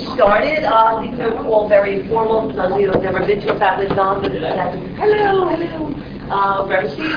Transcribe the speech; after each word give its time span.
started. 0.00 0.64
Uh, 0.64 1.00
these 1.02 1.18
are 1.20 1.36
all 1.46 1.68
very 1.68 2.06
formal. 2.08 2.50
Of 2.58 2.80
you 2.80 2.90
have 2.90 3.02
never 3.02 3.24
been 3.26 3.40
to 3.40 3.54
a 3.54 3.58
family 3.58 3.88
development, 3.88 4.34
hello, 4.34 5.48
hello, 5.48 5.94
uh, 6.30 6.66
very 6.66 6.88
sweet. 6.94 7.12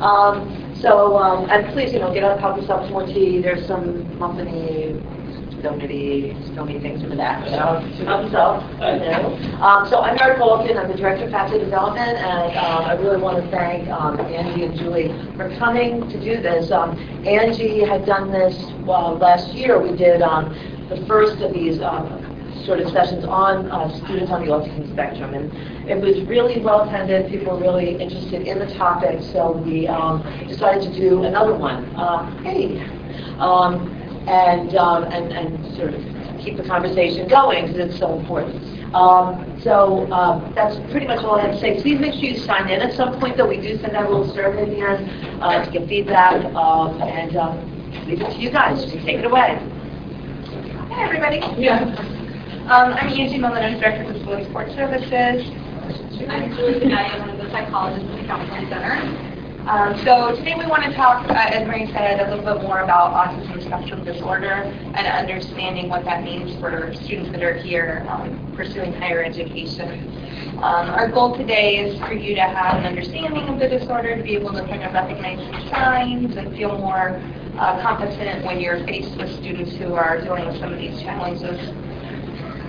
Um, 0.00 0.60
so, 0.80 1.18
um, 1.18 1.50
and 1.50 1.66
please, 1.72 1.92
you 1.92 1.98
know, 1.98 2.12
get 2.12 2.24
up, 2.24 2.40
help 2.40 2.56
yourself 2.56 2.84
some 2.84 2.92
more 2.92 3.06
tea. 3.06 3.40
There's 3.42 3.66
some 3.66 4.04
muffiny, 4.18 4.98
donity, 5.60 6.34
stony 6.52 6.80
things 6.80 7.02
in 7.02 7.10
the 7.10 7.16
back. 7.16 7.44
So, 7.44 7.52
yourself. 7.98 8.64
You 8.74 8.78
know. 8.78 9.60
um, 9.60 9.88
so 9.88 10.00
I'm 10.00 10.16
Mary 10.16 10.38
Bolton. 10.38 10.78
I'm 10.78 10.88
the 10.88 10.96
Director 10.96 11.24
of 11.24 11.30
Faculty 11.30 11.64
Development, 11.64 12.16
and 12.16 12.56
um, 12.56 12.84
I 12.84 12.92
really 12.94 13.20
want 13.20 13.44
to 13.44 13.50
thank 13.50 13.88
um, 13.88 14.18
Angie 14.20 14.64
and 14.64 14.76
Julie 14.78 15.08
for 15.36 15.54
coming 15.58 16.08
to 16.08 16.20
do 16.20 16.40
this. 16.40 16.70
Um, 16.70 16.98
Angie 17.26 17.84
had 17.84 18.06
done 18.06 18.32
this 18.32 18.56
well, 18.86 19.18
last 19.18 19.52
year. 19.52 19.80
We 19.80 19.96
did 19.96 20.22
um, 20.22 20.54
the 20.88 21.04
first 21.06 21.40
of 21.42 21.52
these 21.52 21.80
um, 21.82 22.19
sort 22.64 22.80
of 22.80 22.90
sessions 22.90 23.24
on 23.24 23.70
uh, 23.70 23.88
students 24.04 24.30
on 24.30 24.44
the 24.44 24.52
autism 24.52 24.90
spectrum. 24.92 25.34
And 25.34 25.52
it 25.88 26.00
was 26.00 26.22
really 26.28 26.60
well 26.60 26.88
attended. 26.88 27.30
People 27.30 27.54
were 27.54 27.60
really 27.60 28.00
interested 28.00 28.46
in 28.46 28.58
the 28.58 28.72
topic, 28.74 29.22
so 29.32 29.52
we 29.52 29.88
um, 29.88 30.22
decided 30.48 30.92
to 30.92 30.98
do 30.98 31.24
another 31.24 31.54
one. 31.54 31.84
Uh, 31.96 32.42
hey, 32.42 32.80
um, 33.38 33.96
and, 34.28 34.76
um, 34.76 35.04
and 35.04 35.32
and 35.32 35.76
sort 35.76 35.94
of 35.94 36.02
keep 36.40 36.56
the 36.56 36.64
conversation 36.64 37.28
going 37.28 37.66
because 37.66 37.90
it's 37.90 37.98
so 37.98 38.18
important. 38.18 38.80
Um, 38.94 39.60
so 39.62 40.10
um, 40.12 40.52
that's 40.54 40.76
pretty 40.90 41.06
much 41.06 41.22
all 41.24 41.38
I 41.38 41.42
have 41.42 41.52
to 41.52 41.60
say. 41.60 41.80
Please 41.80 42.00
make 42.00 42.14
sure 42.14 42.24
you 42.24 42.38
sign 42.38 42.68
in 42.68 42.80
at 42.80 42.94
some 42.94 43.18
point, 43.20 43.36
though. 43.36 43.46
We 43.46 43.60
do 43.60 43.78
send 43.78 43.94
out 43.94 44.06
a 44.06 44.08
little 44.08 44.34
survey 44.34 44.62
at 44.62 44.68
the 44.68 44.80
end 44.80 45.42
uh, 45.42 45.64
to 45.64 45.70
get 45.70 45.88
feedback, 45.88 46.44
um, 46.54 47.00
and 47.02 47.36
um, 47.36 48.06
leave 48.06 48.20
it 48.20 48.30
to 48.30 48.38
you 48.38 48.50
guys. 48.50 48.82
Just 48.82 49.04
take 49.04 49.18
it 49.18 49.24
away. 49.24 49.58
Hi, 50.90 51.04
everybody. 51.04 51.38
Yeah. 51.60 52.16
Um, 52.70 52.92
I'm 52.92 53.08
Angie 53.08 53.36
Millman, 53.36 53.64
I'm 53.64 53.80
Director 53.80 54.04
of 54.04 54.14
Disability 54.14 54.44
Support 54.44 54.68
Services. 54.70 55.42
I'm 56.30 56.54
Julie 56.54 56.78
DiMatteo, 56.78 57.18
I'm 57.18 57.20
one 57.22 57.30
of 57.30 57.38
the 57.38 57.50
psychologists 57.50 58.08
at 58.08 58.20
the 58.20 58.26
Counseling 58.28 58.68
Center. 58.68 58.94
Um, 59.68 59.98
so 60.04 60.36
today 60.36 60.54
we 60.54 60.66
want 60.66 60.84
to 60.84 60.92
talk, 60.94 61.28
uh, 61.28 61.34
as 61.34 61.66
Marie 61.66 61.90
said, 61.90 62.20
a 62.20 62.30
little 62.30 62.44
bit 62.54 62.62
more 62.62 62.82
about 62.82 63.10
autism 63.10 63.60
spectrum 63.60 64.04
disorder 64.04 64.52
and 64.94 65.04
understanding 65.04 65.88
what 65.88 66.04
that 66.04 66.22
means 66.22 66.60
for 66.60 66.94
students 67.02 67.32
that 67.32 67.42
are 67.42 67.54
here 67.54 68.06
um, 68.08 68.52
pursuing 68.54 68.92
higher 68.92 69.24
education. 69.24 70.06
Um, 70.62 70.90
our 70.90 71.10
goal 71.10 71.36
today 71.36 71.78
is 71.78 71.98
for 71.98 72.12
you 72.12 72.36
to 72.36 72.42
have 72.42 72.78
an 72.78 72.86
understanding 72.86 73.48
of 73.48 73.58
the 73.58 73.66
disorder, 73.66 74.16
to 74.16 74.22
be 74.22 74.36
able 74.36 74.52
to 74.52 74.62
kind 74.68 74.84
of 74.84 74.92
recognize 74.92 75.38
the 75.38 75.70
signs 75.70 76.36
and 76.36 76.56
feel 76.56 76.78
more 76.78 77.20
uh, 77.58 77.82
competent 77.82 78.44
when 78.44 78.60
you're 78.60 78.78
faced 78.86 79.16
with 79.16 79.28
students 79.40 79.74
who 79.74 79.94
are 79.94 80.20
dealing 80.20 80.46
with 80.46 80.60
some 80.60 80.72
of 80.72 80.78
these 80.78 81.02
challenges. 81.02 81.58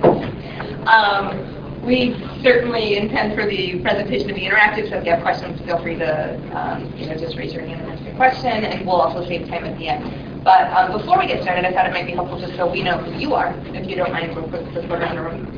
Um, 0.04 1.84
we 1.84 2.14
certainly 2.44 2.98
intend 2.98 3.36
for 3.36 3.46
the 3.46 3.80
presentation 3.82 4.28
to 4.28 4.34
be 4.34 4.42
interactive, 4.42 4.90
so 4.90 4.98
if 4.98 5.06
you 5.06 5.12
have 5.12 5.22
questions, 5.22 5.60
feel 5.62 5.82
free 5.82 5.96
to 5.98 6.36
um, 6.56 6.94
you 6.96 7.08
know, 7.08 7.16
just 7.16 7.36
raise 7.38 7.54
your 7.54 7.66
hand 7.66 7.82
and 7.82 7.92
ask 7.92 8.06
a 8.08 8.16
question, 8.16 8.66
and 8.66 8.86
we'll 8.86 9.02
also 9.02 9.28
save 9.28 9.48
time 9.48 9.66
at 9.66 9.78
the 9.78 9.88
end. 9.88 10.44
But 10.44 10.72
um, 10.74 10.92
before 10.92 11.18
we 11.20 11.28
get 11.28 11.42
started, 11.42 11.66
I 11.66 11.72
thought 11.72 11.88
it 11.88 11.94
might 11.94 12.06
be 12.06 12.14
helpful 12.14 12.40
just 12.40 12.56
so 12.56 12.70
we 12.72 12.84
know 12.84 12.98
who 12.98 13.20
you 13.20 13.34
are, 13.34 13.56
if 13.74 13.88
you 13.88 13.96
don't 13.96 14.12
mind, 14.12 14.36
real 14.36 14.48
quick, 14.48 14.66
just 14.74 14.88
go 14.88 14.96
around 14.96 15.16
the 15.16 15.22
room. 15.22 15.58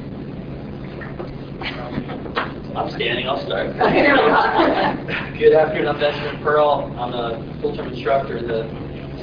I'm 2.76 2.90
standing, 2.90 3.28
I'll 3.28 3.40
start. 3.46 3.68
Okay, 3.76 4.02
there 4.02 4.16
we 4.16 4.22
go. 4.22 5.38
Good 5.38 5.54
afternoon, 5.54 5.88
I'm 5.88 6.00
Benjamin 6.00 6.42
Pearl. 6.42 6.94
I'm 6.98 7.14
a 7.14 7.60
full-time 7.62 7.92
instructor 7.94 8.38
in 8.38 8.48
the 8.48 8.64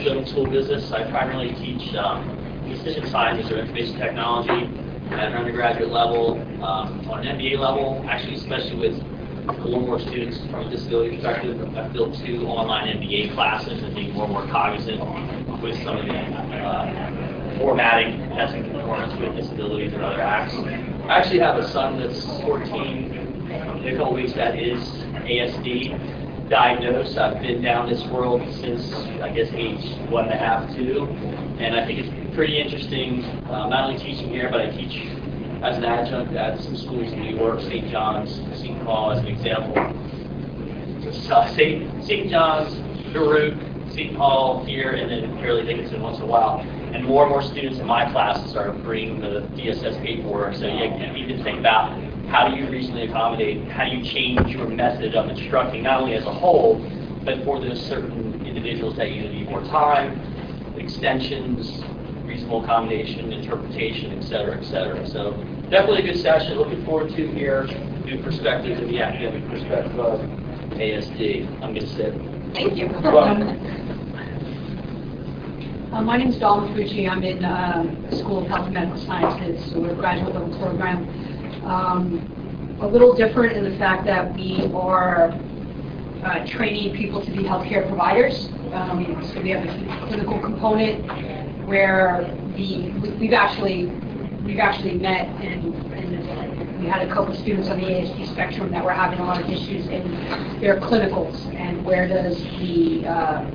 film 0.05 0.27
school 0.27 0.47
business. 0.47 0.93
I 0.93 1.11
primarily 1.11 1.55
teach 1.55 1.95
um, 1.95 2.37
decision 2.69 3.09
sciences 3.11 3.51
or 3.51 3.59
information 3.59 3.97
technology 3.99 4.90
at 5.13 5.29
an 5.29 5.35
undergraduate 5.35 5.91
level, 5.91 6.39
um, 6.63 7.09
on 7.11 7.27
an 7.27 7.39
MBA 7.39 7.59
level, 7.59 8.05
actually 8.09 8.35
especially 8.35 8.77
with 8.77 9.03
a 9.49 9.65
little 9.65 9.81
more 9.81 9.99
students 9.99 10.39
from 10.51 10.67
a 10.67 10.71
disability 10.71 11.17
perspective. 11.17 11.77
I've 11.77 11.93
built 11.93 12.15
two 12.25 12.47
online 12.47 12.97
MBA 12.99 13.35
classes 13.35 13.83
and 13.83 13.95
being 13.95 14.13
more 14.13 14.25
and 14.25 14.33
more 14.33 14.47
cognizant 14.47 15.01
with 15.63 15.77
some 15.83 15.97
of 15.97 16.07
the 16.07 16.13
uh, 16.15 17.59
formatting, 17.59 18.29
testing 18.31 18.71
performance 18.71 19.19
with 19.21 19.37
disabilities 19.37 19.93
and 19.93 20.03
other 20.03 20.21
acts. 20.21 20.55
I 20.55 21.19
actually 21.19 21.41
have 21.41 21.57
a 21.57 21.69
son 21.71 21.99
that's 21.99 22.25
14 22.43 22.71
in 22.73 23.95
a 23.95 23.97
couple 23.97 24.15
weeks 24.15 24.33
that 24.35 24.59
is 24.59 24.81
ASD 25.27 26.49
diagnosed. 26.49 27.17
I've 27.19 27.41
been 27.41 27.63
down 27.63 27.89
this 27.89 28.05
world 28.07 28.43
since, 28.55 28.93
I 29.21 29.31
guess, 29.31 29.49
age 29.53 29.99
one 30.11 30.25
and 30.25 30.35
a 30.35 30.39
half, 30.39 30.75
two. 30.75 31.05
And 31.59 31.77
I 31.77 31.87
think 31.87 32.01
it's 32.01 32.30
pretty 32.41 32.59
interesting, 32.59 33.23
uh, 33.51 33.69
not 33.69 33.91
only 33.91 33.99
teaching 34.03 34.31
here, 34.31 34.49
but 34.51 34.63
I 34.63 34.71
teach 34.71 35.07
as 35.63 35.77
an 35.77 35.85
adjunct 35.85 36.33
at 36.33 36.59
some 36.63 36.75
schools 36.75 37.13
in 37.13 37.21
New 37.21 37.37
York, 37.37 37.61
St. 37.61 37.91
John's, 37.91 38.35
St. 38.59 38.83
Paul 38.83 39.11
as 39.11 39.19
an 39.19 39.27
example. 39.27 39.75
So 41.13 41.45
St. 41.55 42.03
St. 42.03 42.31
John's, 42.31 42.73
Baruch, 43.13 43.59
St. 43.91 44.17
Paul 44.17 44.65
here, 44.65 44.93
and 44.93 45.11
then 45.11 45.37
Fairleigh 45.37 45.67
Dickinson 45.67 46.01
once 46.01 46.17
in 46.17 46.23
a 46.23 46.27
while. 46.27 46.61
And 46.61 47.05
more 47.05 47.25
and 47.25 47.31
more 47.31 47.43
students 47.43 47.79
in 47.79 47.87
my 47.87 48.11
classes 48.11 48.57
are 48.57 48.73
bringing 48.73 49.21
the 49.21 49.43
DSS 49.53 50.03
paperwork. 50.03 50.55
So 50.55 50.67
you, 50.67 50.89
need 51.13 51.37
to 51.37 51.45
think 51.45 51.59
about 51.59 51.93
how 52.29 52.49
do 52.49 52.57
you 52.57 52.71
reasonably 52.71 53.05
accommodate, 53.05 53.69
how 53.69 53.85
do 53.85 53.91
you 53.91 54.03
change 54.03 54.49
your 54.49 54.67
method 54.67 55.15
of 55.15 55.29
instructing, 55.29 55.83
not 55.83 56.01
only 56.01 56.15
as 56.15 56.25
a 56.25 56.33
whole, 56.33 56.79
but 57.23 57.45
for 57.45 57.61
those 57.61 57.85
certain 57.87 58.47
individuals 58.47 58.97
that 58.97 59.11
you 59.11 59.29
need 59.29 59.51
more 59.51 59.63
time, 59.65 60.19
extensions, 60.79 61.85
reasonable 62.31 62.63
accommodation, 62.63 63.33
interpretation, 63.33 64.17
et 64.17 64.23
cetera, 64.23 64.57
et 64.57 64.65
cetera. 64.65 65.05
So 65.09 65.33
definitely 65.69 66.09
a 66.09 66.13
good 66.13 66.23
session. 66.23 66.57
Looking 66.57 66.85
forward 66.85 67.11
to 67.17 67.27
here, 67.35 67.67
new 68.05 68.23
perspectives 68.23 68.81
and 68.81 68.89
the 68.89 69.03
academic 69.03 69.49
perspective 69.51 69.99
of 69.99 70.21
ASD. 70.79 71.47
I'm 71.55 71.75
going 71.75 71.81
to 71.81 71.87
sit. 71.89 72.15
Thank 72.55 72.77
you. 72.77 72.87
You're. 72.87 73.19
Uh, 75.93 76.03
my 76.03 76.17
name 76.17 76.29
is 76.29 76.39
Dawn 76.39 76.73
Fucci. 76.73 77.11
I'm 77.11 77.25
in 77.25 77.45
uh, 77.45 78.17
School 78.17 78.43
of 78.43 78.47
Health 78.47 78.67
and 78.67 78.75
Medical 78.75 79.05
Sciences, 79.05 79.73
so 79.73 79.81
we're 79.81 79.91
a 79.91 79.97
graduate 79.97 80.33
level 80.33 80.57
program. 80.57 81.09
Um, 81.65 82.79
a 82.81 82.87
little 82.87 83.13
different 83.13 83.57
in 83.57 83.69
the 83.69 83.77
fact 83.77 84.07
that 84.07 84.33
we 84.37 84.71
are 84.73 85.33
uh, 86.23 86.47
training 86.47 86.95
people 86.97 87.25
to 87.25 87.31
be 87.33 87.39
healthcare 87.39 87.89
providers. 87.89 88.49
Um, 88.73 89.21
so 89.35 89.43
we 89.43 89.51
have 89.51 89.65
a 89.67 90.07
clinical 90.07 90.39
component 90.41 91.05
where 91.71 92.27
the 92.57 92.91
we've 93.21 93.33
actually 93.33 93.87
we've 94.45 94.59
actually 94.59 94.95
met 94.95 95.29
and, 95.41 95.73
and 95.95 96.81
we 96.83 96.87
had 96.87 97.09
a 97.09 97.15
couple 97.15 97.33
of 97.33 97.39
students 97.39 97.69
on 97.69 97.79
the 97.79 97.87
ASD 97.87 98.27
spectrum 98.33 98.73
that 98.73 98.85
were 98.85 98.93
having 98.93 99.21
a 99.21 99.25
lot 99.25 99.41
of 99.41 99.49
issues 99.49 99.87
in 99.87 100.11
their 100.61 100.81
clinicals 100.81 101.37
and 101.55 101.85
where 101.85 102.09
does 102.09 102.43
the 102.59 103.07
uh, 103.07 103.49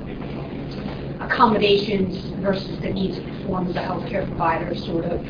accommodations 1.20 2.16
versus 2.40 2.80
the 2.80 2.88
needs 2.88 3.18
to 3.18 3.22
perform 3.22 3.68
as 3.68 3.76
a 3.76 3.80
healthcare 3.80 4.26
provider 4.26 4.74
sort 4.74 5.04
of 5.04 5.20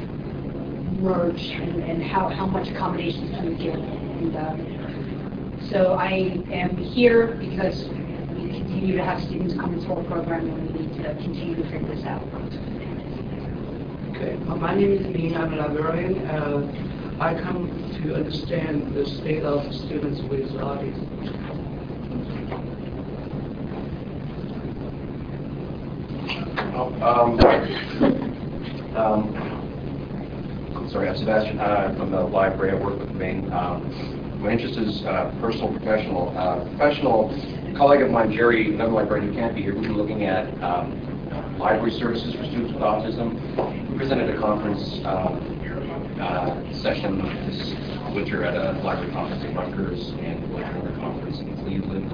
merge 1.01 1.51
and, 1.51 1.83
and 1.83 2.05
how, 2.05 2.29
how 2.29 2.47
much 2.47 2.69
accommodations 2.69 3.31
can 3.31 3.49
we 3.49 3.65
give. 3.65 3.75
And, 3.75 4.37
uh, 4.37 5.71
so 5.71 5.95
I 5.95 6.43
am 6.53 6.77
here 6.77 7.35
because 7.41 7.89
we 8.37 8.49
continue 8.51 8.97
to 8.97 9.05
have 9.05 9.21
students 9.25 9.55
come 9.55 9.75
into 9.75 9.93
our 9.93 10.05
program 10.05 10.49
and 10.49 10.71
we 10.71 10.87
need 10.87 11.03
to 11.03 11.15
continue 11.15 11.57
to 11.57 11.65
figure 11.65 11.93
this 11.93 12.05
out. 12.05 12.23
Okay, 14.17 14.39
uh, 14.49 14.57
my 14.57 14.75
name 14.75 14.93
is 14.93 15.07
Lee. 15.15 15.35
I'm 15.35 15.53
a 15.53 15.57
librarian. 15.57 16.25
Uh, 16.27 16.73
I 17.21 17.35
come 17.35 17.69
to 18.03 18.15
understand 18.15 18.95
the 18.95 19.05
state 19.05 19.43
of 19.43 19.75
students 19.75 20.23
with 20.23 20.53
autism. 20.53 21.05
Um, 27.03 27.39
um, 28.97 30.89
sorry, 30.89 31.11
I'm 31.11 31.17
Sebastian 31.19 31.61
uh, 31.61 31.95
from 31.99 32.11
the 32.11 32.21
library. 32.21 32.73
I 32.73 32.83
work 32.83 32.99
with 32.99 33.13
Maine. 33.17 33.53
Um, 33.53 34.41
my 34.41 34.53
interest 34.53 34.79
is 34.79 35.05
uh, 35.05 35.37
personal, 35.43 35.75
professional. 35.75 36.33
Uh, 36.39 36.65
professional, 36.71 37.35
a 37.67 37.75
colleague 37.75 38.01
of 38.01 38.11
mine, 38.11 38.33
Jerry, 38.33 38.73
another 38.73 38.93
librarian 38.93 39.29
who 39.29 39.39
can't 39.39 39.55
be 39.55 39.61
here, 39.61 39.75
we've 39.75 39.83
been 39.83 39.99
looking 39.99 40.25
at 40.25 40.47
um, 40.63 41.59
library 41.59 41.93
services 41.93 42.35
for 42.35 42.47
students 42.47 42.73
with 42.73 42.83
autism. 42.83 43.66
We 43.97 44.01
presented 44.01 44.29
a 44.29 44.39
conference 44.39 45.01
um, 45.07 46.21
uh, 46.21 46.71
session 46.83 47.17
this 47.47 47.73
winter 48.15 48.45
at 48.45 48.55
a 48.55 48.79
library 48.83 49.11
conference 49.11 49.43
in 49.43 49.55
Rutgers 49.55 50.11
and 50.11 50.45
another 50.53 50.95
conference 51.01 51.39
in 51.39 51.57
Cleveland. 51.65 52.13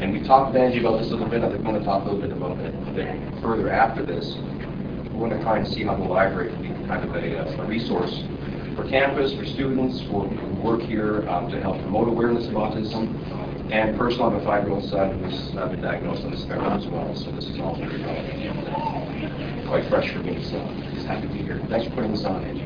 And 0.00 0.12
we 0.12 0.22
talked 0.22 0.52
with 0.52 0.62
Angie 0.62 0.78
about 0.78 1.00
this 1.00 1.08
a 1.08 1.10
little 1.10 1.28
bit. 1.28 1.42
I 1.42 1.48
think 1.48 1.64
we're 1.64 1.72
going 1.72 1.80
to 1.80 1.84
talk 1.84 2.06
a 2.06 2.10
little 2.12 2.20
bit 2.20 2.30
about 2.30 2.60
it 2.60 2.72
a 2.72 2.92
bit 2.92 3.42
further 3.42 3.72
after 3.72 4.06
this. 4.06 4.36
We're 5.10 5.26
going 5.26 5.36
to 5.36 5.42
try 5.42 5.58
and 5.58 5.66
see 5.66 5.82
how 5.82 5.96
the 5.96 6.04
library 6.04 6.52
can 6.52 6.62
be 6.62 6.86
kind 6.86 7.02
of 7.02 7.16
a, 7.16 7.60
a 7.60 7.66
resource 7.66 8.22
for 8.76 8.88
campus, 8.88 9.34
for 9.34 9.44
students, 9.44 10.00
for 10.02 10.28
who 10.28 10.62
work 10.62 10.80
here, 10.82 11.28
um, 11.28 11.50
to 11.50 11.60
help 11.60 11.80
promote 11.82 12.06
awareness 12.06 12.46
of 12.46 12.52
autism. 12.52 13.72
And 13.72 13.98
personally, 13.98 14.36
I'm 14.36 14.40
a 14.42 14.44
five-year-old 14.44 14.88
son 14.88 15.24
who's 15.24 15.56
uh, 15.56 15.66
been 15.66 15.80
diagnosed 15.80 16.22
on 16.22 16.30
the 16.30 16.36
spectrum 16.36 16.72
as 16.72 16.86
well, 16.86 17.16
so 17.16 17.32
this 17.32 17.46
is 17.46 17.58
all 17.58 17.74
very 17.74 18.00
relevant. 18.00 19.09
Quite 19.20 19.86
fresh 19.90 20.10
for 20.12 20.20
me, 20.20 20.42
so 20.42 20.58
just 20.94 21.06
happy 21.06 21.26
to 21.28 21.32
be 21.34 21.40
here. 21.42 21.62
Thanks 21.68 21.86
for 21.88 21.94
putting 21.96 22.12
this 22.12 22.24
on, 22.24 22.42
Angie. 22.42 22.64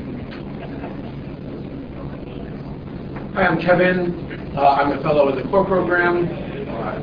Hi, 3.33 3.45
I'm 3.45 3.59
Kevin. 3.59 4.55
Uh, 4.55 4.61
I'm 4.69 4.97
a 4.97 5.01
fellow 5.01 5.25
with 5.25 5.43
the 5.43 5.49
core 5.49 5.65
program. 5.65 6.29
Uh, 6.29 6.95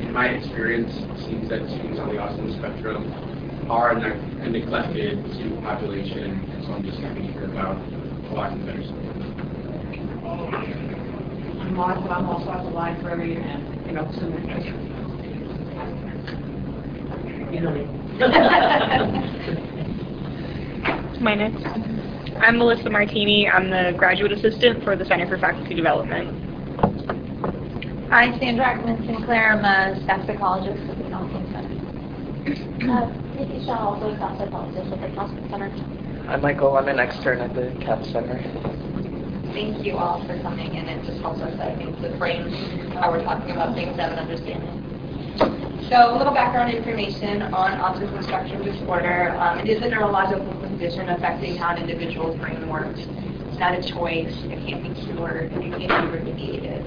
in 0.00 0.10
my 0.12 0.28
experience, 0.28 0.90
it 0.96 1.18
seems 1.26 1.50
that 1.50 1.68
students 1.68 2.00
on 2.00 2.08
the 2.08 2.14
autism 2.14 2.56
spectrum 2.58 3.12
are 3.70 3.90
a 3.92 4.00
ne- 4.00 4.42
a 4.46 4.48
neglected 4.48 5.22
student 5.34 5.62
population, 5.62 6.40
and 6.50 6.64
so 6.64 6.72
I'm 6.72 6.82
just 6.82 6.98
happy 6.98 7.20
to 7.26 7.32
hear 7.32 7.44
about 7.44 7.76
a 7.76 8.32
lot 8.34 8.54
of 8.54 8.64
better 8.64 8.82
support. 8.82 9.16
I'm 11.60 11.74
Martha, 11.74 12.10
I'm 12.10 12.26
also 12.26 12.50
at 12.50 12.64
the 12.64 12.70
library 12.70 13.36
and, 13.36 13.86
you 13.86 13.92
know, 13.92 14.10
some 14.18 14.32
You 17.52 17.60
know 17.60 17.70
me. 17.72 18.07
My 21.20 21.36
next. 21.36 21.62
I'm 22.40 22.58
Melissa 22.58 22.90
Martini. 22.90 23.48
I'm 23.48 23.70
the 23.70 23.94
graduate 23.96 24.32
assistant 24.32 24.82
for 24.82 24.96
the 24.96 25.04
Center 25.04 25.28
for 25.28 25.38
Faculty 25.38 25.74
Development. 25.74 26.28
Hi, 28.10 28.36
Sandra 28.40 28.64
Ackerman 28.64 29.06
Sinclair. 29.06 29.52
I'm 29.52 29.64
a 29.64 30.02
staff 30.02 30.26
psychologist 30.26 30.82
at 30.90 30.98
the 30.98 31.04
Counseling 31.04 31.46
Center. 31.52 31.74
Uh, 32.88 33.06
Nikki 33.36 33.64
Shaw, 33.66 33.94
also 33.94 34.08
a 34.08 34.16
staff 34.16 34.38
psychologist 34.38 34.92
at 34.92 35.00
the 35.00 35.08
Counseling 35.14 35.48
Center. 35.50 35.70
I'm 36.28 36.40
Michael. 36.42 36.76
I'm 36.76 36.88
an 36.88 36.98
extern 36.98 37.40
at 37.40 37.54
the 37.54 37.70
CAP 37.84 38.02
Center. 38.06 38.40
Thank 39.52 39.84
you 39.86 39.96
all 39.96 40.26
for 40.26 40.40
coming, 40.42 40.76
and 40.76 40.88
it 40.88 41.04
just 41.06 41.20
helps 41.20 41.40
us, 41.40 41.54
I 41.60 41.76
think, 41.76 42.00
to 42.00 42.18
frame 42.18 42.50
how 42.94 43.12
we're 43.12 43.22
talking 43.22 43.52
about 43.52 43.74
things, 43.76 43.92
and 43.92 44.00
an 44.00 44.18
understanding. 44.18 45.67
So 45.86 46.14
a 46.14 46.18
little 46.18 46.34
background 46.34 46.74
information 46.74 47.40
on 47.40 47.78
autism 47.78 48.22
spectrum 48.24 48.62
disorder. 48.62 49.34
Um, 49.38 49.60
it 49.60 49.68
is 49.68 49.82
a 49.82 49.88
neurological 49.88 50.44
condition 50.60 51.08
affecting 51.08 51.56
how 51.56 51.74
an 51.74 51.78
individual's 51.78 52.38
brain 52.38 52.68
works. 52.68 53.00
It's 53.48 53.58
not 53.58 53.78
a 53.78 53.82
choice. 53.82 54.34
It 54.44 54.66
can't 54.66 54.82
be 54.82 55.00
cured. 55.00 55.52
It 55.52 55.78
can't 55.78 56.12
be 56.12 56.18
remediated. 56.18 56.84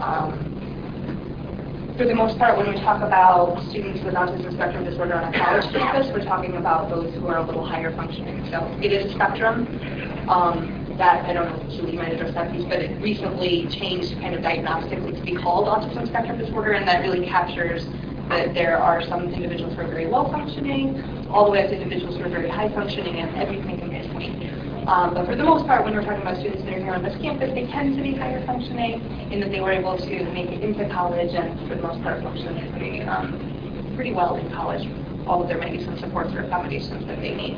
Um, 0.00 1.94
for 1.96 2.06
the 2.06 2.14
most 2.14 2.38
part, 2.38 2.56
when 2.56 2.74
we 2.74 2.80
talk 2.80 3.02
about 3.02 3.62
students 3.68 4.02
with 4.02 4.14
autism 4.14 4.52
spectrum 4.54 4.84
disorder 4.84 5.14
on 5.14 5.32
a 5.32 5.38
college 5.38 5.70
campus, 5.72 6.10
we're 6.10 6.24
talking 6.24 6.56
about 6.56 6.88
those 6.88 7.14
who 7.14 7.28
are 7.28 7.36
a 7.36 7.46
little 7.46 7.64
higher 7.64 7.94
functioning. 7.94 8.48
So 8.50 8.66
it 8.82 8.90
is 8.90 9.12
a 9.12 9.14
spectrum. 9.14 9.68
Um, 10.28 10.96
that, 10.96 11.24
I 11.24 11.32
don't 11.32 11.48
know, 11.48 11.66
if 11.66 11.70
Julie 11.70 11.96
might 11.96 12.12
address 12.12 12.34
that 12.34 12.52
piece, 12.52 12.64
but 12.64 12.80
it 12.80 13.00
recently 13.00 13.68
changed 13.68 14.12
kind 14.20 14.34
of 14.34 14.42
diagnostically 14.42 15.16
to 15.16 15.22
be 15.22 15.36
called 15.36 15.68
autism 15.68 16.06
spectrum 16.08 16.38
disorder, 16.38 16.72
and 16.72 16.88
that 16.88 17.00
really 17.02 17.26
captures 17.26 17.86
that 18.30 18.54
there 18.54 18.78
are 18.78 19.02
some 19.02 19.28
individuals 19.28 19.74
who 19.74 19.80
are 19.82 19.88
very 19.88 20.06
low 20.06 20.30
functioning, 20.30 21.26
all 21.28 21.44
the 21.44 21.50
way 21.50 21.64
up 21.64 21.70
to 21.70 21.76
individuals 21.76 22.16
who 22.16 22.22
are 22.22 22.28
very 22.28 22.48
high 22.48 22.68
functioning, 22.72 23.16
and 23.16 23.36
everything 23.36 23.80
in 23.80 23.90
between. 23.90 24.86
Um, 24.88 25.14
but 25.14 25.26
for 25.26 25.36
the 25.36 25.44
most 25.44 25.66
part, 25.66 25.84
when 25.84 25.94
we're 25.94 26.02
talking 26.02 26.22
about 26.22 26.38
students 26.38 26.62
that 26.64 26.72
are 26.72 26.80
here 26.80 26.94
on 26.94 27.02
this 27.02 27.14
campus, 27.20 27.50
they 27.54 27.66
tend 27.66 27.96
to 27.96 28.02
be 28.02 28.14
higher 28.14 28.44
functioning 28.46 29.02
in 29.30 29.40
that 29.40 29.50
they 29.50 29.60
were 29.60 29.72
able 29.72 29.98
to 29.98 30.24
make 30.32 30.48
it 30.48 30.62
into 30.62 30.88
college 30.88 31.34
and 31.34 31.58
for 31.68 31.74
the 31.74 31.82
most 31.82 32.02
part 32.02 32.22
function 32.22 32.56
pretty, 32.72 33.02
um, 33.02 33.92
pretty 33.94 34.12
well 34.12 34.36
in 34.36 34.50
college. 34.50 34.86
Of 35.26 35.46
there 35.46 35.58
might 35.58 35.72
be 35.72 35.84
some 35.84 35.98
supports 35.98 36.32
or 36.34 36.40
accommodations 36.40 37.06
that 37.06 37.20
they 37.20 37.34
need. 37.34 37.54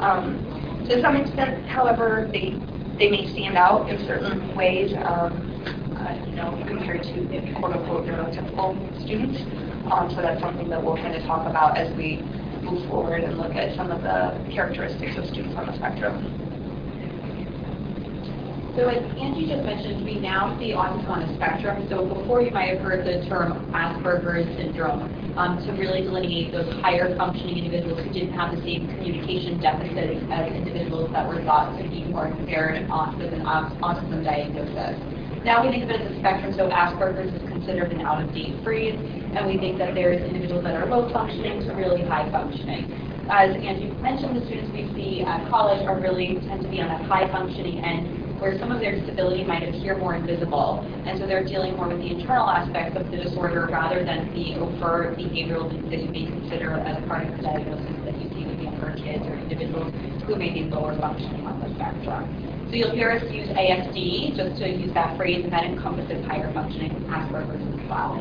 Um, 0.00 0.40
to 0.88 1.00
some 1.02 1.16
extent, 1.16 1.66
however, 1.66 2.30
they, 2.32 2.56
they 2.98 3.10
may 3.10 3.28
stand 3.32 3.58
out 3.58 3.90
in 3.90 3.98
certain 4.06 4.54
ways, 4.56 4.94
um, 5.04 5.36
uh, 5.96 6.26
you 6.26 6.36
know, 6.36 6.62
compared 6.66 7.02
to 7.02 7.54
quote-unquote 7.58 8.06
neurotypical 8.06 9.04
students. 9.04 9.42
Um, 9.90 10.08
so 10.14 10.22
that's 10.22 10.40
something 10.40 10.68
that 10.70 10.82
we'll 10.82 10.96
kind 10.96 11.14
of 11.14 11.22
talk 11.24 11.46
about 11.46 11.76
as 11.76 11.94
we 11.96 12.22
move 12.62 12.88
forward 12.88 13.22
and 13.22 13.36
look 13.36 13.54
at 13.54 13.76
some 13.76 13.90
of 13.90 14.00
the 14.00 14.40
characteristics 14.52 15.16
of 15.16 15.24
students 15.28 15.54
on 15.56 15.66
the 15.66 15.76
spectrum. 15.76 16.44
So 18.74 18.88
as 18.88 18.98
Angie 19.20 19.46
just 19.46 19.62
mentioned, 19.62 20.04
we 20.04 20.18
now 20.18 20.58
see 20.58 20.74
autism 20.74 21.06
on 21.06 21.22
a 21.22 21.30
spectrum. 21.36 21.86
So 21.88 22.08
before 22.08 22.42
you 22.42 22.50
might 22.50 22.74
have 22.74 22.80
heard 22.82 23.06
the 23.06 23.22
term 23.28 23.70
Asperger's 23.70 24.50
syndrome 24.58 25.06
um, 25.38 25.62
to 25.64 25.72
really 25.78 26.02
delineate 26.02 26.50
those 26.50 26.66
higher 26.82 27.14
functioning 27.16 27.58
individuals 27.58 28.02
who 28.02 28.10
didn't 28.10 28.34
have 28.34 28.50
the 28.50 28.60
same 28.66 28.88
communication 28.88 29.60
deficits 29.60 30.26
as 30.32 30.50
individuals 30.50 31.12
that 31.12 31.28
were 31.28 31.44
thought 31.44 31.78
to 31.78 31.86
be 31.88 32.02
more 32.10 32.26
impaired 32.26 32.74
and 32.74 32.90
with 33.18 33.32
an 33.32 33.46
autism 33.46 34.24
diagnosis. 34.24 35.13
Now 35.44 35.60
we 35.60 35.68
think 35.68 35.84
of 35.84 35.90
it 35.90 36.00
as 36.00 36.08
a 36.08 36.18
spectrum, 36.20 36.56
so 36.56 36.72
Asperger's 36.72 37.28
is 37.28 37.48
considered 37.52 37.92
an 37.92 38.00
out-of-date 38.00 38.64
phrase, 38.64 38.96
and 38.96 39.44
we 39.44 39.60
think 39.60 39.76
that 39.76 39.92
there's 39.92 40.24
individuals 40.24 40.64
that 40.64 40.72
are 40.72 40.88
low 40.88 41.12
functioning 41.12 41.60
to 41.68 41.74
really 41.76 42.00
high 42.00 42.24
functioning. 42.32 42.88
As 43.28 43.52
Angie 43.52 43.92
mentioned, 44.00 44.40
the 44.40 44.44
students 44.48 44.72
we 44.72 44.88
see 44.96 45.20
at 45.20 45.44
college 45.52 45.84
are 45.84 46.00
really 46.00 46.40
tend 46.48 46.64
to 46.64 46.68
be 46.72 46.80
on 46.80 46.88
a 46.88 46.96
high 47.04 47.28
functioning 47.28 47.84
end 47.84 48.40
where 48.40 48.56
some 48.58 48.72
of 48.72 48.80
their 48.80 48.96
disability 48.96 49.44
might 49.44 49.68
appear 49.68 49.98
more 49.98 50.14
invisible. 50.16 50.80
And 51.04 51.20
so 51.20 51.26
they're 51.26 51.44
dealing 51.44 51.76
more 51.76 51.88
with 51.88 52.00
the 52.00 52.08
internal 52.08 52.48
aspects 52.48 52.96
of 52.96 53.10
the 53.10 53.16
disorder 53.20 53.68
rather 53.70 54.02
than 54.04 54.32
the 54.32 54.56
overt 54.56 55.16
behavioral 55.16 55.68
things 55.68 55.88
that 55.92 56.00
you 56.00 56.08
may 56.08 56.24
consider 56.24 56.72
as 56.72 57.04
part 57.04 57.28
of 57.28 57.36
the 57.36 57.42
diagnosis 57.44 58.00
that 58.08 58.16
you 58.16 58.32
see 58.32 58.48
with 58.48 58.60
younger 58.60 58.96
kids 58.96 59.24
or 59.28 59.36
individuals 59.36 59.92
who 60.24 60.36
may 60.36 60.52
be 60.52 60.64
lower 60.64 60.96
functioning 61.00 61.44
on 61.44 61.60
the 61.60 61.68
spectrum. 61.76 62.43
So 62.74 62.78
you'll 62.78 62.98
hear 62.98 63.12
us 63.12 63.22
use 63.30 63.46
ASD, 63.54 64.34
just 64.34 64.58
to 64.58 64.66
use 64.66 64.92
that 64.94 65.16
phrase, 65.16 65.44
and 65.44 65.52
that 65.52 65.62
encompasses 65.62 66.26
higher 66.26 66.52
functioning 66.52 66.90
Asperger's 67.06 67.62
as 67.62 67.88
well. 67.88 68.18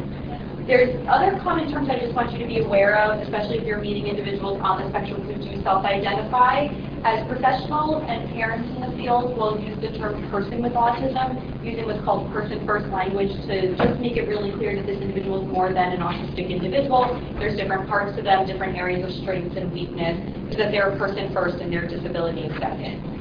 There's 0.70 0.94
other 1.10 1.42
common 1.42 1.74
terms 1.74 1.90
I 1.90 1.98
just 1.98 2.14
want 2.14 2.32
you 2.34 2.38
to 2.38 2.46
be 2.46 2.62
aware 2.62 3.02
of, 3.02 3.26
especially 3.26 3.58
if 3.58 3.66
you're 3.66 3.82
meeting 3.82 4.06
individuals 4.06 4.62
on 4.62 4.78
the 4.78 4.94
spectrum 4.94 5.26
who 5.26 5.42
do 5.42 5.58
self-identify. 5.64 6.70
As 7.02 7.26
professionals 7.26 8.06
and 8.06 8.30
parents 8.30 8.70
in 8.78 8.86
the 8.86 8.94
field 8.94 9.34
will 9.34 9.58
use 9.58 9.74
the 9.82 9.98
term 9.98 10.22
person 10.30 10.62
with 10.62 10.78
autism, 10.78 11.42
using 11.66 11.90
what's 11.90 12.06
called 12.06 12.30
person-first 12.30 12.94
language 12.94 13.34
to 13.50 13.74
just 13.74 13.98
make 13.98 14.22
it 14.22 14.30
really 14.30 14.54
clear 14.54 14.78
that 14.78 14.86
this 14.86 15.02
individual 15.02 15.42
is 15.42 15.50
more 15.50 15.74
than 15.74 15.98
an 15.98 16.06
autistic 16.06 16.54
individual. 16.54 17.10
There's 17.42 17.58
different 17.58 17.90
parts 17.90 18.16
to 18.18 18.22
them, 18.22 18.46
different 18.46 18.78
areas 18.78 19.02
of 19.02 19.18
strengths 19.26 19.58
and 19.58 19.74
weakness, 19.74 20.22
so 20.54 20.62
that 20.62 20.70
they're 20.70 20.94
a 20.94 20.98
person 21.02 21.34
first 21.34 21.58
and 21.58 21.74
their 21.74 21.90
disability 21.90 22.46
is 22.46 22.54
second. 22.62 23.13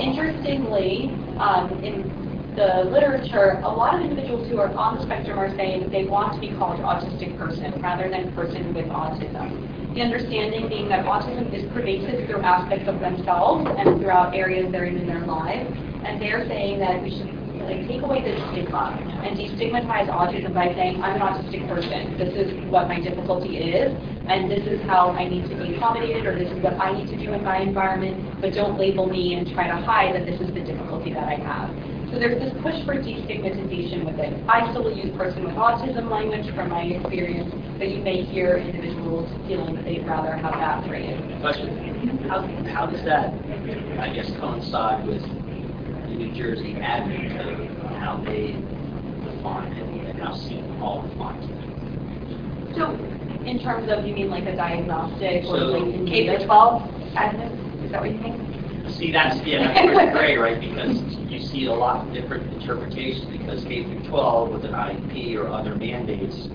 Interestingly, 0.00 1.12
um, 1.38 1.70
in 1.84 2.08
the 2.56 2.88
literature, 2.90 3.60
a 3.62 3.68
lot 3.68 3.94
of 3.94 4.00
individuals 4.00 4.48
who 4.48 4.58
are 4.58 4.72
on 4.74 4.96
the 4.96 5.04
spectrum 5.04 5.38
are 5.38 5.54
saying 5.56 5.82
that 5.82 5.90
they 5.92 6.04
want 6.04 6.34
to 6.34 6.40
be 6.40 6.56
called 6.56 6.80
autistic 6.80 7.36
person 7.38 7.80
rather 7.80 8.08
than 8.08 8.32
person 8.32 8.74
with 8.74 8.86
autism. 8.86 9.94
The 9.94 10.02
understanding 10.02 10.68
being 10.68 10.88
that 10.88 11.04
autism 11.04 11.52
is 11.52 11.70
pervasive 11.72 12.26
through 12.26 12.42
aspects 12.42 12.88
of 12.88 13.00
themselves 13.00 13.68
and 13.76 14.00
throughout 14.00 14.34
areas 14.34 14.72
they're 14.72 14.84
in 14.84 14.96
in 14.96 15.06
their 15.06 15.26
lives, 15.26 15.68
and 16.04 16.20
they're 16.20 16.46
saying 16.48 16.80
that 16.80 17.02
we 17.02 17.10
should 17.10 17.39
take 17.86 18.02
away 18.02 18.22
the 18.22 18.34
stigma 18.50 18.98
and 19.24 19.38
destigmatize 19.38 20.08
autism 20.08 20.54
by 20.54 20.74
saying, 20.74 21.02
I'm 21.02 21.16
an 21.16 21.22
autistic 21.22 21.68
person. 21.68 22.18
This 22.18 22.34
is 22.34 22.52
what 22.70 22.88
my 22.88 23.00
difficulty 23.00 23.58
is, 23.58 23.92
and 24.28 24.50
this 24.50 24.66
is 24.66 24.80
how 24.86 25.10
I 25.10 25.28
need 25.28 25.48
to 25.48 25.56
be 25.56 25.74
accommodated, 25.74 26.26
or 26.26 26.38
this 26.38 26.50
is 26.50 26.62
what 26.62 26.74
I 26.80 26.92
need 26.96 27.08
to 27.08 27.16
do 27.16 27.32
in 27.32 27.42
my 27.44 27.58
environment, 27.60 28.40
but 28.40 28.54
don't 28.54 28.78
label 28.78 29.06
me 29.06 29.34
and 29.34 29.46
try 29.54 29.68
to 29.68 29.76
hide 29.76 30.14
that 30.14 30.26
this 30.26 30.40
is 30.40 30.52
the 30.54 30.60
difficulty 30.60 31.12
that 31.12 31.24
I 31.24 31.36
have. 31.36 31.70
So 32.10 32.18
there's 32.18 32.42
this 32.42 32.52
push 32.60 32.74
for 32.84 32.98
destigmatization 32.98 34.04
with 34.04 34.18
it. 34.18 34.34
I 34.48 34.68
still 34.72 34.90
use 34.90 35.16
person 35.16 35.44
with 35.44 35.54
autism 35.54 36.10
language 36.10 36.52
from 36.56 36.68
my 36.70 36.82
experience, 36.82 37.54
but 37.78 37.88
you 37.88 38.02
may 38.02 38.22
hear 38.24 38.58
individuals 38.58 39.30
feeling 39.46 39.76
that 39.76 39.84
they'd 39.84 40.04
rather 40.06 40.34
have 40.34 40.54
that 40.54 40.88
phrase. 40.88 41.14
Question, 41.40 42.26
how, 42.28 42.42
how 42.74 42.86
does 42.86 43.04
that, 43.04 43.32
I 44.00 44.12
guess, 44.12 44.28
coincide 44.40 45.06
with 45.06 45.22
New 46.16 46.32
Jersey 46.32 46.74
admin 46.74 47.36
code, 47.36 47.60
and 47.60 47.96
how 47.96 48.16
they 48.24 48.52
define 49.24 49.72
it, 49.72 50.08
and 50.10 50.20
how 50.20 50.34
Seton 50.34 50.76
Hall 50.78 51.02
defines 51.08 51.44
it? 51.44 52.76
So 52.76 52.92
in 53.44 53.58
terms 53.60 53.90
of, 53.90 54.06
you 54.06 54.14
mean 54.14 54.30
like 54.30 54.44
a 54.46 54.56
diagnostic 54.56 55.44
or 55.44 55.58
So- 55.58 55.66
like 55.66 55.94
in 55.94 56.06
K 56.06 56.26
through 56.26 56.46
12 56.46 56.82
admin, 57.14 57.84
is 57.84 57.90
that 57.92 58.00
what 58.00 58.10
you 58.10 58.18
think? 58.18 58.36
See, 58.90 59.12
that's, 59.12 59.40
yeah, 59.46 59.72
that's 59.74 59.86
where 59.94 60.08
it's 60.08 60.16
gray, 60.18 60.36
right, 60.36 60.60
because 60.60 61.00
you 61.30 61.40
see 61.40 61.66
a 61.66 61.72
lot 61.72 62.06
of 62.06 62.12
different 62.12 62.52
interpretations, 62.52 63.24
because 63.26 63.64
K 63.64 63.84
through 63.84 64.02
12 64.08 64.50
with 64.50 64.64
an 64.64 64.72
IEP 64.72 65.36
or 65.36 65.48
other 65.48 65.74
mandates 65.76 66.48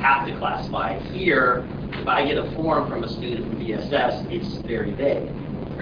have 0.00 0.26
to 0.28 0.36
classify. 0.38 0.98
Here, 1.12 1.66
if 1.92 2.06
I 2.06 2.24
get 2.26 2.38
a 2.38 2.50
form 2.54 2.88
from 2.88 3.02
a 3.04 3.08
student 3.08 3.48
from 3.48 3.58
DSS, 3.58 4.30
it's 4.30 4.58
very 4.66 4.92
vague, 4.92 5.28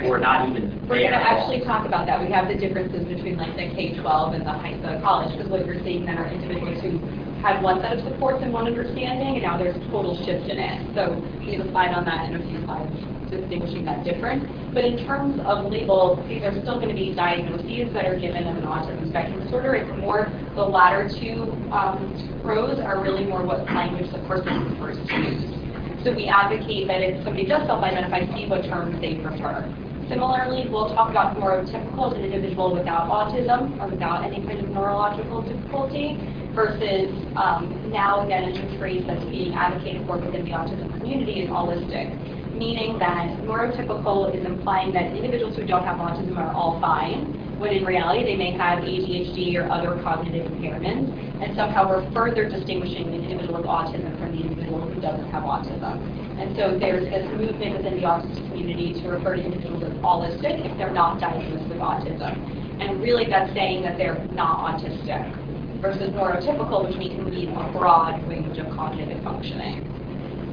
or 0.04 0.18
not 0.18 0.48
even 0.48 0.76
We're 0.88 1.00
going 1.00 1.16
to 1.16 1.22
actually 1.22 1.64
talk 1.64 1.86
about 1.86 2.06
that. 2.06 2.20
We 2.20 2.30
have 2.32 2.48
the 2.48 2.56
differences 2.56 3.08
between 3.08 3.36
like 3.36 3.56
the 3.56 3.72
K-12 3.74 4.34
and 4.34 4.44
the 4.44 4.52
high, 4.52 4.76
college, 5.02 5.36
because 5.36 5.50
what 5.50 5.64
you're 5.64 5.82
seeing 5.82 6.04
then 6.04 6.18
are 6.18 6.28
individuals 6.28 6.82
who 6.82 7.00
had 7.40 7.62
one 7.62 7.80
set 7.80 7.98
of 7.98 8.04
supports 8.04 8.42
and 8.42 8.52
one 8.52 8.66
understanding, 8.66 9.38
and 9.38 9.42
now 9.42 9.56
there's 9.56 9.76
a 9.76 9.84
total 9.90 10.16
shift 10.24 10.48
in 10.50 10.58
it. 10.58 10.94
So 10.94 11.16
we 11.40 11.54
have 11.56 11.66
a 11.66 11.70
slide 11.70 11.94
on 11.94 12.04
that 12.04 12.28
in 12.28 12.36
a 12.36 12.42
few 12.44 12.64
slides 12.64 13.16
distinguishing 13.30 13.84
that 13.84 14.04
difference. 14.04 14.44
But 14.72 14.84
in 14.84 15.04
terms 15.06 15.40
of 15.44 15.66
labels, 15.66 16.22
these 16.28 16.42
are 16.42 16.52
still 16.62 16.78
going 16.78 16.88
to 16.88 16.94
be 16.94 17.14
diagnoses 17.14 17.92
that 17.92 18.06
are 18.06 18.18
given 18.18 18.46
of 18.46 18.56
an 18.56 18.64
autism 18.64 19.08
spectrum 19.10 19.42
disorder. 19.42 19.74
It's 19.74 19.90
more 19.98 20.30
the 20.54 20.62
latter 20.62 21.08
two 21.08 21.50
um, 21.72 22.12
rows 22.44 22.78
are 22.78 23.02
really 23.02 23.24
more 23.24 23.44
what 23.44 23.64
language 23.66 24.10
the 24.12 24.22
person 24.26 24.76
prefers 24.78 24.98
to 25.08 25.14
use. 25.26 26.04
So 26.04 26.14
we 26.14 26.28
advocate 26.28 26.86
that 26.86 27.02
if 27.02 27.24
somebody 27.24 27.46
does 27.46 27.66
self-identify, 27.66 28.30
see 28.34 28.46
what 28.46 28.62
terms 28.62 29.00
they 29.00 29.18
prefer. 29.18 29.66
Similarly, 30.08 30.68
we'll 30.70 30.94
talk 30.94 31.10
about 31.10 31.34
neurotypical 31.34 32.12
as 32.12 32.18
an 32.18 32.24
individual 32.24 32.72
without 32.72 33.10
autism 33.10 33.74
or 33.80 33.88
without 33.88 34.22
any 34.22 34.46
kind 34.46 34.60
of 34.60 34.70
neurological 34.70 35.42
difficulty 35.42 36.14
versus 36.54 37.10
um, 37.34 37.90
now 37.90 38.24
again 38.24 38.54
a 38.54 38.78
phrase 38.78 39.02
that's 39.06 39.24
being 39.24 39.52
advocated 39.54 40.06
for 40.06 40.18
within 40.18 40.44
the 40.44 40.52
autism 40.52 40.94
community 40.96 41.42
is 41.42 41.50
allistic, 41.50 42.14
meaning 42.54 42.98
that 43.00 43.34
neurotypical 43.42 44.30
is 44.30 44.46
implying 44.46 44.92
that 44.92 45.10
individuals 45.10 45.56
who 45.56 45.66
don't 45.66 45.84
have 45.84 45.98
autism 45.98 46.38
are 46.38 46.54
all 46.54 46.80
fine, 46.80 47.58
when 47.58 47.72
in 47.74 47.84
reality 47.84 48.22
they 48.22 48.36
may 48.36 48.52
have 48.52 48.84
ADHD 48.84 49.56
or 49.56 49.68
other 49.70 50.00
cognitive 50.04 50.46
impairments, 50.52 51.10
and 51.42 51.56
somehow 51.56 51.88
we're 51.88 52.08
further 52.12 52.48
distinguishing 52.48 53.10
the 53.10 53.18
individual 53.18 53.58
with 53.58 53.66
autism 53.66 54.16
from 54.20 54.30
the 54.30 54.40
individual 54.40 54.86
who 54.86 55.00
doesn't 55.00 55.28
have 55.30 55.42
autism. 55.42 56.25
And 56.38 56.54
so 56.56 56.78
there's 56.78 57.04
this 57.08 57.26
movement 57.32 57.78
within 57.78 57.96
the 57.96 58.02
autism 58.02 58.48
community 58.48 59.00
to 59.00 59.08
refer 59.08 59.36
to 59.36 59.42
individuals 59.42 59.84
as 59.84 59.92
allistic 60.04 60.64
if 60.64 60.76
they're 60.76 60.92
not 60.92 61.20
diagnosed 61.20 61.68
with 61.68 61.78
autism. 61.78 62.80
And 62.80 63.00
really 63.00 63.24
that's 63.24 63.52
saying 63.54 63.82
that 63.84 63.96
they're 63.96 64.26
not 64.32 64.78
autistic 64.78 65.32
versus 65.80 66.10
neurotypical, 66.12 66.88
which 66.88 66.98
means 66.98 67.16
a 67.56 67.72
broad 67.72 68.26
range 68.28 68.58
of 68.58 68.70
cognitive 68.70 69.22
functioning. 69.24 70.05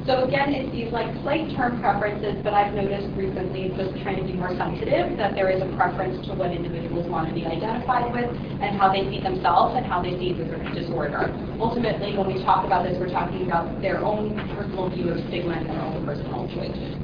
So 0.06 0.28
again, 0.28 0.52
it's 0.52 0.68
these 0.68 0.92
like 0.92 1.08
slight 1.24 1.48
term 1.56 1.80
preferences, 1.80 2.36
but 2.44 2.52
I've 2.52 2.74
noticed 2.76 3.08
recently, 3.16 3.72
just 3.72 3.96
trying 4.04 4.20
to 4.20 4.24
be 4.28 4.36
more 4.36 4.52
sensitive, 4.52 5.16
that 5.16 5.32
there 5.32 5.48
is 5.48 5.64
a 5.64 5.70
preference 5.80 6.20
to 6.28 6.34
what 6.36 6.52
individuals 6.52 7.08
want 7.08 7.28
to 7.28 7.34
be 7.34 7.46
identified 7.46 8.12
with 8.12 8.28
and 8.28 8.76
how 8.76 8.92
they 8.92 9.08
see 9.08 9.24
themselves 9.24 9.72
and 9.80 9.86
how 9.86 10.02
they 10.04 10.12
see 10.20 10.36
the 10.36 10.44
disorder. 10.76 11.32
Ultimately, 11.56 12.12
when 12.20 12.28
we 12.28 12.44
talk 12.44 12.66
about 12.68 12.84
this, 12.84 13.00
we're 13.00 13.08
talking 13.08 13.48
about 13.48 13.80
their 13.80 14.04
own 14.04 14.36
personal 14.52 14.90
view 14.90 15.08
of 15.08 15.24
stigma 15.32 15.56
and 15.56 15.72
their 15.72 15.80
own 15.80 16.04
personal 16.04 16.52
choices. 16.52 17.03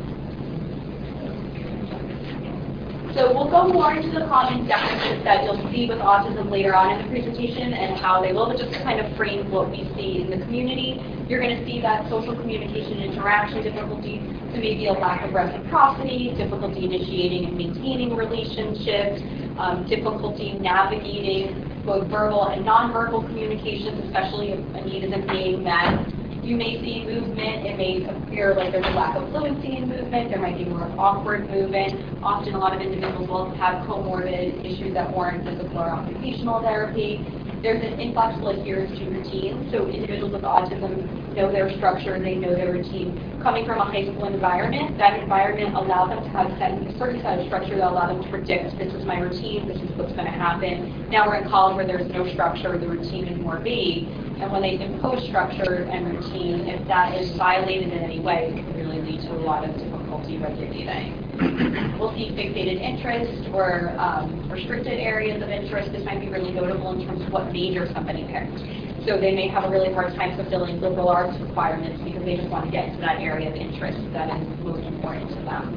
So 3.15 3.35
we'll 3.35 3.51
go 3.51 3.67
more 3.67 3.93
into 3.93 4.11
the 4.11 4.27
common 4.27 4.67
deficits 4.69 5.25
that 5.25 5.43
you'll 5.43 5.59
see 5.73 5.89
with 5.89 5.99
autism 5.99 6.49
later 6.49 6.77
on 6.77 6.93
in 6.95 7.03
the 7.03 7.09
presentation 7.11 7.73
and 7.73 7.99
how 7.99 8.23
they 8.23 8.33
will, 8.33 8.47
but 8.47 8.57
just 8.57 8.73
to 8.73 8.83
kind 8.85 9.01
of 9.01 9.17
frame 9.17 9.51
what 9.51 9.69
we 9.69 9.91
see 9.97 10.23
in 10.23 10.31
the 10.31 10.45
community. 10.45 11.03
You're 11.29 11.41
going 11.41 11.59
to 11.59 11.65
see 11.67 11.81
that 11.83 12.09
social 12.09 12.37
communication 12.37 12.99
interaction 12.99 13.65
difficulties, 13.65 14.23
so 14.53 14.59
maybe 14.59 14.87
a 14.87 14.93
lack 14.93 15.25
of 15.25 15.35
reciprocity, 15.35 16.35
difficulty 16.37 16.85
initiating 16.85 17.47
and 17.47 17.57
maintaining 17.57 18.15
relationships, 18.15 19.23
um, 19.59 19.87
difficulty 19.89 20.53
navigating 20.53 21.83
both 21.85 22.09
verbal 22.09 22.49
and 22.49 22.65
nonverbal 22.65 23.27
communications, 23.27 24.07
especially 24.07 24.53
if 24.53 24.61
a 24.77 24.85
need 24.85 25.03
isn't 25.03 25.27
being 25.27 25.65
met 25.65 26.13
you 26.43 26.57
may 26.57 26.81
see 26.81 27.05
movement. 27.05 27.67
It 27.67 27.77
may 27.77 28.05
appear 28.05 28.55
like 28.55 28.73
there's 28.73 28.87
a 28.87 28.97
lack 28.97 29.17
of 29.17 29.29
fluency 29.31 29.77
in 29.77 29.89
movement. 29.89 30.31
There 30.31 30.41
might 30.41 30.57
be 30.57 30.65
more 30.65 30.91
awkward 30.99 31.49
movement. 31.49 32.23
Often 32.23 32.55
a 32.55 32.59
lot 32.59 32.75
of 32.75 32.81
individuals 32.81 33.29
will 33.29 33.55
have 33.57 33.87
comorbid 33.87 34.65
issues 34.65 34.95
that 34.95 35.13
warrant 35.13 35.45
physical 35.45 35.79
or 35.79 35.91
occupational 35.91 36.63
therapy. 36.63 37.25
There's 37.63 37.85
an 37.85 38.01
inflexible 38.01 38.57
adherence 38.57 38.99
to 38.99 39.05
routine. 39.05 39.69
So 39.71 39.87
individuals 39.87 40.33
with 40.33 40.43
autism 40.43 41.35
know 41.37 41.53
their 41.53 41.71
structure, 41.77 42.15
and 42.15 42.25
they 42.25 42.35
know 42.35 42.57
their 42.57 42.73
routine. 42.73 43.39
Coming 43.43 43.67
from 43.67 43.79
a 43.79 43.85
high 43.85 44.05
school 44.05 44.27
environment, 44.27 44.97
that 44.99 45.21
environment 45.21 45.77
allowed 45.77 46.09
them 46.09 46.25
to 46.25 46.31
have 46.31 46.47
a 46.49 46.99
certain 46.99 47.21
set 47.23 47.39
of 47.39 47.47
structure 47.47 47.77
that 47.77 47.91
allowed 47.91 48.17
them 48.17 48.23
to 48.25 48.31
predict 48.31 48.77
this 48.79 48.93
is 48.93 49.05
my 49.05 49.19
routine, 49.19 49.69
this 49.69 49.77
is 49.77 49.89
what's 49.97 50.13
going 50.13 50.25
to 50.25 50.33
happen. 50.33 51.09
Now 51.11 51.29
we're 51.29 51.37
in 51.37 51.49
college 51.49 51.77
where 51.77 51.87
there's 51.87 52.11
no 52.11 52.27
structure, 52.33 52.77
the 52.79 52.89
routine 52.89 53.29
is 53.29 53.39
more 53.39 53.61
vague. 53.61 54.09
And 54.41 54.51
when 54.51 54.63
they 54.63 54.81
impose 54.81 55.21
structure 55.29 55.85
and 55.85 56.17
routine, 56.17 56.65
if 56.65 56.89
that 56.89 57.13
is 57.13 57.37
violated 57.37 57.93
in 57.93 57.99
any 58.01 58.21
way, 58.21 58.49
it 58.49 58.57
can 58.57 58.73
really 58.73 59.03
lead 59.05 59.21
to 59.29 59.37
a 59.37 59.43
lot 59.45 59.69
of 59.69 59.77
difficulty 59.77 60.39
regulating. 60.39 61.13
We'll 62.01 62.17
see 62.17 62.33
fixated 62.33 62.81
interest 62.81 63.53
or 63.53 63.93
um, 64.01 64.49
restricted 64.49 64.97
areas 64.97 65.43
of 65.43 65.51
interest. 65.51 65.93
This 65.93 66.03
might 66.05 66.21
be 66.21 66.29
really 66.33 66.51
notable 66.51 66.97
in 66.97 67.05
terms 67.05 67.21
of 67.21 67.29
what 67.31 67.53
major 67.53 67.85
somebody 67.93 68.25
picked. 68.25 68.57
So 69.05 69.21
they 69.21 69.37
may 69.37 69.49
have 69.49 69.65
a 69.65 69.71
really 69.71 69.93
hard 69.93 70.17
time 70.17 70.33
fulfilling 70.41 70.81
liberal 70.81 71.09
arts 71.09 71.37
requirements 71.41 72.01
because 72.01 72.25
they 72.25 72.37
just 72.37 72.49
want 72.49 72.65
to 72.65 72.71
get 72.73 72.89
into 72.89 73.01
that 73.05 73.21
area 73.21 73.53
of 73.53 73.57
interest 73.57 74.01
that 74.17 74.33
is 74.33 74.49
most 74.65 74.81
important 74.89 75.29
to 75.37 75.41
them. 75.45 75.77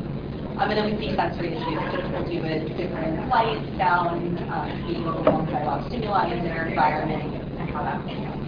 Um, 0.55 0.71
and 0.71 0.79
then 0.79 0.87
we 0.87 0.95
see 0.95 1.15
sensory 1.15 1.51
issues, 1.51 1.79
difficulty 1.91 2.39
with 2.39 2.71
different 2.79 3.27
light, 3.27 3.59
sound, 3.75 4.39
uh, 4.47 4.71
being 4.87 5.03
overwhelmed 5.03 5.51
by 5.51 5.59
a 5.59 5.65
lot 5.65 5.83
of 5.83 5.91
stimuli 5.91 6.31
in 6.31 6.43
their 6.47 6.67
environment, 6.71 7.35
and 7.59 7.69
how 7.69 7.83
that 7.83 7.99
plays 8.07 8.23
out 8.23 8.42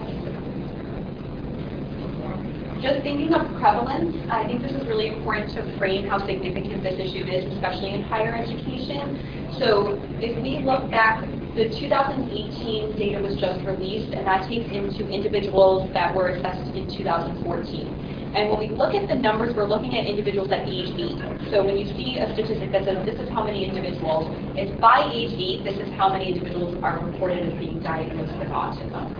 just 2.81 3.01
thinking 3.03 3.33
of 3.33 3.47
prevalence, 3.59 4.15
I 4.29 4.45
think 4.45 4.61
this 4.61 4.71
is 4.71 4.85
really 4.87 5.07
important 5.07 5.51
to 5.55 5.77
frame 5.77 6.07
how 6.07 6.25
significant 6.25 6.83
this 6.83 6.99
issue 6.99 7.23
is, 7.25 7.51
especially 7.53 7.93
in 7.93 8.03
higher 8.03 8.35
education. 8.35 9.53
So 9.57 9.99
if 10.19 10.41
we 10.41 10.59
look 10.59 10.89
back, 10.91 11.21
the 11.55 11.69
2018 11.69 12.97
data 12.97 13.21
was 13.21 13.37
just 13.37 13.63
released, 13.65 14.13
and 14.13 14.27
that 14.27 14.47
takes 14.47 14.69
into 14.71 15.07
individuals 15.07 15.89
that 15.93 16.13
were 16.13 16.27
assessed 16.27 16.75
in 16.75 16.89
2014. 16.89 18.31
And 18.35 18.49
when 18.49 18.59
we 18.59 18.67
look 18.67 18.93
at 18.93 19.07
the 19.07 19.15
numbers, 19.15 19.55
we're 19.55 19.63
looking 19.63 19.97
at 19.97 20.05
individuals 20.05 20.51
at 20.51 20.67
age 20.67 20.91
8. 20.91 21.51
So 21.51 21.63
when 21.63 21.77
you 21.77 21.85
see 21.95 22.17
a 22.19 22.33
statistic 22.33 22.73
that 22.73 22.83
says 22.83 23.05
this 23.05 23.17
is 23.17 23.29
how 23.29 23.45
many 23.45 23.63
individuals, 23.63 24.27
it's 24.57 24.77
by 24.81 25.09
age 25.13 25.31
8, 25.31 25.63
this 25.63 25.79
is 25.79 25.89
how 25.95 26.11
many 26.11 26.33
individuals 26.33 26.75
are 26.83 26.99
reported 26.99 27.47
as 27.47 27.57
being 27.57 27.79
diagnosed 27.79 28.37
with 28.37 28.49
autism. 28.49 29.15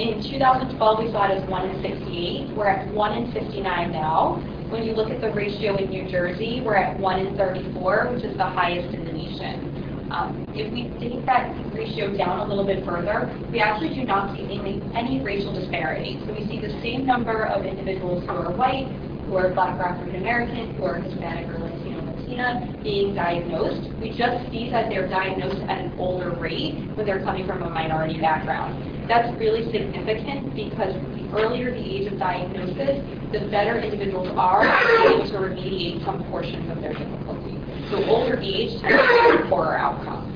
In 0.00 0.16
2012, 0.24 0.80
we 0.98 1.12
saw 1.12 1.28
it 1.28 1.36
as 1.36 1.46
1 1.50 1.68
in 1.68 1.82
68. 1.82 2.56
We're 2.56 2.72
at 2.72 2.88
1 2.88 3.12
in 3.18 3.32
59 3.32 3.92
now. 3.92 4.40
When 4.72 4.82
you 4.82 4.94
look 4.94 5.10
at 5.10 5.20
the 5.20 5.30
ratio 5.30 5.76
in 5.76 5.90
New 5.90 6.08
Jersey, 6.08 6.62
we're 6.64 6.76
at 6.76 6.98
1 6.98 7.18
in 7.20 7.36
34, 7.36 8.08
which 8.08 8.24
is 8.24 8.34
the 8.38 8.48
highest 8.48 8.94
in 8.94 9.04
the 9.04 9.12
nation. 9.12 10.08
Um, 10.10 10.48
if 10.56 10.72
we 10.72 10.88
take 11.04 11.26
that 11.26 11.52
ratio 11.74 12.16
down 12.16 12.40
a 12.40 12.48
little 12.48 12.64
bit 12.64 12.82
further, 12.82 13.28
we 13.52 13.60
actually 13.60 13.92
do 13.92 14.04
not 14.04 14.34
see 14.34 14.44
any, 14.44 14.80
any 14.96 15.20
racial 15.20 15.52
disparity. 15.52 16.16
So 16.24 16.32
we 16.32 16.48
see 16.48 16.64
the 16.64 16.72
same 16.80 17.04
number 17.04 17.44
of 17.44 17.66
individuals 17.66 18.24
who 18.24 18.30
are 18.30 18.56
white, 18.56 18.88
who 19.28 19.36
are 19.36 19.52
black 19.52 19.78
or 19.78 19.84
African 19.84 20.16
American, 20.16 20.76
who 20.76 20.84
are 20.84 20.96
Hispanic 20.96 21.46
or 21.52 21.58
Latino 21.58 21.99
Latina 22.40 22.82
being 22.82 23.14
diagnosed. 23.14 23.88
We 24.00 24.16
just 24.16 24.50
see 24.50 24.70
that 24.70 24.88
they're 24.88 25.08
diagnosed 25.08 25.62
at 25.68 25.80
an 25.80 25.92
older 25.98 26.30
rate 26.30 26.74
when 26.94 27.06
they're 27.06 27.22
coming 27.22 27.46
from 27.46 27.62
a 27.62 27.70
minority 27.70 28.20
background. 28.20 29.08
That's 29.08 29.32
really 29.38 29.70
significant 29.72 30.54
because 30.54 30.94
the 30.94 31.28
earlier 31.36 31.70
the 31.72 31.80
age 31.80 32.12
of 32.12 32.18
diagnosis, 32.18 33.02
the 33.32 33.48
better 33.50 33.78
individuals 33.78 34.28
are 34.36 34.64
able 35.06 35.26
to 35.26 35.34
remediate 35.34 36.04
some 36.04 36.24
portions 36.30 36.70
of 36.70 36.80
their 36.80 36.92
difficulty. 36.92 37.58
So 37.90 38.04
older 38.04 38.38
age 38.40 38.80
tends 38.80 39.42
to 39.42 39.46
poorer 39.48 39.76
outcome. 39.76 40.26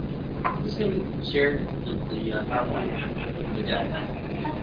Just 0.64 0.78
going 0.78 1.22
to 1.22 1.32
share 1.32 1.58
the, 1.84 1.92
the 2.14 2.32
uh, 2.32 2.44
PowerPoint. 2.44 3.66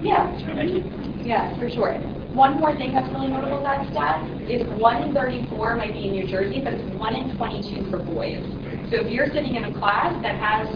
Yeah. 0.03 0.45
Thank. 0.55 1.25
Yeah, 1.25 1.57
for 1.60 1.69
sure. 1.69 2.20
One 2.33 2.61
more 2.61 2.71
thing 2.77 2.93
that's 2.95 3.11
really 3.11 3.27
notable 3.27 3.59
about 3.59 3.91
that 3.91 3.91
stat 3.91 4.23
is 4.47 4.63
1 4.79 5.03
in 5.03 5.13
34 5.13 5.75
might 5.75 5.91
be 5.91 6.07
in 6.07 6.11
New 6.15 6.27
Jersey, 6.31 6.61
but 6.63 6.71
it's 6.71 6.95
1 6.95 7.15
in 7.15 7.35
22 7.35 7.91
for 7.91 8.00
boys. 8.00 8.39
So 8.88 9.03
if 9.03 9.11
you're 9.11 9.27
sitting 9.35 9.59
in 9.59 9.67
a 9.67 9.73
class 9.75 10.15
that 10.23 10.39
has 10.39 10.71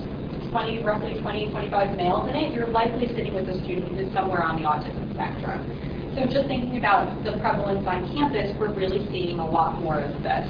20, 0.51 0.83
roughly 0.83 1.15
20, 1.15 1.51
25 1.51 1.95
males 1.95 2.27
in 2.27 2.35
it, 2.35 2.51
you're 2.51 2.67
likely 2.67 3.07
sitting 3.07 3.33
with 3.33 3.47
a 3.47 3.55
student 3.63 3.95
who's 3.95 4.11
somewhere 4.11 4.43
on 4.43 4.59
the 4.59 4.67
autism 4.67 5.07
spectrum. 5.15 5.63
So 6.19 6.27
just 6.27 6.51
thinking 6.51 6.75
about 6.75 7.23
the 7.23 7.39
prevalence 7.39 7.87
on 7.87 8.03
campus, 8.11 8.51
we're 8.59 8.75
really 8.75 9.07
seeing 9.07 9.39
a 9.39 9.47
lot 9.47 9.79
more 9.79 10.03
of 10.03 10.11
this. 10.23 10.43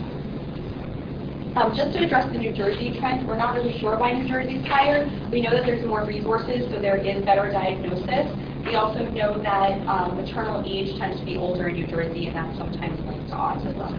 Um, 1.53 1.77
just 1.77 1.93
to 1.93 2.01
address 2.01 2.25
the 2.33 2.41
New 2.41 2.51
Jersey 2.51 2.97
trend, 2.97 3.29
we're 3.29 3.38
not 3.38 3.53
really 3.53 3.77
sure 3.77 3.93
why 3.97 4.17
New 4.17 4.27
Jersey's 4.27 4.65
higher. 4.65 5.05
We 5.31 5.41
know 5.41 5.53
that 5.53 5.69
there's 5.69 5.85
more 5.85 6.01
resources, 6.01 6.65
so 6.74 6.81
there 6.81 6.97
is 6.97 7.24
better 7.24 7.45
diagnosis. 7.53 8.25
We 8.65 8.74
also 8.74 9.05
know 9.05 9.38
that 9.43 9.77
um, 9.86 10.17
maternal 10.17 10.63
age 10.65 10.98
tends 10.98 11.19
to 11.19 11.25
be 11.25 11.38
older 11.38 11.69
in 11.69 11.75
New 11.75 11.86
Jersey, 11.86 12.25
and 12.25 12.36
that's 12.36 12.57
sometimes 12.57 12.98
linked 13.05 13.29
to 13.29 13.38
autism. 13.38 13.93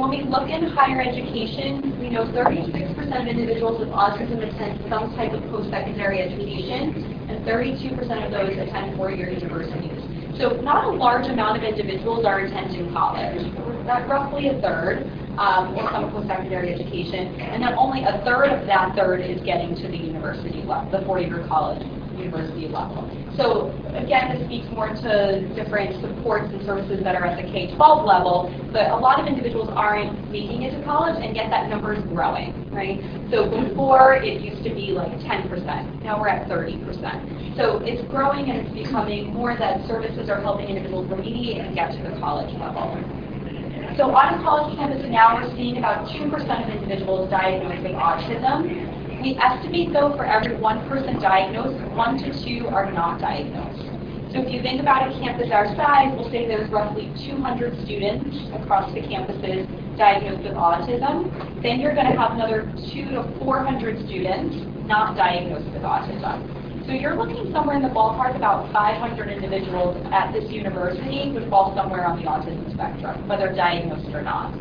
When 0.00 0.08
we 0.08 0.24
look 0.24 0.48
in 0.48 0.64
higher 0.72 1.02
education, 1.02 2.00
we 2.00 2.08
know 2.08 2.24
36% 2.24 3.20
of 3.20 3.28
individuals 3.28 3.80
with 3.80 3.90
autism 3.90 4.40
attend 4.40 4.80
some 4.88 5.14
type 5.14 5.34
of 5.34 5.44
post-secondary 5.52 6.22
education, 6.22 7.28
and 7.28 7.44
32% 7.44 8.00
of 8.24 8.32
those 8.32 8.56
attend 8.56 8.96
four-year 8.96 9.28
universities. 9.28 10.00
So 10.40 10.56
not 10.64 10.86
a 10.86 10.90
large 10.96 11.26
amount 11.26 11.58
of 11.58 11.64
individuals 11.64 12.24
are 12.24 12.40
attending 12.40 12.90
college. 12.94 13.44
Not 13.84 14.08
roughly 14.08 14.48
a 14.48 14.58
third, 14.62 15.04
um, 15.36 15.76
or 15.76 15.84
some 15.92 16.10
post-secondary 16.12 16.72
education, 16.72 17.28
and 17.44 17.62
then 17.62 17.74
only 17.76 18.04
a 18.04 18.24
third 18.24 18.56
of 18.56 18.66
that 18.66 18.96
third 18.96 19.20
is 19.20 19.42
getting 19.44 19.76
to 19.76 19.86
the 19.88 19.98
university 19.98 20.62
level, 20.62 20.88
the 20.90 21.04
four-year 21.04 21.44
college 21.46 21.84
university 22.18 22.68
level. 22.68 23.06
So 23.36 23.70
again, 23.94 24.34
this 24.34 24.46
speaks 24.46 24.66
more 24.74 24.90
to 24.90 25.46
different 25.54 25.94
supports 26.02 26.52
and 26.52 26.60
services 26.66 27.02
that 27.04 27.14
are 27.14 27.24
at 27.24 27.38
the 27.38 27.46
K-12 27.50 27.78
level, 28.04 28.50
but 28.72 28.90
a 28.90 28.96
lot 28.96 29.20
of 29.20 29.26
individuals 29.26 29.70
aren't 29.72 30.30
making 30.30 30.62
it 30.62 30.76
to 30.76 30.82
college, 30.84 31.22
and 31.22 31.36
yet 31.36 31.50
that 31.50 31.70
number 31.70 31.94
is 31.94 32.02
growing, 32.10 32.52
right? 32.74 32.98
So 33.30 33.48
before, 33.48 34.14
it 34.14 34.42
used 34.42 34.64
to 34.64 34.74
be 34.74 34.90
like 34.90 35.12
10%. 35.22 36.02
Now 36.02 36.18
we're 36.20 36.28
at 36.28 36.48
30%. 36.48 37.56
So 37.56 37.78
it's 37.82 38.02
growing, 38.10 38.50
and 38.50 38.66
it's 38.66 38.74
becoming 38.74 39.32
more 39.32 39.56
that 39.56 39.86
services 39.86 40.28
are 40.28 40.40
helping 40.42 40.66
individuals 40.66 41.06
remediate 41.06 41.64
and 41.64 41.74
get 41.74 41.92
to 41.92 42.02
the 42.02 42.18
college 42.18 42.52
level. 42.58 42.90
So 43.96 44.14
on 44.14 44.38
a 44.38 44.42
college 44.42 44.76
campus 44.78 45.02
now, 45.10 45.42
we're 45.42 45.50
seeing 45.56 45.78
about 45.78 46.06
2% 46.06 46.30
of 46.30 46.70
individuals 46.70 47.30
diagnosed 47.30 47.82
with 47.82 47.98
autism. 47.98 48.97
We 49.20 49.36
estimate, 49.36 49.92
though, 49.92 50.14
for 50.16 50.24
every 50.24 50.56
one 50.56 50.88
person 50.88 51.18
diagnosed, 51.18 51.82
one 51.90 52.18
to 52.18 52.44
two 52.44 52.68
are 52.68 52.92
not 52.92 53.20
diagnosed. 53.20 53.82
So 54.32 54.42
if 54.42 54.52
you 54.52 54.62
think 54.62 54.80
about 54.80 55.10
a 55.10 55.18
campus 55.18 55.50
our 55.50 55.74
size, 55.74 56.14
we'll 56.14 56.30
say 56.30 56.46
there's 56.46 56.70
roughly 56.70 57.10
200 57.26 57.82
students 57.84 58.36
across 58.54 58.92
the 58.94 59.00
campuses 59.00 59.66
diagnosed 59.96 60.44
with 60.44 60.52
autism. 60.52 61.62
Then 61.62 61.80
you're 61.80 61.94
going 61.94 62.06
to 62.06 62.16
have 62.16 62.32
another 62.32 62.70
two 62.92 63.10
to 63.10 63.24
400 63.40 64.06
students 64.06 64.54
not 64.86 65.16
diagnosed 65.16 65.66
with 65.72 65.82
autism. 65.82 66.86
So 66.86 66.92
you're 66.92 67.16
looking 67.16 67.50
somewhere 67.52 67.76
in 67.76 67.82
the 67.82 67.88
ballpark 67.88 68.36
about 68.36 68.72
500 68.72 69.28
individuals 69.28 69.96
at 70.12 70.32
this 70.32 70.48
university 70.48 71.32
would 71.32 71.50
fall 71.50 71.74
somewhere 71.74 72.06
on 72.06 72.18
the 72.20 72.24
autism 72.24 72.72
spectrum, 72.72 73.26
whether 73.26 73.52
diagnosed 73.52 74.14
or 74.14 74.22
not. 74.22 74.54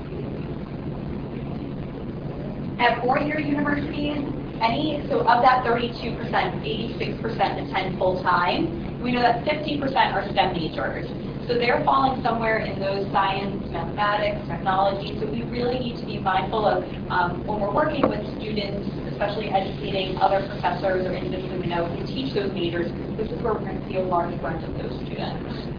At 2.79 3.01
four-year 3.01 3.39
universities, 3.39 4.23
any, 4.61 5.03
so 5.09 5.19
of 5.21 5.41
that 5.43 5.63
32%, 5.65 6.17
86% 6.29 7.69
attend 7.69 7.97
full-time. 7.97 9.01
We 9.01 9.11
know 9.11 9.21
that 9.21 9.43
50% 9.45 9.81
are 10.13 10.27
STEM 10.31 10.53
majors. 10.53 11.07
So 11.47 11.53
they're 11.53 11.81
falling 11.85 12.21
somewhere 12.23 12.59
in 12.59 12.77
those 12.79 13.09
science, 13.11 13.63
mathematics, 13.71 14.45
technology. 14.49 15.17
So 15.19 15.27
we 15.31 15.43
really 15.43 15.79
need 15.79 15.97
to 15.97 16.05
be 16.05 16.19
mindful 16.19 16.65
of 16.65 16.83
um, 17.09 17.47
when 17.47 17.61
we're 17.61 17.73
working 17.73 18.07
with 18.09 18.19
students, 18.35 18.83
especially 19.11 19.49
educating 19.49 20.17
other 20.17 20.45
professors 20.47 21.07
or 21.07 21.13
individuals 21.13 21.61
we 21.61 21.67
know 21.67 21.85
who 21.85 22.05
teach 22.05 22.33
those 22.33 22.51
majors, 22.51 22.91
this 23.17 23.31
is 23.31 23.41
where 23.41 23.53
we're 23.53 23.59
going 23.59 23.79
to 23.79 23.87
see 23.87 23.97
a 23.97 24.01
large 24.01 24.39
bunch 24.41 24.63
of 24.63 24.73
those 24.77 24.93
students. 25.05 25.76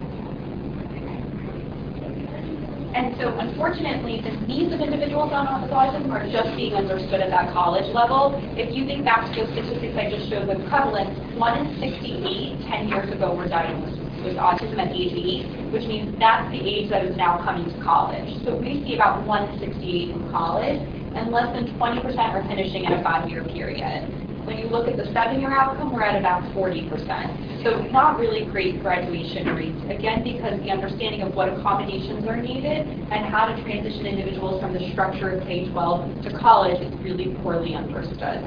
And 2.99 3.15
so 3.15 3.31
unfortunately, 3.39 4.19
the 4.19 4.35
needs 4.43 4.73
of 4.73 4.81
individuals 4.81 5.31
on 5.31 5.47
autism 5.47 6.11
are 6.11 6.27
just 6.27 6.53
being 6.57 6.75
understood 6.75 7.21
at 7.21 7.29
that 7.29 7.53
college 7.53 7.87
level. 7.95 8.35
If 8.59 8.75
you 8.75 8.85
think 8.85 9.05
back 9.05 9.23
to 9.23 9.39
the 9.39 9.47
statistics 9.55 9.95
I 9.95 10.11
just 10.11 10.27
showed 10.27 10.49
with 10.49 10.59
prevalence, 10.67 11.15
1 11.39 11.57
in 11.63 11.79
68 11.79 12.59
10 12.67 12.89
years 12.89 13.07
ago 13.15 13.33
were 13.33 13.47
diagnosed 13.47 14.03
with 14.19 14.35
autism 14.35 14.83
at 14.83 14.91
age 14.91 15.15
8, 15.15 15.71
which 15.71 15.87
means 15.87 16.11
that's 16.19 16.51
the 16.51 16.59
age 16.59 16.89
that 16.91 17.05
is 17.05 17.15
now 17.15 17.39
coming 17.39 17.71
to 17.71 17.79
college. 17.79 18.35
So 18.43 18.59
we 18.59 18.83
see 18.83 18.95
about 18.95 19.23
1 19.23 19.47
in 19.47 19.59
68 19.63 20.09
in 20.09 20.31
college, 20.35 20.83
and 21.15 21.31
less 21.31 21.55
than 21.55 21.71
20% 21.79 22.03
are 22.03 22.43
finishing 22.51 22.83
in 22.83 22.91
a 22.91 23.01
five-year 23.01 23.45
period. 23.45 24.18
When 24.49 24.57
you 24.57 24.65
look 24.65 24.87
at 24.87 24.97
the 24.97 25.05
seven-year 25.13 25.53
outcome, 25.53 25.93
we're 25.93 26.01
at 26.01 26.17
about 26.17 26.41
40%. 26.55 27.61
So 27.63 27.83
not 27.91 28.17
really 28.17 28.45
great 28.45 28.81
graduation 28.81 29.45
rates, 29.53 29.77
again, 29.87 30.23
because 30.23 30.59
the 30.61 30.71
understanding 30.71 31.21
of 31.21 31.35
what 31.35 31.49
accommodations 31.49 32.25
are 32.25 32.35
needed 32.35 32.87
and 32.87 33.29
how 33.29 33.45
to 33.45 33.61
transition 33.61 34.07
individuals 34.07 34.59
from 34.59 34.73
the 34.73 34.91
structure 34.91 35.37
of 35.37 35.45
K-12 35.45 36.23
to 36.23 36.39
college 36.39 36.81
is 36.81 36.91
really 37.05 37.35
poorly 37.43 37.75
understood. 37.75 38.41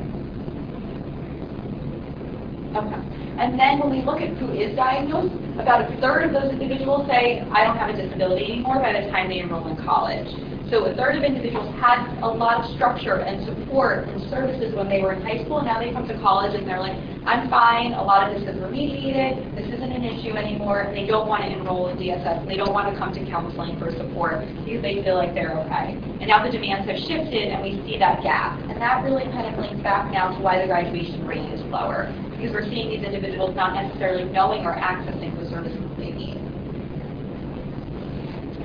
Okay. 2.75 2.99
And 3.39 3.55
then 3.55 3.79
when 3.79 3.91
we 3.91 4.03
look 4.03 4.21
at 4.21 4.37
who 4.39 4.51
is 4.51 4.75
diagnosed, 4.75 5.39
about 5.61 5.87
a 5.87 6.01
third 6.01 6.25
of 6.25 6.33
those 6.33 6.51
individuals 6.51 7.07
say, 7.07 7.47
I 7.53 7.63
don't 7.63 7.77
have 7.77 7.91
a 7.91 7.97
disability 7.97 8.59
anymore 8.59 8.81
by 8.81 8.93
the 8.93 9.09
time 9.13 9.29
they 9.29 9.39
enroll 9.39 9.69
in 9.69 9.77
college. 9.85 10.27
So 10.73 10.87
a 10.87 10.97
third 10.97 11.17
of 11.17 11.23
individuals 11.23 11.69
had 11.85 12.01
a 12.25 12.27
lot 12.33 12.65
of 12.65 12.73
structure 12.73 13.21
and 13.21 13.45
support 13.45 14.09
and 14.09 14.17
services 14.31 14.75
when 14.75 14.89
they 14.89 15.03
were 15.03 15.13
in 15.13 15.21
high 15.21 15.45
school. 15.45 15.59
And 15.59 15.69
now 15.69 15.79
they 15.79 15.93
come 15.93 16.09
to 16.09 16.17
college 16.25 16.57
and 16.57 16.67
they're 16.67 16.81
like, 16.81 16.97
I'm 17.29 17.51
fine. 17.51 17.93
A 17.93 18.01
lot 18.01 18.25
of 18.25 18.33
this 18.33 18.49
is 18.49 18.57
remediated. 18.57 19.53
This 19.55 19.69
isn't 19.69 19.93
an 19.93 20.03
issue 20.03 20.33
anymore. 20.33 20.89
They 20.97 21.05
don't 21.05 21.29
want 21.29 21.45
to 21.45 21.53
enroll 21.53 21.93
in 21.93 21.99
DSS. 21.99 22.49
They 22.49 22.57
don't 22.57 22.73
want 22.73 22.89
to 22.89 22.99
come 22.99 23.13
to 23.13 23.21
counseling 23.29 23.79
for 23.79 23.93
support 23.93 24.49
because 24.65 24.81
they 24.81 25.05
feel 25.05 25.21
like 25.21 25.35
they're 25.35 25.53
okay. 25.61 25.93
And 25.93 26.25
now 26.25 26.43
the 26.43 26.49
demands 26.49 26.89
have 26.89 26.97
shifted 27.05 27.53
and 27.53 27.61
we 27.61 27.77
see 27.85 27.99
that 27.99 28.23
gap. 28.23 28.57
And 28.73 28.81
that 28.81 29.05
really 29.05 29.29
kind 29.29 29.53
of 29.53 29.61
links 29.61 29.83
back 29.83 30.11
now 30.11 30.33
to 30.33 30.41
why 30.41 30.57
the 30.57 30.67
graduation 30.73 31.29
rate 31.29 31.53
is 31.53 31.61
lower 31.69 32.09
because 32.33 32.49
we're 32.49 32.65
seeing 32.65 32.89
these 32.89 33.05
individuals 33.05 33.55
not 33.55 33.77
necessarily 33.77 34.25
knowing 34.25 34.65
or 34.65 34.73
accessing 34.73 35.37
the 35.37 35.51
services 35.53 35.85
they 35.99 36.17
need. 36.17 36.52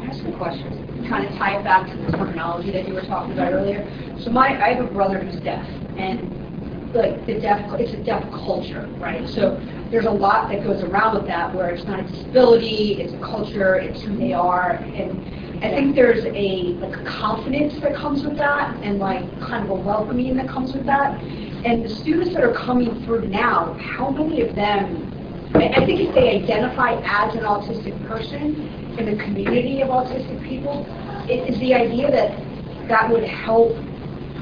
Ask 0.07 0.25
a 0.25 0.31
question? 0.31 1.05
Kind 1.09 1.27
of 1.27 1.35
tie 1.35 1.59
it 1.59 1.65
back 1.65 1.91
to 1.91 1.97
the 1.97 2.17
terminology 2.17 2.71
that 2.71 2.87
you 2.87 2.93
were 2.93 3.01
talking 3.01 3.33
about 3.33 3.51
earlier. 3.51 3.85
So 4.23 4.31
my, 4.31 4.47
I 4.63 4.73
have 4.73 4.85
a 4.85 4.87
brother 4.87 5.19
who's 5.19 5.35
deaf, 5.41 5.67
and 5.97 6.93
like 6.93 7.25
the 7.25 7.41
deaf, 7.41 7.69
it's 7.77 7.91
a 7.91 8.01
deaf 8.03 8.23
culture, 8.31 8.87
right? 8.99 9.27
So 9.27 9.61
there's 9.91 10.05
a 10.05 10.11
lot 10.11 10.49
that 10.49 10.63
goes 10.63 10.81
around 10.81 11.17
with 11.17 11.27
that, 11.27 11.53
where 11.53 11.69
it's 11.71 11.85
not 11.85 11.99
a 11.99 12.03
disability, 12.03 13.01
it's 13.01 13.13
a 13.13 13.17
culture, 13.17 13.75
it's 13.75 14.01
who 14.01 14.15
they 14.15 14.31
are, 14.31 14.75
and 14.75 15.63
I 15.63 15.71
think 15.71 15.93
there's 15.93 16.23
a 16.23 16.77
like 16.79 16.95
a 16.95 17.03
confidence 17.03 17.77
that 17.81 17.93
comes 17.93 18.23
with 18.23 18.37
that, 18.37 18.77
and 18.83 18.99
like 18.99 19.27
kind 19.41 19.65
of 19.65 19.71
a 19.71 19.75
welcoming 19.75 20.37
that 20.37 20.47
comes 20.47 20.73
with 20.73 20.85
that. 20.85 21.21
And 21.65 21.83
the 21.83 21.89
students 21.89 22.33
that 22.33 22.43
are 22.43 22.53
coming 22.53 23.03
through 23.03 23.27
now, 23.27 23.77
how 23.77 24.09
many 24.09 24.41
of 24.41 24.55
them 24.55 25.16
I 25.55 25.85
think 25.85 26.01
if 26.01 26.13
they 26.13 26.29
identify 26.29 26.93
as 27.03 27.35
an 27.35 27.41
autistic 27.41 28.07
person 28.07 28.95
in 28.97 29.05
the 29.05 29.23
community 29.23 29.81
of 29.81 29.89
autistic 29.89 30.47
people, 30.47 30.85
it 31.29 31.49
is 31.49 31.59
the 31.59 31.73
idea 31.73 32.11
that 32.11 32.87
that 32.87 33.09
would 33.09 33.23
help 33.23 33.75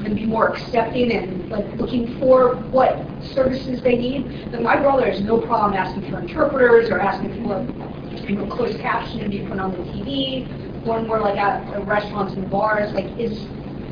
them 0.02 0.14
be 0.14 0.26
more 0.26 0.48
accepting 0.52 1.12
and 1.12 1.48
like 1.50 1.66
looking 1.76 2.18
for 2.18 2.56
what 2.70 3.06
services 3.22 3.82
they 3.82 3.96
need. 3.96 4.48
But 4.50 4.62
my 4.62 4.76
brother 4.76 5.10
has 5.10 5.20
no 5.22 5.40
problem 5.40 5.74
asking 5.74 6.10
for 6.10 6.20
interpreters 6.20 6.90
or 6.90 7.00
asking 7.00 7.42
for 7.42 7.66
you 8.28 8.36
know, 8.36 8.46
closed 8.46 8.78
captioning 8.78 9.24
to 9.24 9.28
be 9.28 9.46
put 9.46 9.58
on 9.58 9.72
the 9.72 9.78
TV, 9.78 10.48
when 10.86 11.08
we're 11.08 11.20
like 11.20 11.38
at 11.38 11.74
uh, 11.74 11.82
restaurants 11.82 12.34
and 12.34 12.48
bars. 12.50 12.92
Like, 12.94 13.18
is 13.18 13.46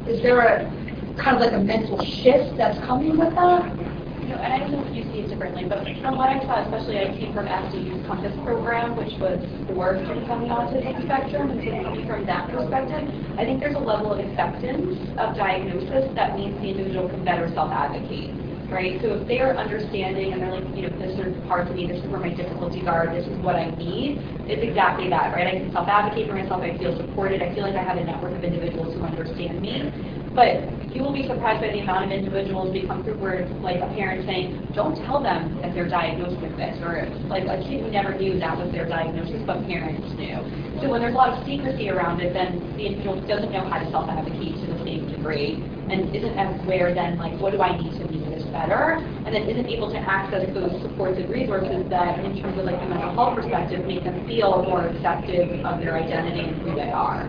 is 0.06 0.22
there 0.22 0.40
a 0.40 0.72
kind 1.16 1.36
of 1.36 1.42
like 1.42 1.52
a 1.52 1.58
mental 1.58 2.04
shift 2.04 2.56
that's 2.56 2.78
coming 2.86 3.18
with 3.18 3.34
that? 3.34 3.83
Know, 4.24 4.40
and 4.40 4.52
I 4.52 4.58
don't 4.58 4.72
know 4.72 4.84
if 4.88 4.96
you 4.96 5.04
see 5.12 5.20
it 5.20 5.28
differently, 5.28 5.68
but 5.68 5.84
from 6.00 6.16
what 6.16 6.32
I 6.32 6.40
saw, 6.48 6.64
especially 6.64 6.96
I 6.96 7.12
came 7.12 7.36
from 7.36 7.44
SDU's 7.44 8.06
Compass 8.08 8.32
program, 8.40 8.96
which 8.96 9.12
was 9.20 9.36
for 9.68 10.00
students 10.00 10.32
on 10.32 10.40
the 10.40 10.48
autism 10.48 10.96
spectrum, 11.04 11.52
and 11.52 11.60
so 11.60 12.00
from 12.08 12.24
that 12.24 12.48
perspective, 12.48 13.04
I 13.36 13.44
think 13.44 13.60
there's 13.60 13.76
a 13.76 13.84
level 13.84 14.16
of 14.16 14.24
acceptance 14.24 14.96
of 15.20 15.36
diagnosis 15.36 16.08
that 16.16 16.40
means 16.40 16.56
the 16.56 16.72
individual 16.72 17.12
can 17.12 17.20
better 17.20 17.52
self-advocate, 17.52 18.32
right? 18.72 18.96
So 19.04 19.20
if 19.20 19.28
they're 19.28 19.52
understanding 19.60 20.32
and 20.32 20.40
they're 20.40 20.56
like, 20.56 20.72
you 20.72 20.88
know, 20.88 20.96
this 20.96 21.20
is 21.20 21.36
parts 21.44 21.68
of 21.68 21.76
me, 21.76 21.84
this 21.84 22.00
is 22.00 22.08
where 22.08 22.24
my 22.24 22.32
difficulties 22.32 22.88
are, 22.88 23.12
this 23.12 23.28
is 23.28 23.36
what 23.44 23.60
I 23.60 23.76
need, 23.76 24.24
it's 24.48 24.64
exactly 24.64 25.12
that, 25.12 25.36
right? 25.36 25.52
I 25.52 25.60
can 25.60 25.68
self-advocate 25.68 26.32
for 26.32 26.36
myself, 26.40 26.64
I 26.64 26.72
feel 26.80 26.96
supported, 26.96 27.44
I 27.44 27.52
feel 27.52 27.68
like 27.68 27.76
I 27.76 27.84
have 27.84 28.00
a 28.00 28.04
network 28.08 28.32
of 28.32 28.40
individuals 28.40 28.96
who 28.96 29.04
understand 29.04 29.60
me, 29.60 30.23
but 30.34 30.66
you 30.94 31.02
will 31.02 31.12
be 31.12 31.26
surprised 31.26 31.60
by 31.60 31.70
the 31.70 31.80
amount 31.80 32.04
of 32.06 32.10
individuals 32.10 32.72
we 32.72 32.86
come 32.86 33.02
through 33.02 33.18
where 33.18 33.34
it's 33.34 33.50
like 33.62 33.82
a 33.82 33.86
parent 33.94 34.26
saying, 34.26 34.70
don't 34.74 34.94
tell 35.06 35.22
them 35.22 35.58
that 35.62 35.74
they're 35.74 35.88
diagnosed 35.88 36.40
with 36.40 36.56
this, 36.56 36.78
or 36.82 37.06
like 37.26 37.42
a 37.46 37.58
kid 37.66 37.82
who 37.82 37.90
never 37.90 38.14
knew 38.14 38.38
that 38.38 38.58
was 38.58 38.70
their 38.70 38.86
diagnosis, 38.86 39.42
but 39.46 39.66
parents 39.66 40.06
knew. 40.14 40.38
So 40.82 40.90
when 40.90 41.00
there's 41.00 41.14
a 41.14 41.16
lot 41.16 41.34
of 41.34 41.46
secrecy 41.46 41.90
around 41.90 42.20
it, 42.20 42.34
then 42.34 42.62
the 42.76 42.86
individual 42.86 43.18
doesn't 43.26 43.50
know 43.50 43.66
how 43.66 43.78
to 43.78 43.90
self-advocate 43.90 44.62
to 44.62 44.66
the 44.70 44.78
same 44.84 45.06
degree, 45.10 45.62
and 45.90 46.14
isn't 46.14 46.38
aware 46.62 46.94
then, 46.94 47.18
like, 47.18 47.38
what 47.40 47.52
do 47.52 47.62
I 47.62 47.76
need 47.76 47.92
to 47.98 48.04
make 48.10 48.26
this 48.30 48.44
better, 48.50 48.98
and 49.26 49.34
then 49.34 49.50
isn't 49.50 49.66
able 49.66 49.90
to 49.90 49.98
access 49.98 50.46
those 50.54 50.80
supports 50.82 51.18
and 51.18 51.30
resources 51.30 51.88
that, 51.90 52.24
in 52.24 52.40
terms 52.40 52.58
of 52.58 52.64
like 52.66 52.80
a 52.80 52.86
mental 52.86 53.14
health 53.14 53.36
perspective, 53.36 53.86
make 53.86 54.04
them 54.04 54.26
feel 54.26 54.62
more 54.62 54.86
accepted 54.86 55.64
of 55.64 55.80
their 55.80 55.96
identity 55.96 56.40
and 56.40 56.56
who 56.62 56.74
they 56.74 56.90
are. 56.90 57.26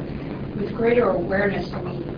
With 0.58 0.74
greater 0.74 1.10
awareness, 1.10 1.70
mean, 1.84 2.15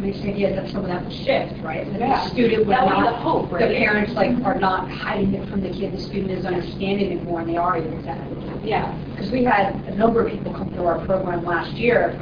Mean, 0.00 0.12
the 0.22 0.30
idea 0.30 0.54
that 0.56 0.70
some 0.70 0.82
of 0.84 0.86
that 0.86 1.04
will 1.04 1.10
shift, 1.10 1.62
right? 1.62 1.90
That 1.92 2.00
Yeah. 2.00 2.24
the 2.24 2.30
student 2.30 2.66
would 2.66 2.74
That 2.74 2.86
would 2.86 2.94
be 2.94 3.00
not, 3.00 3.10
the 3.10 3.16
hope, 3.16 3.50
the 3.50 3.56
right? 3.56 3.76
parents 3.76 4.12
like 4.14 4.32
are 4.44 4.58
not 4.58 4.90
hiding 4.90 5.34
it 5.34 5.46
from 5.48 5.60
the 5.60 5.68
kid, 5.68 5.92
the 5.92 5.98
student 6.00 6.30
is 6.30 6.46
understanding 6.46 7.12
it 7.12 7.24
more 7.24 7.40
and 7.40 7.48
they 7.50 7.56
are 7.58 7.76
able 7.76 8.02
to. 8.02 8.16
Yeah. 8.64 8.94
Because 9.14 9.30
we 9.30 9.44
had 9.44 9.74
a 9.88 9.94
number 9.94 10.22
of 10.24 10.30
people 10.32 10.52
come 10.54 10.70
through 10.70 10.86
our 10.86 10.98
program 11.04 11.44
last 11.44 11.72
year. 11.72 12.18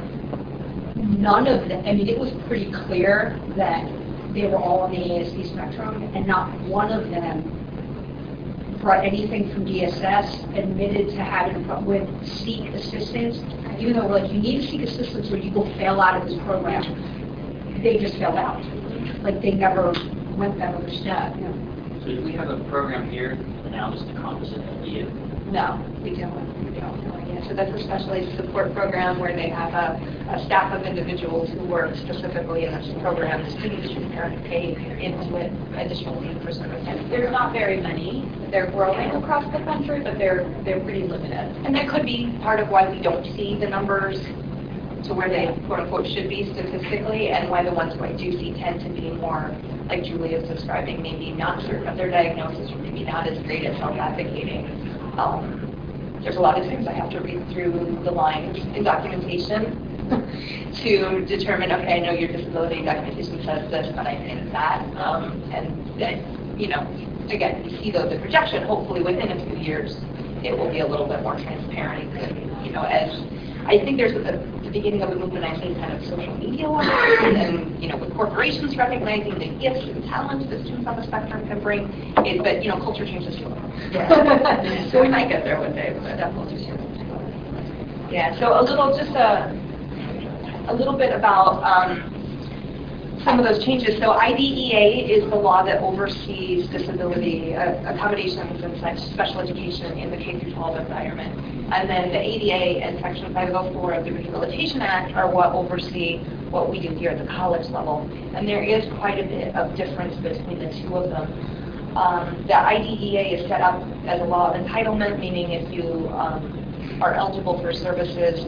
None 0.97 1.47
of 1.47 1.69
them, 1.69 1.85
I 1.87 1.93
mean, 1.93 2.09
it 2.09 2.19
was 2.19 2.33
pretty 2.49 2.71
clear 2.73 3.39
that 3.57 3.89
they 4.35 4.47
were 4.49 4.59
all 4.59 4.81
on 4.81 4.91
the 4.91 4.99
ASD 4.99 5.45
spectrum, 5.47 6.03
and 6.15 6.27
not 6.27 6.59
one 6.63 6.91
of 6.91 7.09
them 7.11 7.45
brought 8.81 9.05
anything 9.05 9.51
from 9.53 9.65
DSS, 9.67 10.45
admitted 10.57 11.09
to 11.11 11.23
having 11.23 11.63
a 11.63 11.67
problem 11.67 11.87
with 11.87 12.27
seek 12.29 12.67
assistance, 12.75 13.39
even 13.79 13.95
though 13.95 14.07
we're 14.07 14.21
like, 14.21 14.33
you 14.33 14.41
need 14.41 14.61
to 14.63 14.67
seek 14.69 14.83
assistance 14.83 15.31
or 15.31 15.37
you 15.37 15.51
will 15.53 15.67
fail 15.77 16.01
out 16.01 16.21
of 16.21 16.29
this 16.29 16.39
program. 16.45 16.83
They 17.83 17.99
just 17.99 18.15
failed 18.17 18.37
out. 18.37 18.63
Like, 19.23 19.41
they 19.41 19.53
never 19.53 19.93
went 20.37 20.59
that 20.59 20.75
other 20.75 20.91
step. 20.91 21.35
So 22.01 22.07
do 22.07 22.23
we 22.25 22.33
have 22.33 22.49
a 22.51 22.59
program 22.65 23.11
here 23.11 23.37
now 23.71 23.93
just 23.93 24.05
to 24.07 24.11
encompass 24.11 24.51
it 24.53 24.87
you? 24.87 25.05
No, 25.51 25.85
we 26.03 26.15
don't. 26.17 26.65
We 26.65 26.79
don't. 26.81 26.99
Yeah, 27.29 27.47
So 27.47 27.55
that's 27.55 27.71
a 27.73 27.83
specialized 27.85 28.37
support 28.37 28.75
program 28.75 29.19
where 29.19 29.35
they 29.35 29.49
have 29.49 29.73
a, 29.75 30.31
a 30.31 30.45
staff 30.45 30.73
of 30.73 30.83
individuals 30.87 31.51
who 31.51 31.61
work 31.67 31.95
specifically 31.97 32.65
in 32.65 32.73
this 32.73 32.89
program. 33.01 33.49
Students 33.51 33.93
should 33.93 34.11
parents 34.13 34.47
pay 34.49 34.75
into 35.01 35.37
it 35.37 35.53
additional 35.77 36.21
fee 36.21 36.35
for 36.45 36.53
services. 36.53 37.09
There's 37.11 37.31
not 37.31 37.53
very 37.53 37.81
many. 37.81 38.31
They're 38.51 38.71
growing 38.71 39.11
across 39.11 39.45
the 39.53 39.63
country, 39.65 40.01
but 40.01 40.19
they're, 40.19 40.49
they're 40.65 40.81
pretty 40.81 41.03
limited. 41.05 41.55
And 41.65 41.75
that 41.75 41.89
could 41.89 42.05
be 42.05 42.37
part 42.43 42.61
of 42.61 42.69
why 42.69 42.91
we 42.91 43.01
don't 43.01 43.25
see 43.37 43.57
the 43.59 43.69
numbers 43.69 44.19
to 45.05 45.15
where 45.15 45.29
they 45.29 45.47
quote 45.67 45.81
unquote 45.81 46.07
should 46.07 46.29
be 46.29 46.51
statistically, 46.53 47.29
and 47.29 47.51
why 47.51 47.63
the 47.63 47.73
ones 47.73 47.95
who 47.95 48.05
I 48.05 48.13
do 48.13 48.33
see 48.33 48.55
tend 48.55 48.81
to 48.81 48.89
be 48.89 49.11
more, 49.11 49.55
like 49.89 50.05
Julie 50.05 50.35
is 50.35 50.49
describing, 50.49 51.03
maybe 51.03 51.33
not 51.33 51.63
certain 51.63 51.89
of 51.89 51.97
their 51.97 52.11
diagnosis, 52.11 52.71
or 52.73 52.79
maybe 52.79 53.05
not 53.05 53.27
as 53.27 53.39
great 53.45 53.65
at 53.65 53.77
self-advocating. 53.79 54.67
Um, 55.19 56.21
there's 56.23 56.37
a 56.37 56.41
lot 56.41 56.59
of 56.59 56.67
times 56.67 56.87
I 56.87 56.93
have 56.93 57.11
to 57.11 57.21
read 57.21 57.49
through 57.53 58.01
the 58.05 58.11
lines 58.11 58.59
in 58.77 58.83
documentation 58.83 59.89
to 60.83 61.25
determine, 61.27 61.71
okay, 61.71 61.95
I 61.95 61.99
know 62.01 62.13
your 62.13 62.29
disability 62.29 62.85
documentation 62.85 63.45
says 63.45 63.71
this, 63.71 63.95
but 63.95 64.07
I 64.07 64.17
think 64.17 64.51
that, 64.53 64.83
um, 64.97 65.43
and 65.53 66.01
then, 66.01 66.57
you 66.59 66.69
know, 66.69 66.81
again, 67.31 67.65
you 67.65 67.79
see 67.79 67.91
though 67.91 68.09
the 68.09 68.19
projection, 68.19 68.65
hopefully 68.65 69.03
within 69.03 69.31
a 69.31 69.47
few 69.47 69.57
years, 69.59 69.97
it 70.43 70.57
will 70.57 70.71
be 70.71 70.81
a 70.81 70.87
little 70.87 71.07
bit 71.07 71.23
more 71.23 71.35
transparent, 71.37 72.17
and, 72.17 72.67
you 72.67 72.73
know, 72.73 72.83
as, 72.83 73.11
I 73.69 73.85
think 73.85 73.99
there's 73.99 74.13
a, 74.13 74.41
the 74.65 74.71
beginning 74.71 75.03
of 75.03 75.11
a 75.11 75.15
movement, 75.15 75.45
I 75.45 75.61
think, 75.61 75.79
kind 75.79 75.93
of 75.93 76.03
social 76.07 76.35
media 76.39 76.71
one, 76.71 76.89
and, 76.89 77.81
you 77.83 77.89
know, 77.89 77.99
with 77.99 78.15
corporations 78.15 78.79
recognizing 78.79 79.39
the 79.39 79.49
gifts 79.61 79.87
and 79.87 80.03
talents 80.05 80.49
that 80.49 80.65
students 80.65 80.87
on 80.87 80.97
the 80.97 81.05
spectrum 81.05 81.47
can 81.47 81.61
bring, 81.61 81.93
it, 82.25 82.43
but, 82.43 82.65
you 82.65 82.71
know, 82.71 82.79
culture 82.79 83.05
changes 83.05 83.37
too. 83.37 83.53
So 84.91 85.03
we 85.03 85.09
might 85.09 85.29
get 85.29 85.45
there 85.45 85.61
one 85.61 85.75
day, 85.75 85.95
but 86.03 86.19
changes. 86.49 88.11
Yeah, 88.11 88.39
so 88.41 88.59
a 88.59 88.63
little, 88.63 88.97
just 88.97 89.13
a, 89.13 89.55
a 90.69 90.75
little 90.75 90.97
bit 90.97 91.15
about 91.15 91.63
um, 91.63 92.18
some 93.25 93.39
of 93.39 93.45
those 93.45 93.65
changes. 93.65 93.99
So 93.99 94.13
IDEA 94.13 95.07
is 95.07 95.29
the 95.31 95.37
law 95.37 95.63
that 95.65 95.83
oversees 95.83 96.69
disability 96.69 97.55
uh, 97.55 97.93
accommodations 97.93 98.63
and 98.63 98.79
such 98.81 98.99
special 99.13 99.41
education 99.41 99.99
in 99.99 100.11
the 100.11 100.17
K 100.17 100.39
through 100.39 100.53
12 100.55 100.79
environment. 100.79 101.35
And 101.73 101.89
then 101.89 102.11
the 102.11 102.19
ADA 102.19 102.85
and 102.85 103.01
Section 103.01 103.35
504 103.35 103.93
of 103.93 104.05
the 104.05 104.13
Rehabilitation 104.13 104.81
Act 104.81 105.15
are 105.15 105.31
what 105.31 105.53
oversee 105.53 106.19
what 106.51 106.71
we 106.71 106.81
do 106.81 106.95
here 106.95 107.11
at 107.11 107.19
the 107.19 107.31
college 107.31 107.69
level. 107.71 108.09
And 108.35 108.49
there 108.49 108.63
is 108.63 108.91
quite 108.99 109.19
a 109.19 109.25
bit 109.25 109.55
of 109.55 109.77
difference 109.77 110.15
between 110.17 110.61
the 110.61 110.73
two 110.81 110.95
of 110.97 111.11
them. 111.11 111.97
Um, 111.97 112.45
the 112.47 112.57
IDEA 112.57 113.21
is 113.21 113.49
set 113.49 113.61
up 113.61 113.83
as 114.07 114.21
a 114.21 114.25
law 114.25 114.53
of 114.53 114.65
entitlement, 114.65 115.19
meaning 115.19 115.51
if 115.53 115.73
you 115.73 116.09
um, 116.11 117.01
are 117.03 117.15
eligible 117.15 117.61
for 117.61 117.73
services, 117.73 118.45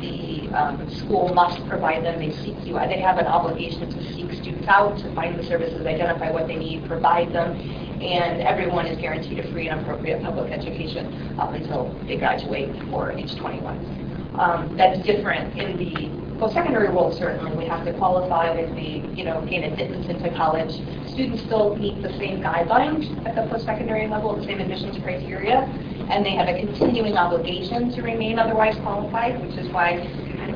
the 0.00 0.48
um, 0.56 0.90
school 0.94 1.32
must 1.34 1.66
provide 1.68 2.04
them, 2.04 2.20
seek 2.42 2.56
you, 2.64 2.74
they 2.74 3.00
have 3.00 3.18
an 3.18 3.26
obligation 3.26 3.90
to 3.90 4.14
seek 4.14 4.32
students 4.32 4.66
out, 4.68 4.98
to 4.98 5.14
find 5.14 5.38
the 5.38 5.44
services, 5.44 5.84
identify 5.86 6.30
what 6.30 6.46
they 6.46 6.56
need, 6.56 6.86
provide 6.86 7.32
them, 7.32 7.52
and 8.00 8.40
everyone 8.42 8.86
is 8.86 8.98
guaranteed 8.98 9.38
a 9.38 9.52
free 9.52 9.68
and 9.68 9.80
appropriate 9.80 10.22
public 10.22 10.52
education 10.52 11.38
up 11.38 11.52
until 11.52 11.92
they 12.06 12.16
graduate 12.16 12.70
or 12.92 13.12
age 13.12 13.34
21. 13.36 14.34
Um, 14.38 14.76
that's 14.76 15.04
different 15.04 15.58
in 15.58 15.76
the 15.76 16.38
post-secondary 16.38 16.90
world, 16.90 17.14
certainly. 17.18 17.56
We 17.56 17.66
have 17.66 17.84
to 17.84 17.92
qualify 17.94 18.52
if 18.52 18.70
we, 18.70 19.04
you 19.16 19.24
know, 19.24 19.44
gain 19.44 19.64
admittance 19.64 20.06
into 20.06 20.30
college. 20.36 20.72
Students 21.10 21.42
still 21.42 21.74
meet 21.74 22.00
the 22.00 22.10
same 22.10 22.40
guidelines 22.40 23.10
at 23.26 23.34
the 23.34 23.50
post-secondary 23.50 24.06
level, 24.06 24.36
the 24.36 24.44
same 24.44 24.60
admissions 24.60 24.96
criteria, 25.02 25.66
and 26.08 26.24
they 26.24 26.34
have 26.34 26.48
a 26.48 26.58
continuing 26.58 27.16
obligation 27.16 27.92
to 27.92 28.02
remain 28.02 28.38
otherwise 28.38 28.76
qualified, 28.76 29.40
which 29.42 29.56
is 29.58 29.68
why 29.72 29.98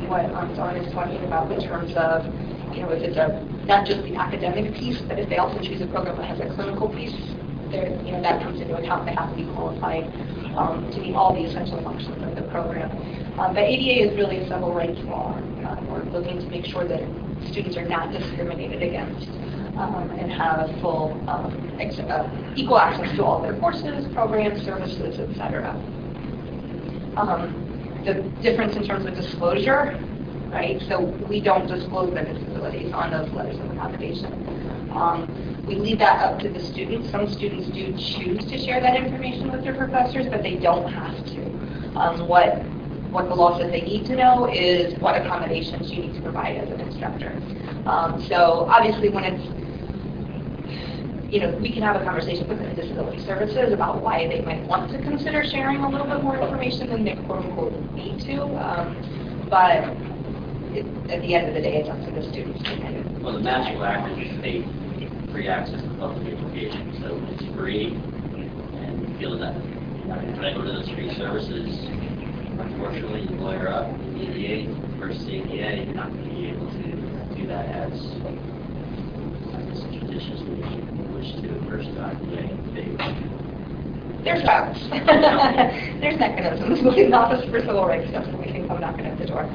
what 0.09 0.25
um, 0.35 0.55
Dawn 0.55 0.77
is 0.77 0.93
talking 0.93 1.23
about 1.25 1.51
in 1.53 1.61
terms 1.61 1.95
of, 1.95 2.25
you 2.75 2.83
know, 2.83 2.91
if 2.91 3.03
it's 3.03 3.17
a 3.17 3.45
not 3.67 3.87
just 3.87 4.03
the 4.03 4.17
academic 4.17 4.75
piece, 4.75 5.01
but 5.03 5.19
if 5.19 5.29
they 5.29 5.37
also 5.37 5.61
choose 5.61 5.81
a 5.81 5.87
program 5.87 6.17
that 6.17 6.27
has 6.27 6.41
a 6.41 6.49
clinical 6.55 6.89
piece, 6.89 7.15
you 7.73 8.13
know, 8.13 8.21
that 8.21 8.43
comes 8.43 8.61
into 8.61 8.77
account. 8.77 9.07
They 9.07 9.15
have 9.15 9.31
to 9.31 9.37
be 9.37 9.45
qualified 9.55 10.05
um, 10.57 10.91
to 10.93 11.01
meet 11.01 11.15
all 11.15 11.33
the 11.33 11.45
essential 11.45 11.83
functions 11.83 12.23
of 12.23 12.35
the 12.35 12.43
program. 12.51 12.91
Um, 13.39 13.55
but 13.55 13.65
ADA 13.65 14.11
is 14.11 14.17
really 14.17 14.39
a 14.39 14.49
civil 14.49 14.75
rights 14.75 15.01
law. 15.05 15.33
Uh, 15.65 15.81
we're 15.89 16.05
looking 16.13 16.39
to 16.41 16.47
make 16.49 16.67
sure 16.67 16.87
that 16.87 17.01
students 17.49 17.77
are 17.77 17.89
not 17.89 18.13
discriminated 18.13 18.83
against 18.83 19.29
um, 19.77 20.11
and 20.11 20.31
have 20.31 20.71
full 20.81 21.13
um, 21.29 21.53
uh, 21.81 22.53
equal 22.57 22.79
access 22.79 23.15
to 23.17 23.25
all 23.25 23.41
their 23.41 23.59
courses, 23.59 24.07
programs, 24.13 24.63
services, 24.65 25.19
etc. 25.19 25.71
Um, 27.17 28.03
the 28.05 28.15
difference 28.43 28.77
in 28.77 28.87
terms 28.87 29.07
of 29.07 29.15
disclosure, 29.15 29.99
right? 30.51 30.81
So 30.89 31.01
we 31.29 31.41
don't 31.41 31.67
disclose 31.67 32.13
the 32.13 32.23
disabilities 32.23 32.93
on 32.93 33.11
those 33.11 33.31
letters 33.31 33.59
of 33.59 33.71
accommodation. 33.71 34.91
Um, 34.93 35.65
we 35.67 35.77
leave 35.77 35.99
that 36.01 36.21
up 36.23 36.39
to 36.41 36.49
the 36.49 36.61
students. 36.61 37.11
Some 37.11 37.29
students 37.33 37.69
do 37.69 37.93
choose 37.97 38.45
to 38.47 38.59
share 38.59 38.81
that 38.81 38.97
information 38.97 39.51
with 39.51 39.63
their 39.63 39.75
professors, 39.75 40.27
but 40.29 40.43
they 40.43 40.57
don't 40.57 40.91
have 40.93 41.25
to. 41.27 41.43
Um, 41.97 42.29
what 42.29 42.63
what 43.13 43.29
the 43.29 43.35
law 43.35 43.59
says 43.59 43.71
they 43.71 43.83
need 43.83 44.07
to 44.07 44.17
know 44.17 44.47
is 44.51 44.99
what 44.99 45.15
accommodations 45.21 45.91
you 45.93 46.03
need 46.03 46.15
to 46.15 46.23
provide 46.23 46.57
as 46.57 46.71
an 46.71 46.81
instructor. 46.81 47.31
Um, 47.87 48.25
so 48.27 48.67
obviously 48.71 49.11
when 49.11 49.25
it's, 49.25 49.45
you 51.33 51.41
know, 51.41 51.57
we 51.59 51.71
can 51.73 51.83
have 51.83 51.97
a 51.97 52.05
conversation 52.05 52.49
with 52.49 52.59
the 52.59 52.69
disability 52.75 53.21
services 53.25 53.73
about 53.73 54.03
why 54.03 54.27
they 54.29 54.41
might 54.41 54.67
want 54.67 54.91
to 54.93 54.99
consider 54.99 55.45
sharing 55.45 55.79
a 55.85 55.89
little 55.89 56.07
bit 56.07 56.23
more 56.23 56.37
information 56.37 56.89
than 56.91 57.05
they 57.05 57.15
quote 57.27 57.45
unquote 57.45 57.93
need 57.93 58.21
to. 58.23 58.43
Um, 58.57 59.47
but 59.49 59.85
it, 60.75 60.87
at 61.11 61.21
the 61.21 61.35
end 61.35 61.49
of 61.49 61.55
the 61.55 61.61
day, 61.61 61.77
it's 61.81 61.91
up 61.91 62.03
to 62.05 62.11
the 62.11 62.23
students 62.33 62.63
to 62.63 62.77
kind 62.81 62.97
of. 62.97 63.23
Well, 63.23 63.35
the 63.35 63.41
National 63.41 63.85
Act 63.85 64.19
is 64.19 64.39
state 64.39 64.65
free 65.31 65.49
access 65.49 65.81
to 65.81 65.89
public 65.99 66.27
education, 66.35 66.97
so 67.01 67.19
it's 67.33 67.45
free, 67.57 67.95
and 67.95 69.09
you 69.09 69.19
feel 69.19 69.39
that, 69.39 69.55
can 69.55 70.45
I 70.45 70.53
go 70.53 70.63
to 70.63 70.73
those 70.73 70.89
free 70.91 71.15
services? 71.15 72.12
Unfortunately, 72.63 73.23
you 73.23 73.41
lawyer 73.41 73.69
up, 73.69 73.91
EDA 74.17 74.73
versus 74.99 75.27
ADA, 75.27 75.85
you're 75.85 75.95
not 75.95 76.11
going 76.13 76.25
to 76.25 76.31
be 76.31 76.49
able 76.49 76.71
to 76.71 77.37
do 77.37 77.47
that 77.49 77.67
as, 77.67 77.93
as 79.71 79.83
judiciously 79.93 80.63
as 80.63 80.71
you 80.73 80.83
wish 81.13 81.33
to 81.43 81.49
versus 81.69 81.97
IDA. 81.99 82.59
There's 84.23 84.45
routes. 84.45 84.79
There's 86.01 86.19
mechanisms. 86.19 86.81
The 86.95 87.13
Office 87.13 87.45
for 87.51 87.61
Civil 87.61 87.85
Rights 87.85 88.09
stuff, 88.11 88.27
so 88.27 88.37
we 88.37 88.45
can 88.45 88.69
come 88.69 88.81
knocking 88.81 89.07
at 89.07 89.19
the 89.19 89.27
door. 89.27 89.51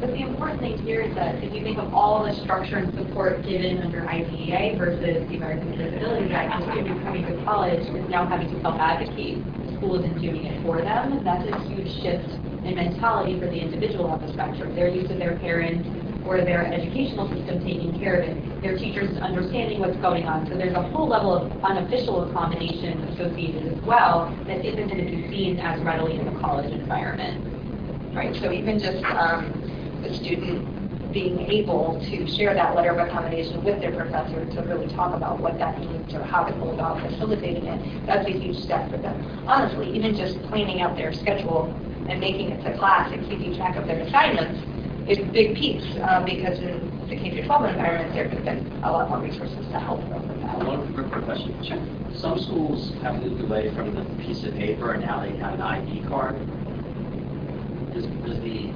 But 0.00 0.08
the 0.08 0.20
important 0.20 0.60
thing 0.60 0.78
here 0.84 1.00
is 1.00 1.14
that 1.14 1.42
if 1.42 1.54
you 1.54 1.62
think 1.62 1.78
of 1.78 1.92
all 1.94 2.24
the 2.24 2.34
structure 2.42 2.76
and 2.76 2.92
support 2.94 3.42
given 3.44 3.78
under 3.82 4.06
IDEA 4.06 4.76
versus 4.76 5.26
the 5.28 5.36
American 5.36 5.70
with 5.70 5.78
Disabilities 5.78 6.32
Act, 6.32 6.62
a 6.62 6.72
student 6.72 7.02
coming 7.02 7.24
to 7.24 7.44
college 7.44 7.80
is 7.80 8.08
now 8.10 8.26
having 8.26 8.50
to 8.52 8.60
self-advocate. 8.60 9.38
School 9.86 10.02
isn't 10.02 10.20
doing 10.20 10.44
it 10.46 10.60
for 10.64 10.82
them. 10.82 11.22
That's 11.22 11.46
a 11.46 11.68
huge 11.68 12.02
shift 12.02 12.28
in 12.66 12.74
mentality 12.74 13.38
for 13.38 13.46
the 13.46 13.60
individual 13.60 14.06
on 14.06 14.20
the 14.20 14.32
spectrum. 14.32 14.74
They're 14.74 14.88
used 14.88 15.12
to 15.12 15.14
their 15.16 15.36
parents 15.36 15.88
or 16.26 16.38
their 16.38 16.66
educational 16.66 17.28
system 17.32 17.60
taking 17.62 17.96
care 18.00 18.20
of 18.20 18.28
it, 18.28 18.62
their 18.62 18.76
teachers 18.76 19.16
understanding 19.18 19.78
what's 19.78 19.96
going 19.98 20.24
on. 20.24 20.44
So 20.48 20.58
there's 20.58 20.74
a 20.74 20.82
whole 20.82 21.06
level 21.06 21.36
of 21.36 21.64
unofficial 21.64 22.28
accommodation 22.28 23.00
associated 23.14 23.78
as 23.78 23.84
well 23.84 24.34
that 24.48 24.64
isn't 24.64 24.88
going 24.88 25.06
to 25.06 25.08
be 25.08 25.28
seen 25.30 25.60
as 25.60 25.80
readily 25.82 26.18
in 26.18 26.24
the 26.24 26.40
college 26.40 26.72
environment. 26.72 27.46
Right, 28.12 28.34
so 28.34 28.50
even 28.50 28.80
just 28.80 29.04
um, 29.04 29.52
the 30.02 30.12
student 30.12 30.75
being 31.16 31.40
able 31.50 31.98
to 32.10 32.26
share 32.36 32.52
that 32.52 32.76
letter 32.76 32.90
of 32.90 33.08
accommodation 33.08 33.64
with 33.64 33.80
their 33.80 33.92
professor 33.96 34.44
to 34.44 34.60
really 34.68 34.86
talk 34.92 35.16
about 35.16 35.40
what 35.40 35.58
that 35.58 35.80
means 35.80 36.12
or 36.12 36.22
how 36.22 36.44
to 36.44 36.52
go 36.60 36.68
about 36.74 37.00
facilitating 37.00 37.64
it, 37.64 38.06
that's 38.06 38.28
a 38.28 38.32
huge 38.32 38.62
step 38.62 38.90
for 38.90 38.98
them. 38.98 39.16
Honestly, 39.46 39.96
even 39.96 40.14
just 40.14 40.42
planning 40.42 40.82
out 40.82 40.94
their 40.94 41.14
schedule 41.14 41.72
and 42.10 42.20
making 42.20 42.50
it 42.50 42.62
to 42.62 42.76
class 42.76 43.10
and 43.14 43.26
keeping 43.30 43.56
track 43.56 43.76
of 43.76 43.86
their 43.86 44.00
assignments 44.00 44.60
is 45.08 45.18
a 45.18 45.24
big 45.32 45.56
piece 45.56 45.86
uh, 46.02 46.22
because 46.26 46.58
in 46.58 46.92
the 47.08 47.16
K-12 47.16 47.70
environment, 47.70 48.12
there 48.12 48.28
have 48.28 48.44
been 48.44 48.68
a 48.82 48.92
lot 48.92 49.08
more 49.08 49.20
resources 49.20 49.64
to 49.72 49.78
help 49.78 50.00
them 50.10 50.28
with 50.28 50.42
that. 50.42 50.66
One 50.66 50.92
quick 50.92 51.24
question. 51.24 51.88
Some 52.12 52.38
schools 52.38 52.92
have 53.02 53.22
moved 53.22 53.40
away 53.40 53.74
from 53.74 53.94
the 53.94 54.04
piece 54.22 54.44
of 54.44 54.54
paper 54.54 54.92
and 54.92 55.02
now 55.02 55.22
they 55.22 55.34
have 55.38 55.54
an 55.54 55.62
ID 55.62 56.02
card. 56.02 56.36
Does, 57.94 58.04
does 58.04 58.38
the 58.42 58.74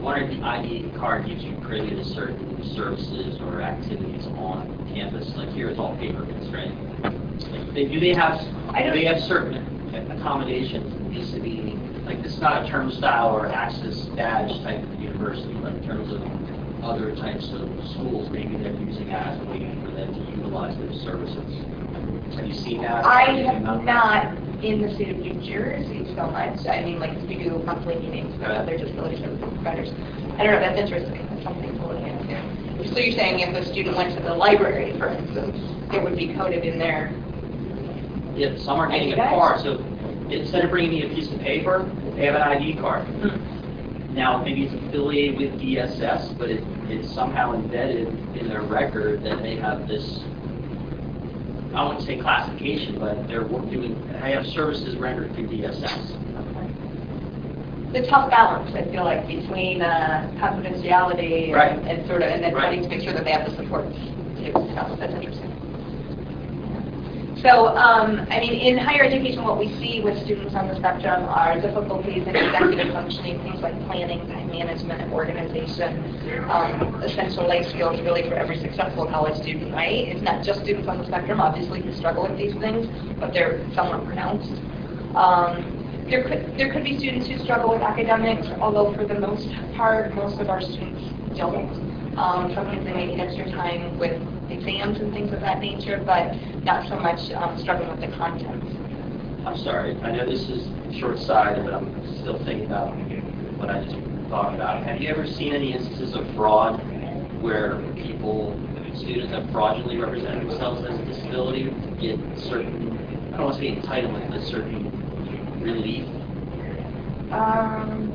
one 0.00 0.42
ID 0.42 0.92
card 0.98 1.26
gives 1.26 1.44
you 1.44 1.56
privy 1.62 1.90
to 1.90 2.04
certain 2.04 2.62
services 2.74 3.38
or 3.42 3.62
activities 3.62 4.26
on 4.36 4.88
campus? 4.92 5.32
Like 5.36 5.50
here, 5.50 5.68
it's 5.68 5.78
all 5.78 5.96
paper 5.96 6.24
right? 6.52 6.72
Like, 7.52 7.74
they, 7.74 7.86
do 7.86 8.00
they 8.00 8.14
have 8.14 8.40
do 8.40 8.92
they 8.92 9.04
have 9.04 9.20
certain 9.22 9.56
accommodations 10.10 10.92
vis-a-vis 11.12 12.06
like 12.06 12.22
this 12.22 12.34
is 12.34 12.40
not 12.40 12.64
a 12.64 12.68
turnstile 12.68 13.28
or 13.30 13.46
access 13.46 14.06
badge 14.16 14.50
type 14.62 14.82
of 14.82 15.00
university, 15.00 15.54
but 15.54 15.74
in 15.74 15.84
terms 15.84 16.12
of 16.12 16.22
other 16.82 17.14
types 17.16 17.52
of 17.52 17.68
schools, 17.92 18.30
maybe 18.30 18.56
they're 18.56 18.72
using 18.74 19.08
that 19.08 19.34
as 19.34 19.40
a 19.40 19.44
way 19.44 19.78
for 19.84 19.90
them 19.92 20.12
to 20.14 20.20
utilize 20.20 20.76
those 20.78 21.02
services. 21.04 21.79
Have 22.36 22.46
you 22.46 22.54
seen 22.54 22.82
that? 22.82 23.04
I 23.04 23.32
have 23.42 23.82
not 23.84 24.36
in 24.62 24.82
the 24.82 24.94
state 24.94 25.10
of 25.10 25.18
New 25.18 25.34
Jersey 25.34 26.04
so 26.14 26.26
much. 26.30 26.66
I 26.66 26.82
mean, 26.82 26.98
like 26.98 27.16
we 27.22 27.42
do 27.42 27.58
monthly 27.64 27.96
meetings 27.96 28.38
with 28.38 28.48
other 28.48 28.76
disability 28.76 29.16
services 29.16 29.40
providers. 29.40 29.88
I 30.38 30.44
don't 30.44 30.54
know. 30.54 30.60
That's 30.60 30.80
interesting. 30.80 31.26
That's 31.30 31.42
something 31.42 31.76
to 31.78 31.86
look 31.86 32.00
into. 32.00 32.90
So 32.92 32.98
you're 32.98 33.16
saying 33.16 33.40
if 33.40 33.54
a 33.54 33.64
student 33.64 33.96
went 33.96 34.16
to 34.16 34.22
the 34.22 34.34
library, 34.34 34.96
for 34.98 35.08
instance, 35.08 35.58
it 35.92 36.02
would 36.02 36.16
be 36.16 36.34
coded 36.34 36.64
in 36.64 36.78
there. 36.78 37.12
Yeah, 38.34 38.56
some 38.58 38.78
are 38.78 38.88
getting 38.88 39.12
a 39.12 39.16
card, 39.16 39.60
so 39.60 39.78
instead 40.30 40.64
of 40.64 40.70
bringing 40.70 40.90
me 40.92 41.02
a 41.04 41.08
piece 41.14 41.30
of 41.30 41.40
paper, 41.40 41.90
they 42.14 42.24
have 42.26 42.36
an 42.36 42.42
ID 42.42 42.76
card. 42.76 43.06
Hmm. 43.06 44.14
Now, 44.14 44.42
maybe 44.42 44.64
it's 44.64 44.74
affiliated 44.74 45.38
with 45.38 45.60
DSS, 45.60 46.36
but 46.38 46.50
it, 46.50 46.64
it's 46.88 47.12
somehow 47.12 47.54
embedded 47.54 48.08
in 48.36 48.48
their 48.48 48.62
record 48.62 49.22
that 49.24 49.42
they 49.42 49.56
have 49.56 49.86
this, 49.86 50.20
I 51.74 51.84
wouldn't 51.86 52.04
say 52.04 52.18
classification, 52.18 52.98
but 52.98 53.28
they're 53.28 53.44
doing, 53.48 54.04
they 54.22 54.32
have 54.32 54.46
services 54.46 54.96
rendered 54.98 55.34
through 55.34 55.48
DSS. 55.48 56.16
The 57.92 58.06
tough 58.06 58.30
balance, 58.30 58.70
I 58.74 58.84
feel 58.90 59.04
like, 59.04 59.26
between 59.26 59.82
uh, 59.82 60.30
confidentiality 60.40 61.52
Right. 61.52 61.76
and 61.76 61.86
and 61.88 62.06
sort 62.06 62.22
of, 62.22 62.28
and 62.28 62.42
then 62.42 62.54
Right. 62.54 62.64
wanting 62.66 62.82
to 62.84 62.88
make 62.88 63.02
sure 63.02 63.12
that 63.12 63.24
they 63.24 63.32
have 63.32 63.44
the 63.48 63.56
support 63.56 63.92
too. 64.36 64.52
So 64.54 64.96
That's 65.00 65.14
interesting. 65.14 65.49
So, 67.42 67.68
um, 67.68 68.26
I 68.30 68.38
mean, 68.38 68.52
in 68.52 68.76
higher 68.76 69.02
education, 69.02 69.44
what 69.44 69.58
we 69.58 69.68
see 69.78 70.02
with 70.02 70.22
students 70.24 70.54
on 70.54 70.68
the 70.68 70.76
spectrum 70.76 71.24
are 71.24 71.58
difficulties 71.58 72.26
in 72.26 72.36
executive 72.36 72.92
functioning, 72.92 73.40
things 73.42 73.62
like 73.62 73.74
planning, 73.86 74.26
time 74.28 74.48
management, 74.48 75.10
organization, 75.10 76.04
um, 76.50 77.02
essential 77.02 77.48
life 77.48 77.66
skills 77.70 77.98
really 78.02 78.28
for 78.28 78.34
every 78.34 78.58
successful 78.60 79.06
college 79.06 79.40
student, 79.40 79.72
right? 79.72 80.08
It's 80.08 80.20
not 80.20 80.44
just 80.44 80.60
students 80.60 80.86
on 80.86 80.98
the 80.98 81.06
spectrum, 81.06 81.40
obviously, 81.40 81.80
who 81.80 81.94
struggle 81.94 82.28
with 82.28 82.36
these 82.36 82.54
things, 82.56 82.86
but 83.18 83.32
they're 83.32 83.64
somewhat 83.74 84.04
pronounced. 84.04 84.60
Um, 85.14 86.04
there 86.10 86.24
could, 86.24 86.58
there 86.58 86.70
could 86.70 86.84
be 86.84 86.98
students 86.98 87.26
who 87.26 87.38
struggle 87.38 87.70
with 87.70 87.80
academics, 87.80 88.48
although 88.60 88.92
for 88.94 89.06
the 89.06 89.18
most 89.18 89.48
part, 89.76 90.14
most 90.14 90.40
of 90.40 90.50
our 90.50 90.60
students 90.60 91.00
don't. 91.38 91.72
Um, 92.18 92.52
sometimes 92.52 92.84
they 92.84 92.92
may 92.92 93.06
need 93.06 93.20
extra 93.20 93.50
time 93.50 93.98
with 93.98 94.20
exams 94.50 94.98
and 95.00 95.12
things 95.12 95.32
of 95.32 95.40
that 95.40 95.60
nature, 95.60 96.02
but 96.04 96.36
not 96.64 96.88
so 96.88 96.98
much 96.98 97.30
um, 97.32 97.56
struggling 97.58 97.90
with 97.90 98.00
the 98.00 98.16
content. 98.16 98.62
I'm 99.46 99.56
sorry, 99.56 99.96
I 100.02 100.12
know 100.12 100.26
this 100.26 100.48
is 100.48 100.68
short-sighted, 101.00 101.64
but 101.64 101.74
I'm 101.74 102.06
still 102.20 102.38
thinking 102.44 102.66
about 102.66 102.92
what 103.56 103.70
I 103.70 103.82
just 103.84 103.96
thought 104.28 104.54
about. 104.54 104.84
Have 104.84 105.00
you 105.00 105.08
ever 105.08 105.26
seen 105.26 105.54
any 105.54 105.72
instances 105.72 106.14
of 106.14 106.28
fraud 106.34 106.80
where 107.40 107.78
people, 107.96 108.60
students 108.94 109.32
have 109.32 109.50
fraudulently 109.50 109.98
represented 109.98 110.48
themselves 110.48 110.84
as 110.86 110.98
a 110.98 111.04
disability 111.04 111.64
to 111.64 111.70
get 112.00 112.18
certain, 112.38 112.98
I 113.32 113.38
don't 113.38 113.46
want 113.46 113.56
to 113.56 113.62
say 113.62 113.76
entitlement, 113.76 114.30
but 114.30 114.42
certain 114.42 114.92
relief? 115.62 116.06
Um, 117.32 118.09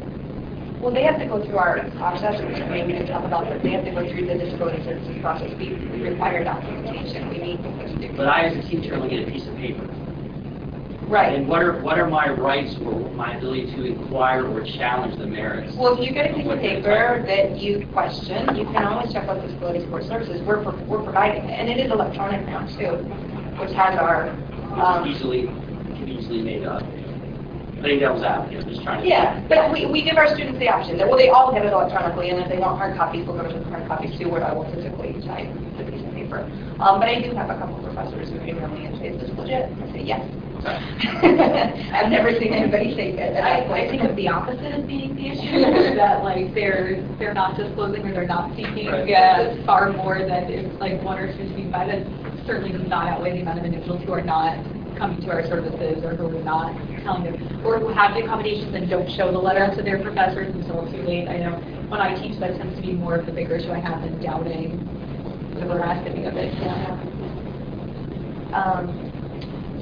well, 0.85 0.93
they 0.93 1.01
have 1.01 1.17
to 1.17 1.25
go 1.25 1.43
through 1.43 1.57
our 1.57 1.89
process, 1.97 2.39
which 2.39 2.59
we 2.69 2.93
can 2.93 3.07
talk 3.07 3.25
about, 3.25 3.49
but 3.49 3.63
they 3.63 3.71
have 3.71 3.85
to 3.85 3.91
go 3.91 4.07
through 4.07 4.27
the 4.27 4.35
disability 4.35 4.83
services 4.83 5.19
process. 5.19 5.51
We 5.57 5.73
require 5.73 6.43
documentation. 6.43 7.27
We 7.29 7.39
need. 7.39 8.15
But 8.15 8.27
I, 8.27 8.43
as 8.43 8.63
a 8.63 8.69
teacher, 8.69 8.93
only 8.93 9.09
get 9.09 9.27
a 9.27 9.31
piece 9.31 9.47
of 9.47 9.55
paper. 9.55 9.83
Right. 11.07 11.33
And 11.39 11.47
what 11.47 11.63
are, 11.63 11.81
what 11.81 11.97
are 11.97 12.07
my 12.07 12.29
rights 12.29 12.75
or 12.83 13.09
my 13.13 13.35
ability 13.35 13.71
to 13.75 13.83
inquire 13.83 14.45
or 14.47 14.63
challenge 14.63 15.17
the 15.17 15.25
merits? 15.25 15.75
Well, 15.75 15.97
if 15.97 16.07
you 16.07 16.13
get 16.13 16.29
a 16.29 16.33
piece 16.35 16.51
of 16.51 16.59
paper 16.59 17.23
that 17.25 17.57
you 17.59 17.87
question, 17.91 18.55
you 18.55 18.65
can 18.65 18.83
always 18.83 19.11
check 19.11 19.27
with 19.27 19.41
Disability 19.41 19.81
Support 19.85 20.03
Services. 20.03 20.39
We're, 20.43 20.61
pro- 20.61 20.83
we're 20.83 21.03
providing 21.03 21.45
it, 21.49 21.59
and 21.59 21.67
it 21.67 21.83
is 21.83 21.91
electronic 21.91 22.45
now 22.45 22.67
too, 22.67 22.97
which 23.59 23.71
has 23.71 23.97
our, 23.97 24.29
um, 24.79 25.07
Easily, 25.07 25.45
can 25.47 26.05
be 26.05 26.11
easily 26.13 26.43
made 26.43 26.63
up. 26.63 26.83
I 27.85 27.87
think 27.87 28.01
that 28.01 28.13
was 28.17 28.23
out, 28.25 28.49
I'm 28.49 28.65
just 28.65 28.81
trying 28.81 29.01
to. 29.03 29.07
yeah, 29.07 29.45
but 29.47 29.69
we, 29.71 29.85
we 29.85 30.01
give 30.01 30.17
our 30.17 30.25
students 30.33 30.57
the 30.57 30.69
option, 30.69 30.97
that, 30.97 31.05
well, 31.07 31.17
they 31.21 31.29
all 31.29 31.53
get 31.53 31.61
it 31.65 31.69
electronically, 31.71 32.33
and 32.33 32.41
if 32.41 32.49
they 32.49 32.57
want 32.57 32.81
hard 32.81 32.97
copies, 32.97 33.27
we'll 33.29 33.37
go 33.37 33.45
to 33.45 33.53
the 33.53 33.63
hard 33.69 33.85
copies 33.87 34.17
too, 34.17 34.25
where 34.27 34.41
I 34.43 34.53
will 34.53 34.65
physically 34.73 35.13
type 35.21 35.45
the 35.77 35.85
piece 35.85 36.01
of 36.01 36.09
paper. 36.17 36.49
Um, 36.81 36.97
but 36.97 37.07
I 37.13 37.21
do 37.21 37.29
have 37.37 37.53
a 37.53 37.57
couple 37.61 37.77
professors 37.85 38.33
who 38.33 38.41
email 38.41 38.67
me 38.73 38.89
and 38.89 38.97
say, 38.97 39.13
is 39.13 39.21
this 39.21 39.29
legit? 39.37 39.69
I 39.69 39.85
say, 39.93 40.01
yes. 40.01 40.25
I've 40.65 42.09
never 42.09 42.33
seen 42.39 42.53
anybody 42.53 42.95
say 42.95 43.15
that. 43.17 43.37
I, 43.37 43.85
I 43.85 43.89
think 43.89 44.01
of 44.01 44.15
the 44.15 44.27
opposite 44.29 44.65
as 44.73 44.83
being 44.85 45.15
the 45.15 45.29
issue, 45.29 45.61
that 45.95 46.23
like 46.23 46.53
they're, 46.55 47.05
they're 47.19 47.33
not 47.37 47.55
disclosing 47.55 48.01
or 48.01 48.13
they're 48.13 48.25
not 48.25 48.49
seeking 48.55 48.87
Right. 48.89 49.13
uh, 49.13 49.61
far 49.65 49.93
more 49.93 50.17
than 50.19 50.49
if 50.49 50.65
like 50.79 50.97
one 51.03 51.19
or 51.19 51.29
two 51.37 51.45
speak 51.53 51.71
by, 51.71 51.85
that 51.85 52.01
certainly 52.47 52.71
does 52.73 52.87
not 52.89 53.05
outweigh 53.07 53.33
the 53.37 53.41
amount 53.45 53.59
of 53.59 53.65
individuals 53.65 54.01
who 54.05 54.13
are 54.13 54.23
not 54.25 54.57
coming 54.97 55.21
to 55.21 55.29
our 55.29 55.45
services 55.47 56.03
or 56.03 56.15
who 56.15 56.37
are 56.37 56.43
not 56.43 56.73
telling 57.03 57.23
them, 57.23 57.63
or 57.65 57.79
who 57.79 57.89
have 57.89 58.13
the 58.15 58.23
accommodations 58.23 58.73
and 58.73 58.89
don't 58.89 59.09
show 59.11 59.31
the 59.31 59.37
letter 59.37 59.73
to 59.75 59.81
their 59.81 59.99
professors 60.01 60.53
until 60.55 60.89
too 60.91 61.01
late. 61.03 61.27
I 61.27 61.37
know 61.37 61.55
when 61.89 62.01
I 62.01 62.19
teach, 62.19 62.39
that 62.39 62.57
tends 62.57 62.75
to 62.75 62.81
be 62.81 62.93
more 62.93 63.15
of 63.15 63.25
the 63.25 63.31
bigger 63.31 63.55
issue 63.55 63.71
I 63.71 63.79
have 63.79 64.03
in 64.05 64.19
doubting 64.21 64.79
the 65.59 65.65
veracity 65.65 66.23
of 66.25 66.35
it. 66.35 66.53
Yeah. 66.53 66.97
Um, 68.53 69.04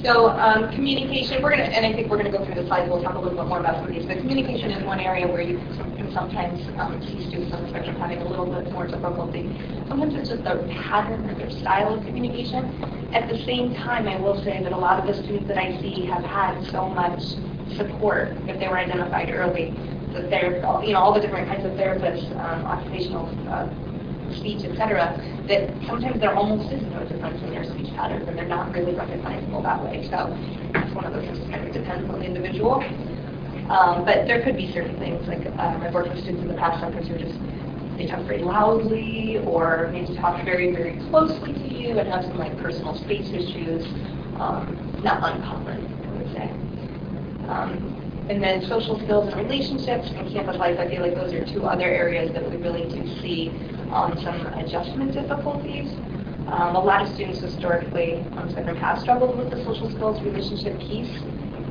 So, 0.04 0.32
um, 0.32 0.70
communication, 0.74 1.42
we're 1.42 1.52
gonna, 1.52 1.64
and 1.64 1.86
I 1.86 1.94
think 1.94 2.12
we're 2.12 2.18
gonna 2.18 2.30
go 2.30 2.44
through 2.44 2.56
the 2.56 2.68
slides, 2.68 2.90
we'll 2.90 3.02
talk 3.02 3.16
a 3.16 3.20
little 3.20 3.38
bit 3.38 3.48
more 3.48 3.62
about 3.62 3.76
some 3.76 3.88
of 3.88 3.94
these, 3.94 4.06
but 4.06 4.18
communication 4.18 4.70
is 4.70 4.84
one 4.84 5.00
area 5.00 5.26
where 5.26 5.42
you 5.42 5.60
can 5.60 6.12
sometimes, 6.12 6.60
um, 6.78 7.02
see 7.02 7.26
students 7.30 7.56
on 7.56 7.64
having 7.96 8.20
a 8.20 8.28
little 8.28 8.46
bit 8.46 8.70
more 8.74 8.86
difficulty. 8.86 9.48
Sometimes 9.88 10.14
it's 10.16 10.28
just 10.28 10.44
their 10.44 10.60
pattern 10.68 11.30
or 11.30 11.36
their 11.36 11.50
style 11.50 11.94
of 11.94 12.06
communication. 12.06 12.66
At 13.14 13.30
the 13.30 13.38
same 13.46 13.76
time, 13.76 14.10
I 14.10 14.20
will 14.20 14.44
say 14.44 14.62
that 14.62 14.74
a 14.74 14.78
lot 14.78 15.00
of 15.00 15.08
the 15.08 15.24
students 15.24 15.48
that 15.48 15.58
I 15.58 15.80
see 15.80 16.06
have 16.08 16.26
had 16.26 16.62
so 16.70 16.90
much 16.90 17.24
support 17.78 18.36
if 18.48 18.60
they 18.60 18.68
were 18.68 18.78
identified 18.78 19.30
early, 19.32 19.72
that 20.12 20.30
they're, 20.30 20.58
you 20.84 20.92
know, 20.92 21.00
all 21.00 21.14
the 21.14 21.22
different 21.22 21.48
kinds 21.48 21.64
of 21.64 21.72
therapists, 21.80 22.30
um, 22.44 22.66
occupational, 22.66 23.30
uh, 23.48 23.70
speech, 24.32 24.64
et 24.64 24.78
cetera, 24.78 25.18
that 25.48 25.70
sometimes 25.88 26.20
there 26.20 26.36
almost 26.36 26.72
is 26.72 26.82
no 26.84 27.04
difference 27.06 27.42
in 27.42 27.52
their 27.52 27.64
speech 27.64 27.94
patterns, 27.96 28.28
and 28.28 28.38
they're 28.38 28.48
not 28.48 28.72
really 28.74 28.94
recognizable 28.96 29.62
that 29.62 29.84
way. 29.84 30.08
So 30.10 30.36
it's 30.76 30.94
one 30.96 31.06
of 31.06 31.14
those 31.14 31.26
things 31.26 31.40
that 31.40 31.50
kind 31.52 31.68
of 31.68 31.74
depends 31.74 32.10
on 32.10 32.20
the 32.20 32.26
individual. 32.26 32.84
Um, 33.70 34.04
but 34.06 34.28
there 34.28 34.44
could 34.44 34.58
be 34.58 34.72
certain 34.74 34.98
things, 35.00 35.26
like 35.28 35.46
um, 35.60 35.82
I've 35.82 35.94
worked 35.94 36.10
with 36.10 36.20
students 36.20 36.42
in 36.44 36.48
the 36.48 36.56
past, 36.56 36.82
sometimes 36.82 37.08
who 37.08 37.18
just, 37.18 37.40
they 37.98 38.08
talk 38.08 38.26
very 38.26 38.44
loudly, 38.44 39.40
or 39.46 39.90
maybe 39.94 40.16
talk 40.18 40.44
very, 40.44 40.72
very 40.74 40.98
closely 41.10 41.54
to 41.54 41.68
you, 41.74 41.98
and 42.00 42.10
have 42.10 42.24
some 42.24 42.38
like 42.38 42.58
personal 42.58 42.96
space 43.04 43.30
issues. 43.30 43.86
Um, 44.40 45.00
not 45.04 45.22
uncommon, 45.22 45.86
I 45.86 46.14
would 46.18 46.32
say. 46.34 46.50
Um, 47.48 48.28
and 48.30 48.42
then 48.42 48.66
social 48.68 49.00
skills 49.00 49.32
and 49.32 49.38
relationships 49.38 50.10
and 50.10 50.32
campus 50.34 50.58
life, 50.58 50.80
I 50.80 50.88
feel 50.90 51.02
like 51.02 51.14
those 51.14 51.34
are 51.34 51.46
two 51.46 51.66
other 51.66 51.86
areas 51.86 52.34
that 52.34 52.50
we 52.50 52.58
really 52.58 52.90
do 52.90 53.06
see 53.22 53.52
um, 53.94 54.18
some 54.24 54.46
adjustment 54.58 55.14
difficulties. 55.14 55.92
Um, 56.48 56.76
a 56.76 56.80
lot 56.80 57.02
of 57.04 57.14
students 57.14 57.40
historically 57.40 58.20
on 58.36 58.50
spectrum 58.50 58.76
have 58.78 59.00
struggled 59.00 59.38
with 59.38 59.50
the 59.50 59.64
social 59.64 59.90
skills 59.90 60.22
relationship 60.22 60.78
piece, 60.80 61.10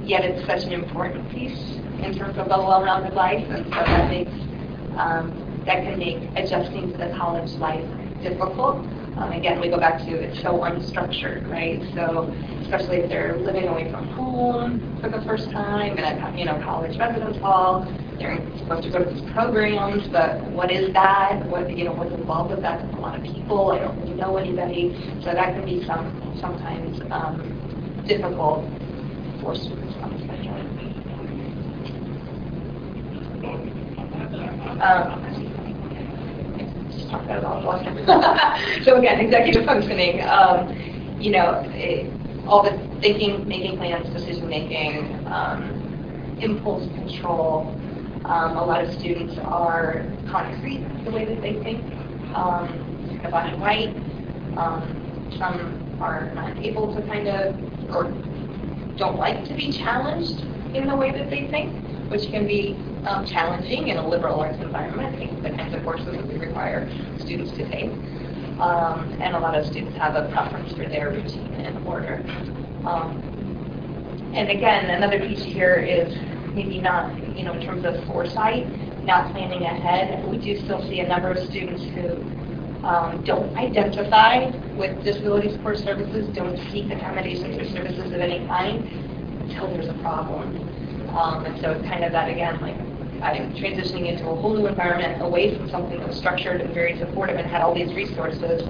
yet 0.06 0.24
it's 0.24 0.46
such 0.46 0.64
an 0.64 0.72
important 0.72 1.28
piece 1.30 1.58
in 2.02 2.14
terms 2.16 2.38
of 2.38 2.46
a 2.46 2.58
well-rounded 2.58 3.14
life, 3.14 3.44
and 3.50 3.64
so 3.66 3.70
that 3.70 4.08
makes 4.08 4.32
um, 4.96 5.32
that 5.66 5.84
can 5.84 5.98
make 5.98 6.18
adjusting 6.36 6.90
to 6.92 6.98
the 6.98 7.14
college 7.16 7.50
life 7.58 7.84
difficult. 8.22 8.86
Um, 9.16 9.32
again, 9.32 9.60
we 9.60 9.68
go 9.68 9.78
back 9.78 9.98
to 10.06 10.10
it's 10.10 10.40
so 10.40 10.60
unstructured, 10.60 11.48
right? 11.50 11.82
So 11.94 12.32
especially 12.62 12.98
if 12.98 13.08
they're 13.08 13.38
living 13.38 13.68
away 13.68 13.90
from 13.90 14.08
home 14.08 14.98
for 15.02 15.10
the 15.10 15.20
first 15.22 15.50
time 15.50 15.98
and 15.98 16.00
at 16.00 16.38
you 16.38 16.44
know 16.44 16.58
college 16.64 16.98
residence 16.98 17.36
hall, 17.38 17.84
they're 18.22 18.58
supposed 18.58 18.84
to 18.84 18.90
go 18.90 19.04
to 19.04 19.10
these 19.10 19.22
programs, 19.32 20.08
but 20.08 20.42
what 20.52 20.70
is 20.70 20.92
that? 20.94 21.42
What 21.48 21.76
you 21.76 21.84
know 21.84 21.92
what's 21.92 22.12
involved 22.14 22.50
with 22.50 22.62
that? 22.62 22.80
There's 22.80 22.94
a 22.94 22.98
lot 22.98 23.16
of 23.16 23.22
people. 23.24 23.72
I 23.72 23.78
don't 23.80 23.98
really 23.98 24.14
know 24.14 24.36
anybody, 24.36 25.18
so 25.22 25.32
that 25.32 25.54
can 25.54 25.64
be 25.64 25.84
some 25.86 26.36
sometimes 26.40 27.00
um, 27.10 28.02
difficult 28.06 28.68
for 29.40 29.54
students 29.54 29.94
on 30.02 30.16
the 30.16 30.24
spectrum. 30.24 30.68
Um. 34.80 35.22
So 38.84 38.98
again, 38.98 39.20
executive 39.20 39.64
functioning, 39.64 40.22
um, 40.22 40.72
you 41.18 41.30
know, 41.32 41.62
it- 41.68 42.12
all 42.46 42.62
the 42.62 42.72
thinking, 43.00 43.46
making 43.46 43.76
plans, 43.78 44.08
decision-making, 44.10 45.14
um, 45.26 46.36
impulse 46.40 46.88
control. 46.94 47.81
Um, 48.24 48.56
A 48.56 48.64
lot 48.64 48.84
of 48.84 48.92
students 48.92 49.36
are 49.38 50.06
concrete 50.30 50.86
the 51.04 51.10
way 51.10 51.24
that 51.24 51.42
they 51.42 51.54
think, 51.62 51.84
um, 52.34 52.68
kind 53.08 53.24
of 53.24 53.30
black 53.30 53.52
and 53.52 53.60
white. 53.60 53.94
Um, 54.56 55.32
Some 55.38 55.98
are 56.00 56.32
not 56.34 56.56
able 56.58 56.94
to 56.94 57.02
kind 57.02 57.28
of, 57.28 57.56
or 57.94 58.04
don't 58.96 59.16
like 59.18 59.44
to 59.46 59.54
be 59.54 59.72
challenged 59.72 60.40
in 60.74 60.86
the 60.86 60.96
way 60.96 61.10
that 61.10 61.30
they 61.30 61.48
think, 61.48 61.72
which 62.10 62.30
can 62.30 62.46
be 62.46 62.76
um, 63.06 63.26
challenging 63.26 63.88
in 63.88 63.96
a 63.96 64.08
liberal 64.08 64.40
arts 64.40 64.58
environment, 64.60 65.16
I 65.16 65.48
the 65.48 65.56
kinds 65.56 65.74
of 65.74 65.82
courses 65.82 66.06
that 66.06 66.26
we 66.26 66.36
require 66.36 66.88
students 67.18 67.52
to 67.52 67.68
take. 67.68 67.90
Um, 68.60 69.18
and 69.20 69.34
a 69.34 69.40
lot 69.40 69.56
of 69.56 69.66
students 69.66 69.96
have 69.96 70.14
a 70.14 70.30
preference 70.30 70.72
for 70.72 70.86
their 70.86 71.10
routine 71.10 71.52
and 71.54 71.86
order. 71.86 72.22
Um, 72.86 73.20
and 74.34 74.50
again, 74.50 74.90
another 74.90 75.18
piece 75.18 75.42
here 75.42 75.74
is 75.74 76.14
maybe 76.54 76.80
not, 76.80 77.16
you 77.36 77.44
know, 77.44 77.52
in 77.54 77.62
terms 77.64 77.84
of 77.84 78.04
foresight, 78.06 78.66
not 79.04 79.32
planning 79.32 79.62
ahead. 79.62 80.24
We 80.28 80.38
do 80.38 80.58
still 80.64 80.82
see 80.88 81.00
a 81.00 81.08
number 81.08 81.30
of 81.30 81.38
students 81.50 81.82
who 81.94 82.86
um, 82.86 83.22
don't 83.24 83.54
identify 83.56 84.50
with 84.76 85.02
disability 85.04 85.52
support 85.52 85.78
services, 85.78 86.28
don't 86.34 86.58
seek 86.70 86.90
accommodations 86.90 87.56
or 87.58 87.64
services 87.70 88.12
of 88.12 88.20
any 88.20 88.46
kind 88.46 88.84
until 89.48 89.68
there's 89.68 89.88
a 89.88 89.98
problem. 90.02 90.58
Um, 91.14 91.44
and 91.46 91.60
so 91.60 91.72
it's 91.72 91.86
kind 91.88 92.04
of 92.04 92.12
that 92.12 92.28
again, 92.30 92.60
like 92.60 92.76
I'm 93.22 93.54
transitioning 93.54 94.10
into 94.10 94.26
a 94.28 94.34
whole 94.34 94.56
new 94.56 94.66
environment, 94.66 95.22
away 95.22 95.56
from 95.56 95.68
something 95.70 95.98
that 95.98 96.08
was 96.08 96.18
structured 96.18 96.60
and 96.60 96.74
very 96.74 96.98
supportive 96.98 97.36
and 97.36 97.46
had 97.46 97.62
all 97.62 97.74
these 97.74 97.94
resources 97.94 98.62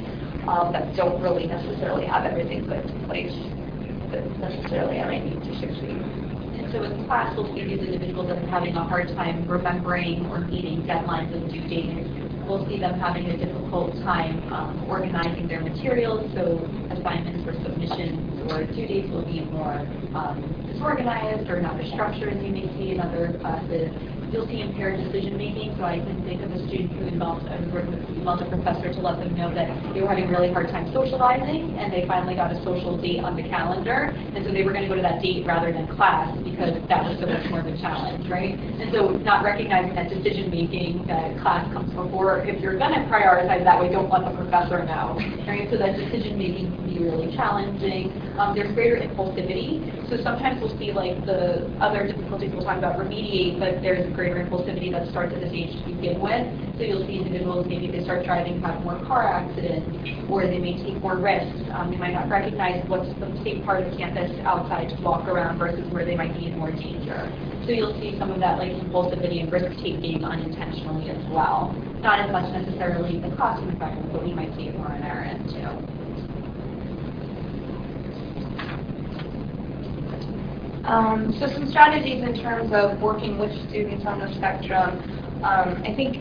um, 0.46 0.72
that 0.72 0.94
don't 0.94 1.22
really 1.22 1.46
necessarily 1.46 2.04
have 2.06 2.26
everything 2.26 2.66
put 2.66 2.78
in 2.78 3.06
place 3.06 3.32
that 4.12 4.38
necessarily 4.40 5.00
I 5.00 5.06
might 5.06 5.24
need 5.24 5.42
to 5.44 5.58
succeed. 5.58 6.11
So 6.72 6.82
in 6.84 7.04
class, 7.04 7.36
we'll 7.36 7.54
see 7.54 7.64
these 7.64 7.84
individuals 7.84 8.28
that 8.28 8.38
are 8.38 8.48
having 8.48 8.74
a 8.74 8.84
hard 8.84 9.08
time 9.08 9.46
remembering 9.46 10.26
or 10.30 10.40
meeting 10.40 10.80
deadlines 10.88 11.30
and 11.34 11.52
due 11.52 11.68
dates. 11.68 12.08
We'll 12.48 12.66
see 12.66 12.80
them 12.80 12.98
having 12.98 13.26
a 13.26 13.36
difficult 13.36 13.94
time 14.02 14.40
um, 14.50 14.82
organizing 14.88 15.48
their 15.48 15.60
materials, 15.60 16.32
so 16.34 16.66
assignments 16.90 17.46
or 17.46 17.52
submissions 17.62 18.50
or 18.50 18.64
due 18.64 18.86
dates 18.88 19.12
will 19.12 19.26
be 19.26 19.44
more 19.52 19.84
um, 20.14 20.40
disorganized 20.72 21.50
or 21.50 21.60
not 21.60 21.78
as 21.78 21.92
structured 21.92 22.32
as 22.32 22.42
you 22.42 22.52
may 22.52 22.66
see 22.78 22.92
in 22.92 23.00
other 23.00 23.38
classes. 23.42 23.92
You'll 24.32 24.48
see 24.48 24.62
impaired 24.64 24.96
decision 24.96 25.36
making, 25.36 25.76
so 25.76 25.84
I 25.84 26.00
can 26.00 26.24
think 26.24 26.40
of 26.40 26.48
a 26.52 26.58
student 26.64 26.96
who 26.96 27.04
involved, 27.04 27.44
I 27.52 27.60
was 27.60 27.68
working 27.68 27.92
with 27.92 28.00
a 28.00 28.48
professor 28.48 28.88
to 28.88 29.00
let 29.04 29.20
them 29.20 29.36
know 29.36 29.52
that 29.52 29.68
they 29.92 30.00
were 30.00 30.08
having 30.08 30.24
a 30.24 30.32
really 30.32 30.48
hard 30.48 30.72
time 30.72 30.88
socializing, 30.88 31.76
and 31.76 31.92
they 31.92 32.08
finally 32.08 32.32
got 32.32 32.48
a 32.48 32.56
social 32.64 32.96
date 32.96 33.20
on 33.20 33.36
the 33.36 33.44
calendar, 33.44 34.08
and 34.08 34.40
so 34.40 34.48
they 34.48 34.64
were 34.64 34.72
going 34.72 34.88
to 34.88 34.88
go 34.88 34.96
to 34.96 35.04
that 35.04 35.20
date 35.20 35.44
rather 35.44 35.68
than 35.68 35.84
class 35.92 36.32
because 36.48 36.80
that 36.88 37.04
was 37.04 37.20
so 37.20 37.28
much 37.28 37.44
more 37.52 37.60
of 37.60 37.68
a 37.68 37.76
challenge, 37.76 38.24
right? 38.32 38.56
And 38.56 38.88
so 38.88 39.12
not 39.20 39.44
recognizing 39.44 39.92
that 40.00 40.08
decision 40.08 40.48
making, 40.48 41.04
that 41.12 41.36
class 41.44 41.68
comes 41.76 41.92
before, 41.92 42.40
if 42.48 42.56
you're 42.64 42.80
going 42.80 42.96
to 42.96 43.04
prioritize 43.12 43.68
that 43.68 43.76
way, 43.84 43.92
don't 43.92 44.08
let 44.08 44.24
the 44.24 44.32
professor 44.32 44.80
know, 44.80 45.12
right? 45.44 45.68
So 45.68 45.76
that 45.76 45.92
decision 45.92 46.40
making 46.40 46.72
can 46.72 46.88
be 46.88 47.04
really 47.04 47.36
challenging. 47.36 48.16
Um, 48.40 48.56
there's 48.56 48.72
greater 48.72 48.96
impulsivity, 48.96 50.08
so 50.08 50.16
sometimes 50.24 50.56
we'll 50.56 50.72
see 50.80 50.88
like 50.88 51.20
the 51.28 51.68
other 51.84 52.08
difficulties 52.08 52.48
we'll 52.56 52.64
talk 52.64 52.80
about 52.80 52.96
remediate, 52.96 53.60
but 53.60 53.84
there's 53.84 54.08
greater 54.22 54.38
impulsivity 54.38 54.92
that 54.94 55.10
starts 55.10 55.34
at 55.34 55.40
this 55.42 55.50
age 55.50 55.74
to 55.82 55.90
begin 55.98 56.22
with. 56.22 56.46
So 56.78 56.86
you'll 56.86 57.02
see 57.10 57.18
individuals, 57.18 57.66
maybe 57.66 57.90
they 57.90 58.06
start 58.06 58.24
driving, 58.24 58.62
have 58.62 58.78
more 58.86 59.02
car 59.02 59.26
accidents, 59.26 59.90
or 60.30 60.46
they 60.46 60.62
may 60.62 60.78
take 60.78 61.02
more 61.02 61.18
risks. 61.18 61.58
Um, 61.74 61.90
they 61.90 61.98
might 61.98 62.14
not 62.14 62.30
recognize 62.30 62.86
what's 62.86 63.10
the 63.18 63.26
safe 63.42 63.66
part 63.66 63.82
of 63.82 63.90
campus 63.98 64.30
outside 64.46 64.94
to 64.94 64.96
walk 65.02 65.26
around 65.26 65.58
versus 65.58 65.82
where 65.90 66.06
they 66.06 66.14
might 66.14 66.38
be 66.38 66.46
in 66.46 66.56
more 66.56 66.70
danger. 66.70 67.18
So 67.66 67.74
you'll 67.74 67.98
see 67.98 68.14
some 68.18 68.30
of 68.30 68.38
that 68.38 68.58
like 68.62 68.70
impulsivity 68.70 69.42
and 69.42 69.50
risk 69.50 69.74
taking 69.82 70.22
unintentionally 70.22 71.10
as 71.10 71.22
well. 71.34 71.74
Not 71.98 72.22
as 72.22 72.30
much 72.30 72.46
necessarily 72.54 73.18
in 73.18 73.22
the 73.26 73.34
classroom 73.34 73.70
environment, 73.70 74.12
but 74.12 74.22
we 74.22 74.32
might 74.32 74.54
see 74.54 74.70
it 74.70 74.76
more 74.78 74.86
on 74.86 75.02
our 75.02 75.26
end 75.26 75.50
too. 75.50 76.01
Um, 80.84 81.32
so 81.38 81.46
some 81.46 81.68
strategies 81.68 82.24
in 82.24 82.42
terms 82.42 82.72
of 82.72 83.00
working 83.00 83.38
with 83.38 83.52
students 83.68 84.04
on 84.04 84.18
the 84.18 84.32
spectrum. 84.34 84.98
Um, 85.44 85.80
I 85.84 85.94
think, 85.94 86.16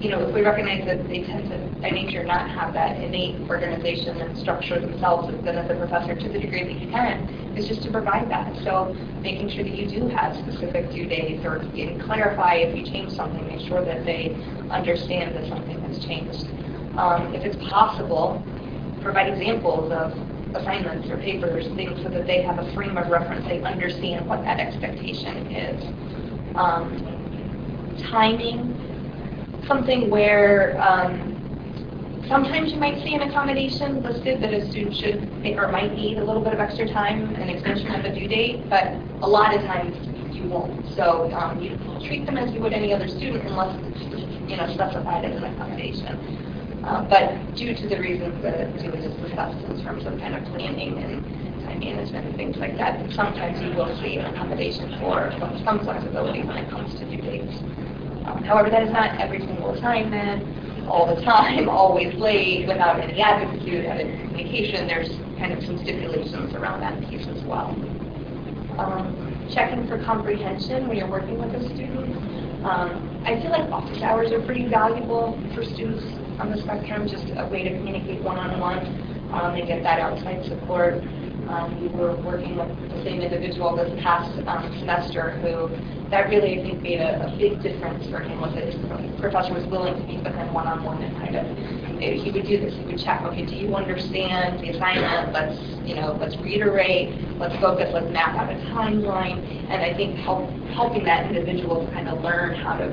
you 0.00 0.08
know, 0.10 0.20
if 0.28 0.34
we 0.34 0.42
recognize 0.42 0.84
that 0.86 1.08
they 1.08 1.24
tend 1.24 1.50
to, 1.50 1.80
by 1.80 1.90
nature, 1.90 2.22
not 2.22 2.48
have 2.48 2.74
that 2.74 3.02
innate 3.02 3.40
organization 3.50 4.18
and 4.18 4.38
structure 4.38 4.80
themselves, 4.80 5.34
then 5.44 5.58
as 5.58 5.68
a 5.68 5.74
professor, 5.74 6.14
to 6.14 6.28
the 6.28 6.38
degree 6.38 6.62
that 6.62 6.80
you 6.80 6.90
can, 6.90 7.28
is 7.56 7.66
just 7.66 7.82
to 7.82 7.90
provide 7.90 8.30
that. 8.30 8.54
So 8.62 8.94
making 9.20 9.50
sure 9.50 9.64
that 9.64 9.74
you 9.74 9.88
do 9.88 10.08
have 10.08 10.36
specific 10.36 10.90
due 10.92 11.06
dates 11.06 11.44
or 11.44 11.58
clarify 12.04 12.54
if 12.54 12.76
you 12.76 12.84
change 12.84 13.12
something, 13.12 13.44
make 13.48 13.66
sure 13.66 13.84
that 13.84 14.04
they 14.04 14.34
understand 14.70 15.34
that 15.36 15.48
something 15.48 15.80
has 15.82 15.98
changed. 16.04 16.46
Um, 16.96 17.34
if 17.34 17.44
it's 17.44 17.56
possible, 17.68 18.42
provide 19.02 19.28
examples 19.28 19.90
of 19.90 20.12
assignments 20.54 21.08
or 21.10 21.16
papers, 21.18 21.66
things 21.74 22.02
so 22.02 22.08
that 22.10 22.26
they 22.26 22.42
have 22.42 22.58
a 22.58 22.72
frame 22.74 22.96
of 22.96 23.08
reference, 23.08 23.46
they 23.48 23.62
understand 23.62 24.26
what 24.26 24.42
that 24.44 24.60
expectation 24.60 25.50
is. 25.52 25.82
Um, 26.54 27.98
timing, 28.10 28.78
something 29.66 30.10
where 30.10 30.80
um, 30.80 31.42
sometimes 32.28 32.72
you 32.72 32.78
might 32.78 33.02
see 33.04 33.14
an 33.14 33.22
accommodation 33.22 34.02
listed 34.02 34.42
that 34.42 34.52
a 34.52 34.70
student 34.70 34.96
should 34.96 35.56
or 35.56 35.70
might 35.70 35.94
need 35.94 36.18
a 36.18 36.24
little 36.24 36.42
bit 36.42 36.52
of 36.52 36.60
extra 36.60 36.88
time, 36.88 37.34
an 37.36 37.48
extension 37.48 37.94
of 37.94 38.04
a 38.04 38.14
due 38.14 38.28
date, 38.28 38.68
but 38.68 38.98
a 39.22 39.28
lot 39.28 39.54
of 39.54 39.62
times 39.62 39.96
you 40.34 40.48
won't. 40.48 40.86
So 40.94 41.32
um, 41.32 41.60
you 41.60 41.76
treat 42.06 42.26
them 42.26 42.36
as 42.36 42.52
you 42.52 42.60
would 42.60 42.72
any 42.72 42.92
other 42.92 43.08
student 43.08 43.46
unless 43.46 43.76
it's 43.84 44.50
you 44.50 44.56
know 44.56 44.72
specified 44.74 45.24
as 45.24 45.36
an 45.36 45.44
accommodation. 45.44 46.51
Uh, 46.84 47.02
but 47.08 47.54
due 47.54 47.74
to 47.74 47.88
the 47.88 47.98
reasons 47.98 48.42
that 48.42 48.76
Julie 48.80 49.00
just 49.00 49.20
discussed 49.22 49.58
in 49.64 49.80
terms 49.84 50.04
of 50.04 50.18
kind 50.18 50.34
of 50.34 50.44
planning 50.52 50.98
and 50.98 51.22
time 51.64 51.78
management 51.78 52.26
and 52.26 52.36
things 52.36 52.56
like 52.56 52.76
that, 52.76 53.10
sometimes 53.12 53.62
you 53.62 53.70
will 53.76 53.96
see 54.02 54.16
an 54.16 54.26
accommodation 54.34 54.98
for 54.98 55.32
some 55.64 55.80
flexibility 55.84 56.42
when 56.42 56.56
it 56.58 56.68
comes 56.70 56.92
to 56.98 57.04
due 57.04 57.22
dates. 57.22 57.54
Um, 58.26 58.42
however, 58.44 58.70
that 58.70 58.82
is 58.82 58.90
not 58.92 59.20
every 59.20 59.38
single 59.40 59.70
assignment, 59.74 60.88
all 60.88 61.14
the 61.14 61.22
time, 61.22 61.68
always 61.68 62.14
late, 62.18 62.66
without 62.66 63.00
any 63.00 63.20
advocacy, 63.22 63.76
without 63.76 63.98
any 63.98 64.16
communication. 64.26 64.86
There's 64.88 65.10
kind 65.38 65.52
of 65.52 65.64
some 65.64 65.78
stipulations 65.78 66.54
around 66.54 66.80
that 66.80 67.00
piece 67.08 67.26
as 67.28 67.42
well. 67.44 67.70
Um, 68.78 69.48
checking 69.52 69.86
for 69.86 69.98
comprehension 69.98 70.88
when 70.88 70.96
you're 70.96 71.10
working 71.10 71.38
with 71.38 71.54
a 71.54 71.62
student. 71.74 72.51
Um, 72.64 73.10
I 73.24 73.40
feel 73.42 73.50
like 73.50 73.70
office 73.72 74.02
hours 74.02 74.30
are 74.32 74.40
pretty 74.42 74.68
valuable 74.68 75.38
for 75.54 75.64
students 75.64 76.04
on 76.38 76.50
the 76.50 76.58
spectrum, 76.62 77.08
just 77.08 77.26
a 77.36 77.48
way 77.48 77.64
to 77.64 77.76
communicate 77.78 78.22
one-on-one 78.22 78.86
um, 79.32 79.54
and 79.54 79.66
get 79.66 79.82
that 79.82 79.98
outside 79.98 80.44
support. 80.46 81.02
Um, 81.48 81.80
we 81.80 81.88
were 81.88 82.16
working 82.16 82.56
with 82.56 82.68
the 82.90 83.02
same 83.04 83.20
individual 83.20 83.76
this 83.76 83.92
past 84.02 84.30
um, 84.46 84.72
semester 84.78 85.32
who 85.40 85.68
that 86.10 86.28
really, 86.28 86.60
I 86.60 86.62
think, 86.62 86.82
made 86.82 87.00
a, 87.00 87.26
a 87.26 87.36
big 87.36 87.62
difference 87.62 88.06
for 88.08 88.20
him 88.20 88.40
was 88.40 88.54
that 88.54 88.64
his 88.64 88.74
professor 89.18 89.54
was 89.54 89.64
willing 89.66 89.94
to 89.94 90.06
meet 90.06 90.22
with 90.22 90.34
him 90.34 90.52
one-on-one 90.52 91.02
and 91.02 91.16
kind 91.16 91.36
of, 91.36 91.46
he 91.98 92.30
would 92.30 92.44
do 92.44 92.60
this, 92.60 92.74
he 92.74 92.84
would 92.84 92.98
check, 92.98 93.22
okay, 93.22 93.46
do 93.46 93.54
you 93.54 93.74
understand 93.74 94.60
the 94.60 94.70
assignment? 94.70 95.32
Let's, 95.32 95.58
you 95.88 95.94
know, 95.94 96.16
let's 96.20 96.36
reiterate, 96.36 97.14
let's 97.38 97.56
focus, 97.60 97.90
let's 97.94 98.10
map 98.12 98.36
out 98.36 98.50
a 98.50 98.56
timeline. 98.74 99.40
And 99.70 99.82
I 99.82 99.94
think 99.94 100.18
help, 100.18 100.50
helping 100.74 101.04
that 101.04 101.26
individual 101.26 101.88
kind 101.94 102.08
of 102.08 102.22
learn 102.22 102.54
how 102.56 102.76
to, 102.76 102.86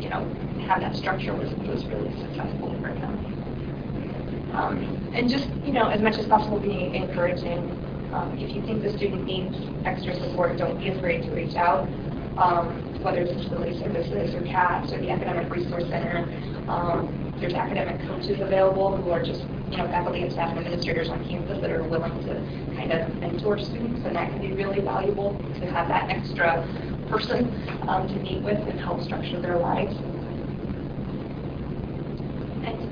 you 0.00 0.08
know, 0.08 0.24
have 0.66 0.80
that 0.80 0.96
structure 0.96 1.34
was, 1.34 1.50
was 1.68 1.84
really 1.86 2.10
successful 2.22 2.74
for 2.80 2.88
him. 2.88 4.52
Um, 4.54 5.10
and 5.14 5.28
just, 5.28 5.48
you 5.64 5.72
know, 5.72 5.88
as 5.88 6.00
much 6.00 6.16
as 6.16 6.26
possible 6.26 6.58
being 6.58 6.94
encouraging. 6.94 7.68
Um, 8.12 8.36
if 8.38 8.54
you 8.54 8.60
think 8.62 8.82
the 8.82 8.92
student 8.96 9.24
needs 9.24 9.56
extra 9.86 10.14
support, 10.14 10.58
don't 10.58 10.78
be 10.78 10.88
afraid 10.88 11.22
to 11.22 11.30
reach 11.30 11.56
out, 11.56 11.88
um, 12.36 12.68
whether 13.02 13.22
it's 13.22 13.32
disability 13.40 13.78
services 13.80 14.34
or 14.34 14.42
CAPS 14.42 14.92
or 14.92 15.00
the 15.00 15.10
Academic 15.10 15.50
Resource 15.50 15.88
Center. 15.88 16.28
Um, 16.68 17.08
there's 17.40 17.54
academic 17.54 18.06
coaches 18.06 18.38
available 18.40 18.96
who 18.96 19.10
are 19.10 19.22
just, 19.22 19.40
you 19.70 19.78
know, 19.78 19.88
faculty 19.88 20.22
and 20.22 20.32
staff 20.32 20.50
and 20.50 20.60
administrators 20.60 21.08
on 21.08 21.26
campus 21.28 21.58
that 21.60 21.70
are 21.70 21.82
willing 21.84 22.12
to 22.26 22.34
kind 22.76 22.92
of 22.92 23.14
mentor 23.16 23.58
students, 23.58 24.04
and 24.04 24.14
that 24.14 24.30
can 24.30 24.40
be 24.40 24.52
really 24.52 24.80
valuable 24.80 25.40
to 25.58 25.66
have 25.72 25.88
that 25.88 26.10
extra 26.10 26.62
person 27.08 27.48
um, 27.88 28.06
to 28.08 28.14
meet 28.20 28.42
with 28.42 28.58
and 28.68 28.78
help 28.78 29.02
structure 29.02 29.40
their 29.40 29.58
lives. 29.58 29.94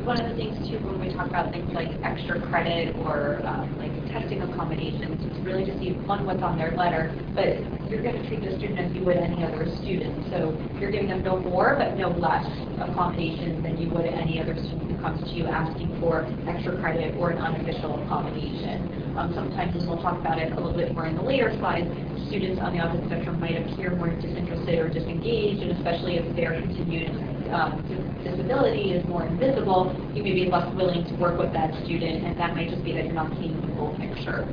One 0.04 0.18
of 0.18 0.30
the 0.30 0.36
things 0.36 0.56
too, 0.68 0.80
when 0.80 0.98
we 0.98 1.12
talk 1.14 1.28
about 1.28 1.52
things 1.52 1.70
like 1.76 1.92
extra 2.02 2.40
credit 2.48 2.96
or 3.04 3.44
um, 3.44 3.68
like 3.76 3.92
testing 4.08 4.40
accommodations, 4.42 5.20
it's 5.20 5.38
really 5.44 5.64
to 5.68 5.76
see 5.78 5.92
one 6.08 6.24
what's 6.24 6.42
on 6.42 6.56
their 6.56 6.72
letter, 6.74 7.12
but 7.36 7.60
you're 7.92 8.02
going 8.02 8.16
to 8.16 8.24
treat 8.26 8.40
the 8.40 8.56
student 8.56 8.80
as 8.80 8.90
you 8.96 9.04
would 9.04 9.20
any 9.20 9.44
other 9.44 9.68
student. 9.84 10.24
So 10.32 10.56
you're 10.80 10.90
giving 10.90 11.08
them 11.12 11.22
no 11.22 11.38
more, 11.38 11.76
but 11.76 12.00
no 12.00 12.08
less 12.10 12.42
accommodations 12.80 13.62
than 13.62 13.76
you 13.76 13.92
would 13.92 14.06
any 14.06 14.40
other 14.40 14.56
student 14.56 14.90
who 14.90 14.96
comes 15.04 15.20
to 15.20 15.32
you 15.36 15.46
asking 15.46 15.92
for 16.00 16.24
extra 16.48 16.80
credit 16.80 17.14
or 17.20 17.30
an 17.30 17.38
unofficial 17.38 18.00
accommodation. 18.02 19.14
Um, 19.14 19.30
sometimes, 19.36 19.76
and 19.76 19.86
we'll 19.86 20.00
talk 20.00 20.18
about 20.18 20.38
it 20.40 20.50
a 20.52 20.56
little 20.56 20.74
bit 20.74 20.94
more 20.94 21.06
in 21.06 21.14
the 21.14 21.22
later 21.22 21.52
slides, 21.60 21.86
students 22.26 22.58
on 22.58 22.72
the 22.72 22.80
autism 22.80 23.06
spectrum 23.06 23.38
might 23.38 23.58
appear 23.58 23.94
more 23.94 24.08
disinterested 24.16 24.78
or 24.78 24.88
disengaged, 24.88 25.60
and 25.62 25.76
especially 25.76 26.16
if 26.16 26.24
their 26.34 26.56
continued 26.56 27.14
um, 27.52 27.84
disability 28.24 28.92
is 28.92 29.06
more 29.08 29.26
invisible, 29.26 29.96
you 30.14 30.22
may 30.22 30.34
be 30.34 30.50
less 30.50 30.72
willing 30.74 31.06
to 31.06 31.14
work 31.16 31.38
with 31.38 31.52
that 31.52 31.72
student, 31.84 32.24
and 32.24 32.38
that 32.38 32.54
might 32.54 32.70
just 32.70 32.84
be 32.84 32.92
that 32.94 33.04
you're 33.04 33.14
not 33.14 33.30
seeing 33.38 33.60
the 33.60 33.68
full 33.74 33.96
picture. 34.00 34.48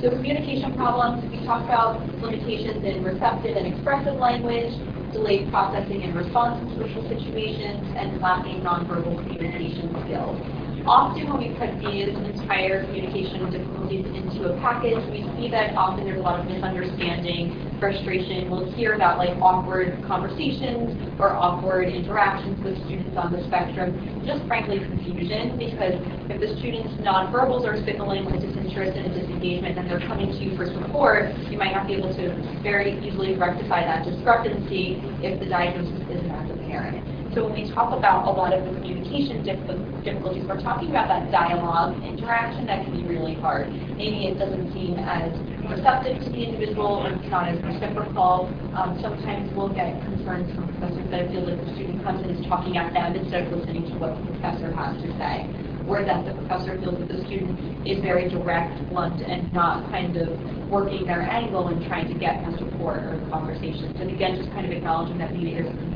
So 0.00 0.10
communication 0.10 0.74
problems, 0.74 1.30
we 1.30 1.44
talked 1.46 1.66
about 1.66 2.02
limitations 2.20 2.84
in 2.84 3.04
receptive 3.04 3.56
and 3.56 3.72
expressive 3.72 4.18
language, 4.18 4.74
delayed 5.12 5.50
processing 5.50 6.02
and 6.02 6.16
response 6.16 6.58
in 6.58 6.74
social 6.74 7.08
situations, 7.08 7.86
and 7.96 8.20
lacking 8.20 8.62
nonverbal 8.62 9.22
communication 9.22 9.94
skills. 10.04 10.61
Often 10.84 11.30
when 11.30 11.38
we 11.38 11.54
put 11.54 11.78
these 11.78 12.10
entire 12.10 12.84
communication 12.86 13.46
difficulties 13.50 14.02
into 14.18 14.50
a 14.50 14.58
package, 14.58 14.98
we 15.14 15.22
see 15.38 15.48
that 15.54 15.78
often 15.78 16.04
there's 16.04 16.18
a 16.18 16.22
lot 16.22 16.40
of 16.40 16.46
misunderstanding, 16.50 17.78
frustration. 17.78 18.50
We'll 18.50 18.66
hear 18.74 18.94
about 18.94 19.16
like 19.16 19.30
awkward 19.38 20.02
conversations 20.08 20.98
or 21.20 21.36
awkward 21.38 21.86
interactions 21.86 22.58
with 22.64 22.74
students 22.86 23.14
on 23.16 23.30
the 23.30 23.46
spectrum. 23.46 23.94
Just 24.26 24.42
frankly 24.50 24.80
confusion 24.80 25.54
because 25.54 26.02
if 26.26 26.42
the 26.42 26.50
student's 26.58 26.98
nonverbals 26.98 27.62
are 27.62 27.78
signaling 27.86 28.26
a 28.26 28.40
disinterest 28.42 28.98
and 28.98 29.14
disengagement 29.14 29.78
and 29.78 29.88
they're 29.88 30.02
coming 30.10 30.34
to 30.34 30.38
you 30.42 30.56
for 30.56 30.66
support, 30.66 31.30
you 31.46 31.58
might 31.58 31.72
not 31.72 31.86
be 31.86 31.94
able 31.94 32.10
to 32.10 32.34
very 32.62 32.98
easily 33.06 33.36
rectify 33.36 33.86
that 33.86 34.02
discrepancy 34.02 34.98
if 35.22 35.38
the 35.38 35.46
diagnosis 35.46 35.94
isn't 36.10 36.30
as 36.30 36.50
apparent. 36.50 37.11
So 37.34 37.48
when 37.48 37.56
we 37.56 37.72
talk 37.72 37.96
about 37.96 38.28
a 38.28 38.30
lot 38.30 38.52
of 38.52 38.60
the 38.60 38.76
communication 38.76 39.40
difficulties, 39.40 40.44
we're 40.44 40.60
talking 40.60 40.90
about 40.92 41.08
that 41.08 41.32
dialogue 41.32 41.96
interaction 42.04 42.66
that 42.68 42.84
can 42.84 42.92
be 42.92 43.08
really 43.08 43.32
hard. 43.40 43.72
Maybe 43.96 44.28
it 44.28 44.36
doesn't 44.36 44.68
seem 44.76 45.00
as 45.00 45.32
receptive 45.64 46.20
to 46.20 46.28
the 46.28 46.44
individual 46.44 47.00
or 47.00 47.08
it's 47.08 47.24
not 47.32 47.48
as 47.48 47.56
reciprocal. 47.64 48.52
Um, 48.76 49.00
sometimes 49.00 49.48
we'll 49.56 49.72
get 49.72 49.96
concerns 50.04 50.52
from 50.52 50.68
professors 50.76 51.08
that 51.08 51.32
feel 51.32 51.48
like 51.48 51.56
the 51.64 51.72
student 51.72 52.04
comes 52.04 52.20
and 52.20 52.36
is 52.36 52.44
talking 52.52 52.76
at 52.76 52.92
them 52.92 53.16
instead 53.16 53.48
of 53.48 53.56
listening 53.56 53.88
to 53.88 53.96
what 53.96 54.12
the 54.12 54.28
professor 54.36 54.68
has 54.68 54.92
to 55.00 55.08
say. 55.16 55.48
Or 55.88 56.04
that 56.04 56.28
the 56.28 56.36
professor 56.36 56.76
feels 56.84 57.00
that 57.00 57.08
the 57.08 57.24
student 57.24 57.56
is 57.88 58.04
very 58.04 58.28
direct, 58.28 58.76
blunt, 58.92 59.24
and 59.24 59.48
not 59.56 59.88
kind 59.88 60.20
of 60.20 60.36
working 60.68 61.08
their 61.08 61.24
angle 61.24 61.68
and 61.72 61.80
trying 61.88 62.12
to 62.12 62.14
get 62.20 62.44
more 62.44 62.52
support 62.60 63.08
or 63.08 63.16
the 63.16 63.24
conversation. 63.32 63.88
And 63.96 64.12
again, 64.12 64.36
just 64.36 64.52
kind 64.52 64.68
of 64.68 64.72
acknowledging 64.72 65.16
that 65.16 65.32
maybe 65.32 65.56
there's 65.56 65.72
a 65.72 65.92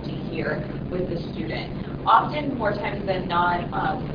difficulty 0.00 0.28
here 0.30 0.68
with 0.90 1.08
the 1.08 1.20
student. 1.32 1.72
Often, 2.06 2.56
more 2.56 2.72
times 2.72 3.06
than 3.06 3.28
not, 3.28 3.72
um, 3.72 4.08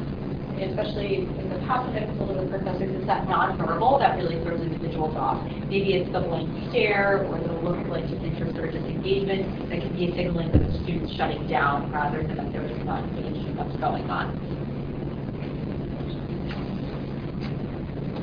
especially 0.58 1.28
in 1.40 1.50
the 1.50 1.60
past 1.68 1.94
when 1.94 2.04
I've 2.04 2.18
with 2.18 2.50
professors, 2.50 2.90
it's 2.96 3.08
that 3.08 3.28
nonverbal 3.28 4.00
that 4.00 4.18
really 4.18 4.44
throws 4.44 4.62
individuals 4.62 5.16
off. 5.18 5.46
Maybe 5.70 5.94
it's 5.94 6.12
the 6.12 6.22
blank 6.22 6.50
stare 6.70 7.26
or 7.30 7.40
the 7.40 7.54
look 7.54 7.82
of 7.82 7.88
like 7.88 8.08
disinterest 8.08 8.58
or 8.58 8.72
disengagement 8.72 9.70
that 9.70 9.82
can 9.82 9.94
be 9.94 10.12
a 10.12 10.16
signaling 10.16 10.52
that 10.52 10.66
the 10.66 10.80
student's 10.84 11.14
shutting 11.16 11.48
down 11.48 11.92
rather 11.92 12.24
than 12.24 12.38
that 12.38 12.52
they're 12.52 12.68
just 12.68 12.86
not 12.86 13.04
engaged 13.04 13.46
going 13.80 14.10
on. 14.10 14.55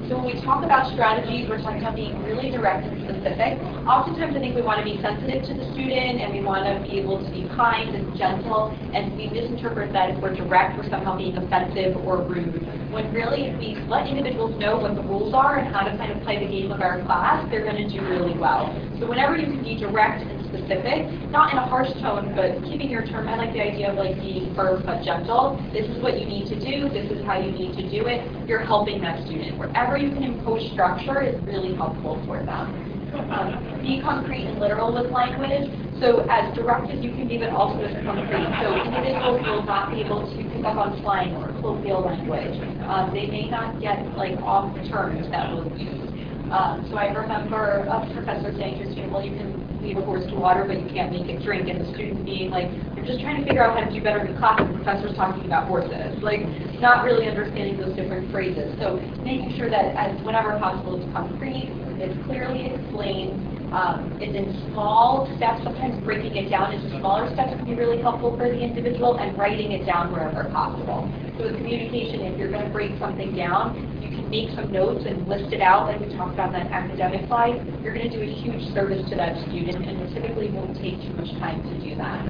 So 0.09 0.19
when 0.19 0.35
we 0.35 0.43
talk 0.43 0.65
about 0.65 0.91
strategies, 0.93 1.47
we're 1.49 1.63
talking 1.63 1.79
about 1.79 1.95
being 1.95 2.19
really 2.27 2.51
direct 2.51 2.91
and 2.91 2.99
specific. 3.07 3.63
Oftentimes 3.87 4.35
I 4.35 4.41
think 4.43 4.59
we 4.59 4.63
want 4.63 4.83
to 4.83 4.87
be 4.87 4.99
sensitive 4.99 5.47
to 5.47 5.55
the 5.55 5.71
student 5.79 6.19
and 6.19 6.35
we 6.35 6.43
want 6.43 6.67
to 6.67 6.83
be 6.83 6.99
able 6.99 7.23
to 7.23 7.31
be 7.31 7.47
kind 7.55 7.95
and 7.95 8.11
gentle 8.19 8.75
and 8.91 9.15
we 9.15 9.31
misinterpret 9.31 9.95
that 9.95 10.11
if 10.11 10.19
we're 10.19 10.35
direct, 10.35 10.75
we're 10.75 10.91
somehow 10.91 11.17
being 11.17 11.39
offensive 11.39 11.95
or 12.03 12.27
rude. 12.27 12.67
When 12.91 13.15
really 13.15 13.47
if 13.47 13.59
we 13.63 13.79
let 13.87 14.11
individuals 14.11 14.59
know 14.59 14.83
what 14.83 14.99
the 14.99 15.07
rules 15.07 15.35
are 15.39 15.63
and 15.63 15.71
how 15.71 15.87
to 15.87 15.97
kind 15.97 16.11
of 16.11 16.19
play 16.27 16.43
the 16.43 16.51
game 16.51 16.75
of 16.75 16.83
our 16.83 17.01
class, 17.07 17.47
they're 17.49 17.65
going 17.65 17.79
to 17.79 17.87
do 17.87 18.03
really 18.03 18.35
well. 18.35 18.75
So 18.99 19.07
whenever 19.07 19.39
you 19.39 19.47
can 19.47 19.63
be 19.63 19.79
direct 19.79 20.27
and 20.27 20.42
specific, 20.53 21.09
not 21.33 21.53
in 21.53 21.59
a 21.59 21.67
harsh 21.67 21.89
tone, 22.05 22.37
but 22.37 22.61
keeping 22.69 22.91
your 22.93 23.07
term. 23.07 23.27
I 23.27 23.37
like 23.37 23.53
the 23.57 23.65
idea 23.65 23.91
of 23.91 23.97
like 23.97 24.21
being 24.21 24.55
firm 24.55 24.85
but 24.85 25.03
gentle. 25.03 25.57
This 25.73 25.89
is 25.89 25.97
what 26.03 26.21
you 26.21 26.29
need 26.29 26.49
to 26.53 26.59
do. 26.61 26.93
This 26.93 27.09
is 27.11 27.25
how 27.25 27.41
you 27.41 27.51
need 27.51 27.73
to 27.81 27.89
do 27.89 28.07
it. 28.07 28.21
You're 28.47 28.65
helping 28.65 29.01
that 29.01 29.25
student. 29.25 29.59
Wherever 29.59 29.97
you 29.97 30.13
can 30.13 30.23
impose 30.23 30.71
structure 30.73 31.23
is 31.25 31.41
really 31.49 31.75
helpful 31.75 32.21
for 32.27 32.45
them. 32.45 32.93
Um, 33.13 33.81
be 33.83 34.01
concrete 34.01 34.45
and 34.45 34.61
literal 34.61 34.93
with 34.93 35.11
language. 35.11 35.69
So 36.01 36.27
as 36.29 36.53
direct 36.57 36.91
as 36.91 37.05
you 37.05 37.13
can 37.13 37.29
be, 37.29 37.39
but 37.39 37.51
also 37.51 37.81
as 37.85 37.93
concrete. 38.05 38.49
So 38.61 38.75
individuals 38.75 39.41
will 39.47 39.65
not 39.65 39.93
be 39.93 40.01
able 40.01 40.29
to 40.29 40.37
pick 40.37 40.65
up 40.65 40.77
on 40.77 41.01
slang 41.03 41.37
or 41.37 41.53
colloquial 41.61 42.03
language. 42.05 42.57
Um, 42.85 43.13
they 43.15 43.27
may 43.27 43.49
not 43.49 43.81
get 43.81 44.01
like 44.17 44.37
off 44.41 44.75
the 44.75 44.89
terms 44.89 45.31
that 45.31 45.53
we'll 45.53 45.71
use. 45.79 46.13
Um, 46.51 46.85
so 46.91 46.97
I 46.97 47.07
remember 47.07 47.89
a 47.89 48.05
professor 48.13 48.53
saying 48.59 48.83
to 48.83 48.89
a 48.89 48.93
student, 48.93 49.13
well, 49.13 49.25
you 49.25 49.37
can 49.37 49.62
lead 49.83 49.99
a 49.99 50.05
horse 50.05 50.25
to 50.31 50.37
water, 50.39 50.65
but 50.65 50.81
you 50.81 50.89
can't 50.95 51.11
make 51.11 51.29
it 51.29 51.43
drink, 51.43 51.69
and 51.69 51.83
the 51.83 51.89
student 51.93 52.25
being 52.25 52.51
like, 52.51 52.71
they're 52.95 53.05
just 53.05 53.21
trying 53.21 53.43
to 53.43 53.47
figure 53.47 53.63
out 53.63 53.77
how 53.77 53.85
to 53.85 53.91
do 53.91 54.03
better 54.03 54.25
in 54.25 54.39
class, 54.39 54.61
and 54.63 54.71
the 54.71 54.79
professor's 54.79 55.17
talking 55.17 55.45
about 55.45 55.67
horses. 55.67 56.23
Like, 56.23 56.47
not 56.81 57.05
really 57.05 57.27
understanding 57.27 57.79
those 57.79 57.95
different 57.95 58.31
phrases. 58.31 58.79
So 58.79 59.03
making 59.23 59.55
sure 59.59 59.69
that 59.71 59.95
as 59.99 60.15
whenever 60.25 60.59
possible 60.59 61.03
it's 61.03 61.13
concrete, 61.13 61.71
it's 61.99 62.15
clearly 62.27 62.75
explained, 62.75 63.62
um, 63.73 64.21
it's 64.21 64.37
in 64.37 64.53
small 64.69 65.25
steps, 65.41 65.65
sometimes 65.65 65.97
breaking 66.05 66.37
it 66.37 66.53
down 66.53 66.77
into 66.77 66.93
smaller 67.01 67.33
steps 67.33 67.57
can 67.57 67.65
be 67.65 67.75
really 67.75 68.05
helpful 68.05 68.37
for 68.37 68.45
the 68.45 68.61
individual, 68.61 69.17
and 69.17 69.33
writing 69.39 69.73
it 69.73 69.89
down 69.89 70.13
wherever 70.13 70.45
possible. 70.53 71.09
So 71.41 71.49
with 71.49 71.57
communication, 71.57 72.21
if 72.29 72.39
you're 72.39 72.53
going 72.53 72.69
to 72.69 72.73
break 72.73 72.93
something 73.01 73.35
down, 73.35 73.81
you 74.05 74.13
can 74.13 74.29
make 74.29 74.53
some 74.53 74.71
notes 74.71 75.09
and 75.09 75.25
list 75.27 75.57
it 75.57 75.65
out 75.65 75.89
like 75.89 76.05
we 76.05 76.13
talked 76.13 76.37
about 76.37 76.53
in 76.53 76.61
that 76.61 76.69
academic 76.69 77.25
slide, 77.29 77.65
you're 77.81 77.97
going 77.97 78.11
to 78.11 78.13
do 78.13 78.21
a 78.21 78.33
huge 78.45 78.61
service 78.77 79.09
to 79.09 79.17
that 79.17 79.41
student 79.49 79.89
and 79.89 80.05
it 80.05 80.13
typically 80.13 80.53
won't 80.53 80.77
take 80.77 81.01
too 81.01 81.17
much 81.17 81.33
time 81.41 81.65
to 81.65 81.75
do 81.81 81.97
that. 81.97 82.29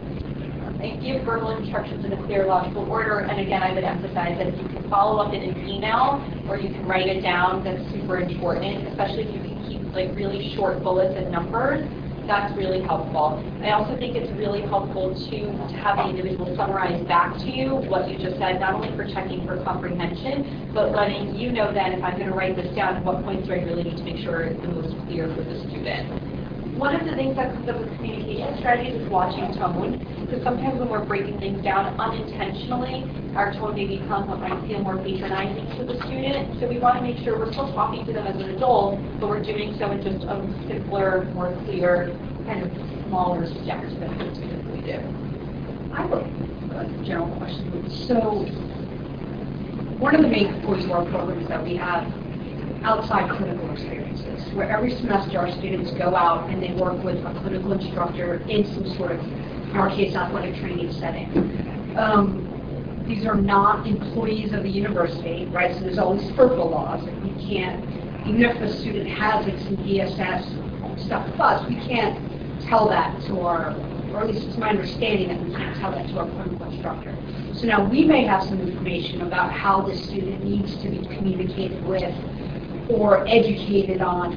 And 0.78 1.02
give 1.02 1.22
verbal 1.22 1.58
instructions 1.58 2.04
in 2.04 2.12
a 2.12 2.18
clear, 2.26 2.46
logical 2.46 2.90
order. 2.90 3.20
And 3.20 3.38
again, 3.38 3.62
I 3.62 3.72
would 3.74 3.84
emphasize 3.84 4.38
that 4.38 4.46
if 4.46 4.58
you 4.58 4.66
can 4.66 4.82
follow 4.90 5.22
up 5.22 5.34
in 5.34 5.42
an 5.42 5.54
email 5.66 6.18
or 6.48 6.58
you 6.58 6.70
can 6.70 6.86
write 6.86 7.06
it 7.06 7.22
down, 7.22 7.64
that's 7.64 7.82
super 7.92 8.18
important, 8.20 8.88
especially 8.88 9.24
if 9.24 9.34
you 9.34 9.40
can 9.40 9.68
keep 9.68 9.94
like 9.94 10.14
really 10.16 10.54
short 10.54 10.82
bullets 10.82 11.14
and 11.16 11.30
numbers 11.30 11.88
that's 12.26 12.56
really 12.56 12.82
helpful. 12.82 13.42
I 13.62 13.72
also 13.72 13.98
think 13.98 14.16
it's 14.16 14.30
really 14.38 14.62
helpful 14.62 15.14
to, 15.14 15.38
to 15.40 15.76
have 15.76 15.96
the 15.96 16.08
individual 16.08 16.54
summarize 16.56 17.04
back 17.06 17.36
to 17.38 17.50
you 17.50 17.76
what 17.90 18.08
you 18.08 18.18
just 18.18 18.38
said, 18.38 18.60
not 18.60 18.74
only 18.74 18.94
for 18.96 19.06
checking 19.12 19.46
for 19.46 19.62
comprehension, 19.64 20.70
but 20.74 20.92
letting 20.92 21.34
you 21.34 21.52
know 21.52 21.72
then 21.72 21.92
if 21.92 22.02
I'm 22.02 22.14
going 22.14 22.28
to 22.28 22.34
write 22.34 22.56
this 22.56 22.74
down, 22.74 23.04
what 23.04 23.24
points 23.24 23.48
do 23.48 23.54
I 23.54 23.58
really 23.58 23.84
need 23.84 23.96
to 23.96 24.04
make 24.04 24.22
sure 24.24 24.42
is 24.42 24.60
the 24.60 24.68
most 24.68 24.96
clear 25.06 25.28
for 25.34 25.42
the 25.42 25.58
student. 25.68 26.31
One 26.82 26.96
of 26.96 27.06
the 27.06 27.14
things 27.14 27.36
that 27.36 27.54
comes 27.54 27.68
up 27.68 27.78
with 27.78 27.94
communication 27.94 28.58
strategies 28.58 29.02
is 29.02 29.08
watching 29.08 29.54
tone, 29.54 30.04
because 30.26 30.42
sometimes 30.42 30.80
when 30.80 30.88
we're 30.88 31.04
breaking 31.04 31.38
things 31.38 31.62
down 31.62 31.94
unintentionally, 31.94 33.06
our 33.36 33.52
tone 33.52 33.76
may 33.76 33.86
become 33.86 34.26
what 34.26 34.40
might 34.40 34.66
feel 34.66 34.80
more 34.80 34.98
patronizing 34.98 35.64
to 35.78 35.84
the 35.84 35.94
student. 36.02 36.58
So 36.58 36.66
we 36.66 36.80
want 36.80 36.96
to 36.96 37.02
make 37.02 37.18
sure 37.18 37.38
we're 37.38 37.52
still 37.52 37.72
talking 37.72 38.04
to 38.06 38.12
them 38.12 38.26
as 38.26 38.34
an 38.34 38.50
adult, 38.56 38.98
but 39.20 39.28
we're 39.28 39.44
doing 39.44 39.78
so 39.78 39.92
in 39.92 40.02
just 40.02 40.24
a 40.24 40.42
simpler, 40.66 41.30
more 41.34 41.56
clear, 41.66 42.18
kind 42.46 42.64
of 42.64 42.72
smaller 43.06 43.46
steps 43.62 43.94
than 44.00 44.18
we 44.18 44.24
typically 44.40 44.80
do. 44.82 44.98
I 45.94 46.02
have 46.02 46.12
a, 46.12 47.04
general 47.04 47.30
question. 47.36 47.90
So 48.08 48.42
one 50.00 50.16
of 50.16 50.22
the 50.22 50.28
main 50.28 50.48
our 50.90 51.04
program 51.04 51.38
is 51.38 51.46
that 51.46 51.62
we 51.62 51.76
have 51.76 52.12
outside 52.84 53.30
clinical 53.30 53.70
experiences, 53.70 54.52
where 54.54 54.70
every 54.70 54.94
semester 54.96 55.38
our 55.38 55.50
students 55.52 55.90
go 55.92 56.14
out 56.14 56.50
and 56.50 56.62
they 56.62 56.72
work 56.72 57.02
with 57.02 57.16
a 57.24 57.40
clinical 57.40 57.72
instructor 57.72 58.36
in 58.48 58.64
some 58.74 58.96
sort 58.96 59.12
of, 59.12 59.20
in 59.20 59.76
our 59.76 59.88
case, 59.90 60.14
athletic 60.14 60.54
training 60.60 60.92
setting. 60.92 61.96
Um, 61.96 62.48
these 63.06 63.26
are 63.26 63.34
not 63.34 63.86
employees 63.86 64.52
of 64.52 64.62
the 64.62 64.70
university, 64.70 65.46
right? 65.46 65.74
So 65.74 65.80
there's 65.80 65.98
always 65.98 66.22
FERPA 66.30 66.70
laws, 66.70 67.06
and 67.06 67.22
we 67.22 67.30
can't, 67.48 67.84
even 68.26 68.42
if 68.42 68.56
a 68.60 68.72
student 68.78 69.08
has 69.08 69.46
like 69.46 69.58
some 69.58 69.76
DSS 69.78 71.04
stuff 71.04 71.28
with 71.30 71.40
us, 71.40 71.68
we 71.68 71.76
can't 71.76 72.18
tell 72.62 72.88
that 72.88 73.20
to 73.26 73.40
our, 73.40 73.74
or 74.12 74.20
at 74.20 74.28
least 74.28 74.46
it's 74.46 74.56
my 74.56 74.70
understanding 74.70 75.28
that 75.28 75.40
we 75.42 75.52
can't 75.52 75.76
tell 75.78 75.90
that 75.90 76.06
to 76.08 76.18
our 76.20 76.30
clinical 76.30 76.70
instructor. 76.70 77.16
So 77.54 77.66
now 77.66 77.88
we 77.88 78.04
may 78.04 78.24
have 78.24 78.44
some 78.44 78.60
information 78.60 79.22
about 79.22 79.52
how 79.52 79.82
the 79.82 79.96
student 79.96 80.44
needs 80.44 80.76
to 80.82 80.88
be 80.88 81.04
communicated 81.16 81.84
with 81.84 82.14
or 82.92 83.26
educated 83.26 84.00
on 84.00 84.34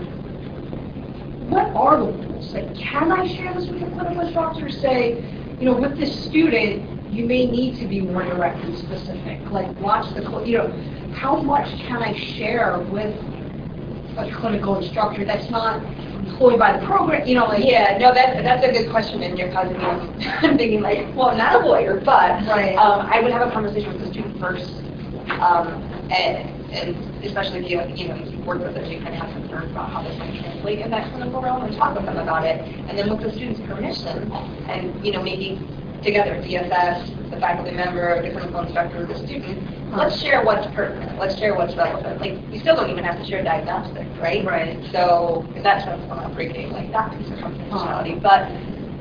what 1.49 1.67
are 1.75 1.99
the 1.99 2.11
rules? 2.11 2.53
Like, 2.53 2.75
can 2.75 3.11
I 3.11 3.27
share 3.27 3.53
this 3.53 3.67
with 3.67 3.83
a 3.83 3.89
clinical 3.91 4.21
instructor? 4.21 4.69
Say, 4.69 5.23
you 5.59 5.65
know, 5.65 5.77
with 5.77 5.97
this 5.97 6.25
student, 6.25 7.13
you 7.13 7.25
may 7.25 7.45
need 7.45 7.79
to 7.79 7.87
be 7.87 8.01
more 8.01 8.23
direct 8.23 8.59
and 8.63 8.77
specific. 8.77 9.39
Like, 9.51 9.79
watch 9.79 10.13
the, 10.15 10.21
you 10.43 10.57
know, 10.57 10.69
how 11.13 11.41
much 11.41 11.69
can 11.81 12.01
I 12.01 12.13
share 12.35 12.79
with 12.89 13.15
a 14.17 14.31
clinical 14.39 14.77
instructor 14.81 15.25
that's 15.25 15.49
not 15.49 15.83
employed 16.15 16.59
by 16.59 16.77
the 16.77 16.85
program? 16.85 17.27
You 17.27 17.35
know, 17.35 17.45
like 17.45 17.63
yeah, 17.63 17.97
no, 17.97 18.13
that's 18.13 18.41
that's 18.41 18.65
a 18.65 18.71
good 18.71 18.89
question, 18.89 19.21
and 19.23 19.37
you're 19.37 19.51
causing 19.51 19.77
me. 19.77 20.25
I'm 20.25 20.57
thinking 20.57 20.81
like, 20.81 21.13
well, 21.15 21.35
not 21.35 21.63
a 21.63 21.65
lawyer, 21.65 21.99
but 21.99 22.45
right. 22.47 22.75
um, 22.75 23.07
I 23.11 23.21
would 23.21 23.31
have 23.31 23.47
a 23.47 23.51
conversation 23.51 23.93
with 23.93 24.01
the 24.01 24.07
student 24.07 24.39
first, 24.39 24.71
um, 25.39 25.83
and 26.11 26.54
and 26.75 27.23
especially 27.23 27.65
if 27.65 27.71
you, 27.71 27.81
you 27.95 28.09
know, 28.09 28.15
you 28.15 28.37
work 28.39 28.59
with 28.59 28.73
them, 28.73 28.85
you 28.85 28.99
kind 28.99 29.15
of 29.15 29.21
have 29.21 29.31
concerns 29.31 29.71
about 29.71 29.89
how 29.89 30.03
this 30.03 30.17
might 30.19 30.39
translate 30.39 30.79
in 30.79 30.91
that 30.91 31.11
clinical 31.11 31.41
realm 31.41 31.63
and 31.63 31.75
talk 31.75 31.95
with 31.95 32.05
them 32.05 32.17
about 32.17 32.45
it. 32.45 32.61
And 32.61 32.97
then 32.97 33.09
with 33.09 33.21
the 33.21 33.31
student's 33.31 33.61
permission, 33.61 34.31
and, 34.67 35.05
you 35.05 35.11
know, 35.11 35.23
maybe 35.23 35.59
together, 36.03 36.35
DSS, 36.35 37.31
the 37.31 37.37
faculty 37.37 37.71
member, 37.71 38.21
the 38.21 38.29
clinical 38.31 38.59
instructor, 38.61 39.05
the 39.05 39.17
student, 39.25 39.95
let's 39.95 40.19
share 40.21 40.43
what's 40.43 40.67
pertinent, 40.75 41.17
let's 41.17 41.37
share 41.37 41.55
what's 41.55 41.75
relevant. 41.75 42.21
Like, 42.21 42.33
you 42.51 42.59
still 42.59 42.75
don't 42.75 42.89
even 42.89 43.03
have 43.03 43.17
to 43.17 43.25
share 43.25 43.43
diagnostic, 43.43 44.07
right? 44.21 44.45
Right. 44.45 44.77
So, 44.91 45.45
in 45.55 45.63
that 45.63 45.83
sense, 45.83 46.01
I'm 46.11 46.17
not 46.17 46.35
breaking, 46.35 46.71
like, 46.71 46.91
that 46.91 47.17
piece 47.17 47.27
of 47.27 47.39
confidentiality. 47.39 48.17
Uh-huh. 48.17 48.19
But 48.21 48.51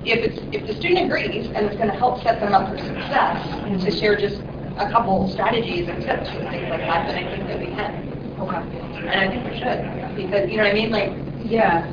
if 0.06 0.18
it's, 0.24 0.38
if 0.52 0.66
the 0.66 0.74
student 0.74 1.06
agrees, 1.06 1.46
and 1.46 1.66
it's 1.66 1.76
going 1.76 1.88
to 1.88 1.96
help 1.96 2.22
set 2.22 2.40
them 2.40 2.54
up 2.54 2.70
for 2.70 2.78
success, 2.78 3.46
mm-hmm. 3.46 3.84
to 3.84 3.90
share 3.90 4.16
just 4.16 4.40
a 4.78 4.90
couple 4.90 5.28
strategies 5.30 5.88
and 5.88 6.02
tips 6.02 6.28
and 6.30 6.48
things 6.50 6.68
like 6.70 6.80
that, 6.80 7.06
then 7.08 7.24
I 7.24 7.30
think 7.36 7.46
that 7.48 7.58
we 7.60 7.66
can. 7.66 8.36
Okay. 8.40 9.08
And 9.08 9.20
I 9.20 9.28
think 9.28 9.44
we 9.44 9.58
should, 9.58 10.16
because, 10.16 10.50
you 10.50 10.56
know 10.56 10.64
what 10.64 10.70
I 10.72 10.74
mean, 10.74 10.90
like, 10.90 11.12
Yeah. 11.44 11.86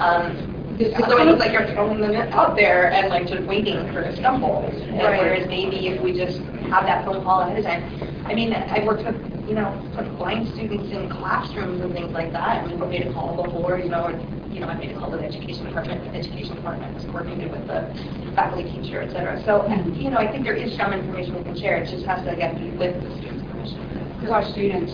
um, 0.00 0.36
the- 0.76 0.84
the 0.84 0.90
it's 0.90 0.98
kind 1.00 1.12
almost 1.12 1.32
of- 1.34 1.38
like 1.38 1.52
you're 1.52 1.66
throwing 1.68 2.00
them 2.00 2.14
out 2.32 2.54
there 2.56 2.92
and 2.92 3.08
like 3.08 3.26
just 3.26 3.42
waiting 3.44 3.90
for 3.92 4.00
a 4.00 4.14
stumble. 4.16 4.62
Right. 4.92 5.18
Whereas 5.18 5.48
maybe 5.48 5.88
if 5.88 6.00
we 6.02 6.12
just 6.12 6.40
have 6.70 6.84
that 6.84 7.04
phone 7.04 7.22
call 7.24 7.40
ahead 7.40 7.58
of 7.58 7.64
time. 7.64 7.82
I 8.26 8.34
mean, 8.34 8.52
I've 8.52 8.84
worked 8.84 9.04
with, 9.06 9.16
you 9.48 9.54
know, 9.54 9.72
with 9.96 10.06
blind 10.18 10.46
students 10.54 10.90
in 10.92 11.08
classrooms 11.08 11.80
and 11.80 11.92
things 11.94 12.12
like 12.12 12.32
that. 12.32 12.64
I 12.64 12.66
mean, 12.66 12.78
we 12.78 12.86
made 12.86 13.06
a 13.06 13.12
call 13.12 13.42
before, 13.42 13.78
you 13.78 13.88
know, 13.88 14.04
or, 14.04 14.12
you 14.52 14.60
know, 14.60 14.66
I 14.68 14.74
made 14.76 14.90
a 14.94 14.98
call 14.98 15.10
to 15.10 15.16
the 15.16 15.24
education 15.24 15.64
department, 15.64 16.04
the 16.04 16.18
education 16.18 16.54
department 16.56 16.94
was 16.94 17.04
coordinated 17.06 17.50
with 17.50 17.66
the 17.66 17.88
faculty 18.34 18.70
teacher, 18.70 19.00
et 19.00 19.10
cetera. 19.10 19.42
So, 19.44 19.66
you 19.94 20.10
know, 20.10 20.18
I 20.18 20.30
think 20.30 20.44
there 20.44 20.54
is 20.54 20.76
some 20.76 20.92
information 20.92 21.34
we 21.34 21.42
can 21.44 21.56
share. 21.58 21.78
It 21.78 21.90
just 21.90 22.04
has 22.04 22.22
to 22.24 22.32
again 22.32 22.56
be 22.58 22.76
with 22.76 23.02
the 23.02 23.10
student's 23.16 23.50
permission. 23.50 24.14
Because 24.20 24.30
our 24.30 24.44
students, 24.44 24.92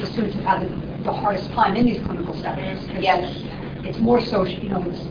the 0.00 0.06
students 0.06 0.36
have 0.36 0.44
had 0.44 0.62
the- 0.62 0.92
the 1.02 1.12
hardest 1.12 1.50
time 1.50 1.76
in 1.76 1.84
these 1.84 2.00
clinical 2.02 2.34
settings. 2.34 2.80
Yes. 2.98 3.42
It's 3.84 3.98
more 3.98 4.20
social, 4.20 4.58
you 4.58 4.70
know, 4.70 4.82
it's, 4.88 5.02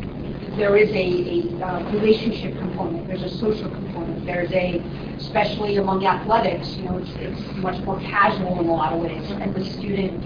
there 0.58 0.76
is 0.76 0.90
a, 0.90 1.60
a 1.60 1.66
uh, 1.66 1.92
relationship 1.92 2.58
component, 2.58 3.08
there's 3.08 3.24
a 3.24 3.30
social 3.38 3.70
component, 3.70 4.11
there's 4.26 4.52
a, 4.52 4.80
especially 5.18 5.78
among 5.78 6.06
athletics, 6.06 6.76
you 6.76 6.84
know, 6.86 6.98
it's, 6.98 7.12
it's 7.16 7.58
much 7.58 7.82
more 7.84 8.00
casual 8.00 8.60
in 8.60 8.68
a 8.68 8.72
lot 8.74 8.94
of 8.94 9.02
ways. 9.02 9.30
And 9.32 9.54
the 9.56 9.66
student 9.66 10.24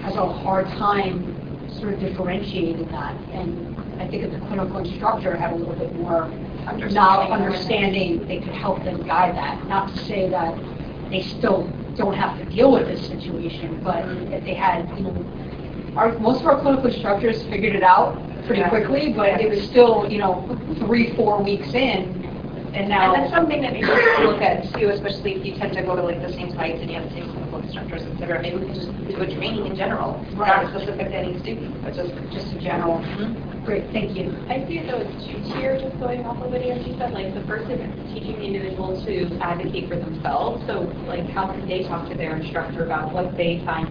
has 0.00 0.14
a 0.16 0.26
hard 0.26 0.66
time 0.68 1.34
sort 1.80 1.94
of 1.94 2.00
differentiating 2.00 2.86
that. 2.88 3.14
And 3.32 3.76
I 4.00 4.08
think 4.08 4.22
if 4.24 4.32
the 4.32 4.38
clinical 4.46 4.78
instructor 4.78 5.36
had 5.36 5.52
a 5.52 5.56
little 5.56 5.74
bit 5.74 5.94
more 5.96 6.24
Understanding. 6.66 6.94
now 6.94 7.20
understanding, 7.30 8.26
they 8.26 8.38
could 8.40 8.54
help 8.54 8.82
them 8.84 9.06
guide 9.06 9.36
that. 9.36 9.66
Not 9.68 9.94
to 9.94 10.04
say 10.04 10.28
that 10.30 10.54
they 11.10 11.22
still 11.22 11.68
don't 11.96 12.14
have 12.14 12.38
to 12.38 12.44
deal 12.46 12.72
with 12.72 12.86
this 12.88 13.06
situation, 13.06 13.80
but 13.82 14.04
if 14.32 14.44
they 14.44 14.54
had, 14.54 14.88
you 14.98 15.04
know, 15.04 15.92
our, 15.96 16.18
most 16.18 16.40
of 16.40 16.46
our 16.46 16.60
clinical 16.60 16.90
instructors 16.90 17.42
figured 17.44 17.74
it 17.74 17.82
out 17.82 18.18
pretty 18.46 18.60
Yeah. 18.60 18.68
quickly, 18.68 19.12
but 19.12 19.40
it 19.40 19.48
was 19.48 19.62
still, 19.62 20.06
you 20.10 20.18
know, 20.18 20.46
three, 20.78 21.14
four 21.16 21.42
weeks 21.42 21.72
in, 21.72 22.25
and 22.76 22.88
now. 22.88 23.14
And 23.14 23.24
that's 23.24 23.32
something 23.32 23.62
that 23.62 23.72
maybe 23.72 23.88
we 23.88 24.04
can 24.16 24.26
look 24.26 24.42
at 24.42 24.68
too, 24.74 24.90
especially 24.90 25.34
if 25.34 25.44
you 25.44 25.56
tend 25.56 25.72
to 25.74 25.82
go 25.82 25.96
to 25.96 26.02
like 26.02 26.20
the 26.20 26.32
same 26.32 26.52
sites 26.52 26.78
and 26.80 26.90
you 26.90 27.00
have 27.00 27.08
the 27.08 27.14
same 27.16 27.32
clinical 27.32 27.60
instructors, 27.60 28.02
et 28.02 28.18
cetera. 28.18 28.42
Maybe 28.42 28.58
we 28.58 28.66
can 28.66 28.74
just 28.74 28.92
do 29.08 29.16
a 29.16 29.26
training 29.26 29.66
in 29.66 29.74
general, 29.76 30.20
not 30.36 30.68
specific 30.70 31.08
to 31.08 31.16
any 31.16 31.38
student, 31.40 31.82
but 31.82 31.94
just. 31.94 32.12
Just 32.32 32.52
in 32.52 32.60
general. 32.60 32.98
Mm-hmm. 32.98 33.64
Great, 33.64 33.90
thank 33.92 34.16
you. 34.16 34.30
I 34.48 34.66
see 34.66 34.78
it 34.78 34.86
though 34.86 34.98
as 34.98 35.26
two 35.26 35.40
tier, 35.54 35.78
just 35.80 35.98
going 35.98 36.24
off 36.26 36.42
of 36.42 36.52
what 36.52 36.60
Angie 36.60 36.96
said, 36.98 37.12
like 37.12 37.34
the 37.34 37.40
first 37.46 37.70
is 37.70 37.80
teaching 38.12 38.38
the 38.38 38.44
individual 38.44 39.02
to 39.04 39.38
advocate 39.40 39.88
for 39.88 39.96
themselves. 39.96 40.64
So 40.66 40.80
like 41.06 41.28
how 41.30 41.46
can 41.46 41.66
they 41.66 41.82
talk 41.84 42.08
to 42.10 42.14
their 42.16 42.36
instructor 42.36 42.84
about 42.84 43.12
what 43.12 43.36
they 43.36 43.62
find 43.64 43.88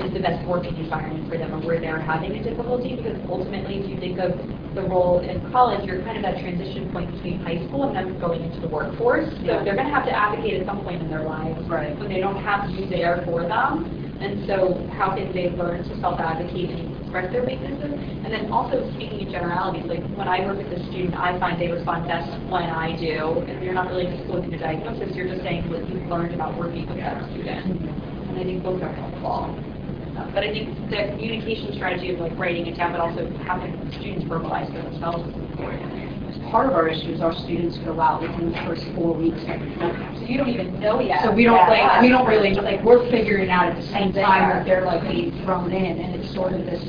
is 0.00 0.12
the 0.12 0.20
best 0.20 0.46
working 0.46 0.76
environment 0.76 1.28
for 1.30 1.38
them 1.38 1.52
or 1.54 1.60
where 1.60 1.80
they're 1.80 2.00
having 2.00 2.32
a 2.32 2.42
difficulty? 2.42 2.96
Because 2.96 3.18
ultimately, 3.28 3.78
if 3.78 3.88
you 3.88 3.96
think 4.00 4.18
of 4.18 4.34
the 4.74 4.82
role 4.82 5.20
in 5.20 5.38
college, 5.52 5.86
you're 5.86 6.02
kind 6.02 6.16
of 6.18 6.22
that 6.22 6.40
transition 6.42 6.90
point 6.90 7.12
between 7.14 7.38
high 7.40 7.62
school 7.68 7.84
and 7.84 7.94
them 7.94 8.18
going 8.18 8.42
into 8.42 8.60
the 8.60 8.68
workforce. 8.68 9.30
So 9.30 9.42
Yeah. 9.42 9.62
they're 9.62 9.76
going 9.76 9.86
to 9.86 9.94
have 9.94 10.06
to 10.06 10.14
advocate 10.14 10.60
at 10.60 10.66
some 10.66 10.82
point 10.82 11.02
in 11.02 11.08
their 11.08 11.22
lives. 11.22 11.62
Right. 11.68 11.96
When 11.98 12.08
they 12.08 12.20
don't 12.20 12.42
have 12.42 12.70
you 12.70 12.86
there 12.86 13.22
for 13.24 13.42
them. 13.42 13.86
And 14.20 14.46
so 14.46 14.88
how 14.96 15.14
can 15.14 15.32
they 15.34 15.50
learn 15.50 15.84
to 15.84 16.00
self-advocate 16.00 16.70
and 16.70 16.96
express 17.02 17.30
their 17.32 17.44
weaknesses? 17.44 17.92
And 17.92 18.32
then 18.32 18.50
also 18.50 18.88
speaking 18.94 19.26
in 19.26 19.30
generalities, 19.30 19.84
like 19.86 20.02
when 20.16 20.28
I 20.28 20.40
work 20.46 20.56
with 20.58 20.72
a 20.72 20.80
student, 20.86 21.14
I 21.14 21.38
find 21.38 21.60
they 21.60 21.68
respond 21.68 22.06
best 22.06 22.30
when 22.48 22.62
I 22.62 22.96
do. 22.96 23.44
And 23.46 23.62
you're 23.62 23.74
not 23.74 23.88
really 23.88 24.06
disclosing 24.06 24.54
a 24.54 24.58
diagnosis, 24.58 25.14
you're 25.14 25.28
just 25.28 25.42
saying 25.42 25.68
what 25.68 25.86
you've 25.90 26.06
learned 26.08 26.32
about 26.34 26.56
working 26.56 26.86
with 26.86 26.96
that 26.98 27.22
student. 27.30 27.82
And 27.82 28.38
I 28.38 28.44
think 28.44 28.62
both 28.62 28.82
are 28.82 28.92
helpful. 28.92 29.73
But 30.14 30.44
I 30.44 30.52
think 30.52 30.90
the 30.90 31.08
communication 31.12 31.72
strategy 31.74 32.12
of 32.12 32.20
like 32.20 32.36
writing 32.38 32.66
it 32.66 32.76
down, 32.76 32.92
but 32.92 33.00
also 33.00 33.28
having 33.46 33.90
students 33.92 34.24
verbalize 34.24 34.66
for 34.72 34.82
themselves 34.82 35.28
is 35.28 35.34
important. 35.34 36.50
Part 36.50 36.68
of 36.68 36.74
our 36.74 36.88
issue 36.88 37.10
is 37.12 37.20
our 37.20 37.34
students 37.34 37.76
fill 37.78 38.00
out 38.00 38.22
within 38.22 38.52
the 38.52 38.58
first 38.58 38.84
four 38.94 39.14
weeks 39.14 39.40
every 39.48 39.74
month. 39.76 40.18
So 40.18 40.24
you 40.24 40.38
don't 40.38 40.48
even 40.48 40.78
know 40.78 41.00
yet. 41.00 41.22
So 41.22 41.32
we 41.32 41.44
don't, 41.44 41.56
like, 41.68 41.78
Yeah. 41.78 42.00
we 42.00 42.08
don't 42.08 42.26
really, 42.28 42.54
like, 42.54 42.82
we're 42.84 43.10
figuring 43.10 43.50
out 43.50 43.66
at 43.66 43.76
the 43.76 43.82
same 43.88 44.12
time 44.12 44.50
that 44.50 44.64
they're 44.64 44.84
like 44.84 45.02
being 45.08 45.32
thrown 45.44 45.72
in, 45.72 45.98
and 45.98 46.14
it's 46.14 46.32
sort 46.32 46.52
of 46.52 46.64
this 46.66 46.82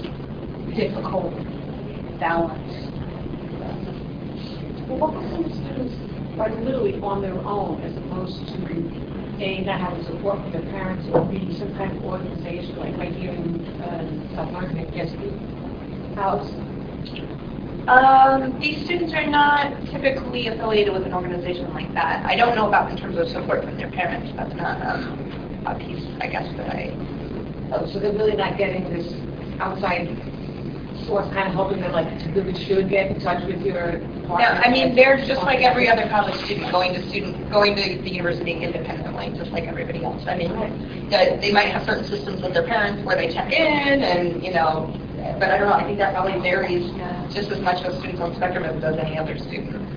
difficult 0.75 1.33
balance. 2.19 2.91
Well, 4.87 4.99
what 4.99 5.13
percent 5.15 5.45
of 5.47 5.53
students 5.53 5.95
are 6.39 6.51
literally 6.61 6.99
on 7.01 7.21
their 7.21 7.39
own 7.39 7.81
as 7.81 7.95
opposed 7.97 8.47
to 8.49 9.04
they 9.37 9.59
not 9.59 9.79
having 9.79 10.03
support 10.05 10.39
from 10.41 10.51
their 10.51 10.61
parents 10.71 11.07
or 11.13 11.25
being 11.25 11.55
some 11.57 11.73
kind 11.75 11.95
of 11.95 12.03
organization 12.03 12.77
like 12.77 12.97
right 12.97 13.13
here 13.13 13.31
in 13.31 13.65
uh, 13.81 14.35
South 14.35 14.53
Oregon 14.53 14.77
at 14.79 16.15
House? 16.15 16.49
Um, 17.87 18.59
these 18.59 18.83
students 18.85 19.13
are 19.13 19.27
not 19.27 19.73
typically 19.91 20.47
affiliated 20.47 20.93
with 20.93 21.03
an 21.03 21.13
organization 21.13 21.71
like 21.73 21.93
that. 21.93 22.25
I 22.25 22.35
don't 22.35 22.55
know 22.55 22.67
about 22.67 22.89
in 22.89 22.97
terms 22.97 23.17
of 23.17 23.27
support 23.29 23.63
from 23.63 23.77
their 23.77 23.91
parents. 23.91 24.31
That's 24.35 24.55
not 24.55 24.81
um, 24.81 25.63
a 25.67 25.77
piece, 25.77 26.03
I 26.19 26.27
guess, 26.27 26.47
that 26.57 26.69
I. 26.69 26.97
Oh, 27.73 27.85
so 27.91 27.99
they're 27.99 28.13
really 28.13 28.35
not 28.35 28.57
getting 28.57 28.89
this 28.89 29.13
outside 29.59 30.07
source 31.05 31.27
kind 31.33 31.47
of 31.47 31.53
helping 31.53 31.81
them 31.81 31.91
like 31.91 32.19
to 32.19 32.29
really 32.29 32.53
should 32.65 32.89
get 32.89 33.11
in 33.11 33.19
touch 33.19 33.45
with 33.45 33.61
your 33.61 33.99
No. 34.27 34.35
I 34.35 34.69
mean, 34.71 34.95
they're 34.95 35.23
just 35.23 35.43
like 35.43 35.59
every 35.61 35.87
other 35.87 36.07
college 36.09 36.35
student 36.45 36.71
going 36.71 36.93
to 36.93 37.07
student, 37.09 37.49
going 37.51 37.75
to 37.75 38.01
the 38.01 38.09
university 38.09 38.51
independently, 38.53 39.31
just 39.37 39.51
like 39.51 39.65
everybody 39.65 40.03
else. 40.03 40.23
I 40.27 40.35
mean, 40.37 41.09
that 41.09 41.41
they 41.41 41.51
might 41.51 41.69
have 41.69 41.85
certain 41.85 42.05
systems 42.05 42.41
with 42.41 42.53
their 42.53 42.65
parents 42.65 43.03
where 43.05 43.15
they 43.15 43.31
check 43.31 43.51
in 43.51 44.03
and, 44.03 44.43
you 44.43 44.51
know, 44.51 44.91
but 45.39 45.51
I 45.51 45.57
don't 45.57 45.69
know, 45.69 45.75
I 45.75 45.83
think 45.83 45.97
that 45.99 46.13
probably 46.13 46.39
varies 46.41 46.91
just 47.33 47.49
as 47.51 47.59
much 47.61 47.83
with 47.85 47.97
students 47.99 48.21
on 48.21 48.35
spectrum 48.35 48.63
as 48.63 48.81
does 48.81 48.97
any 48.97 49.17
other 49.17 49.37
student. 49.37 49.87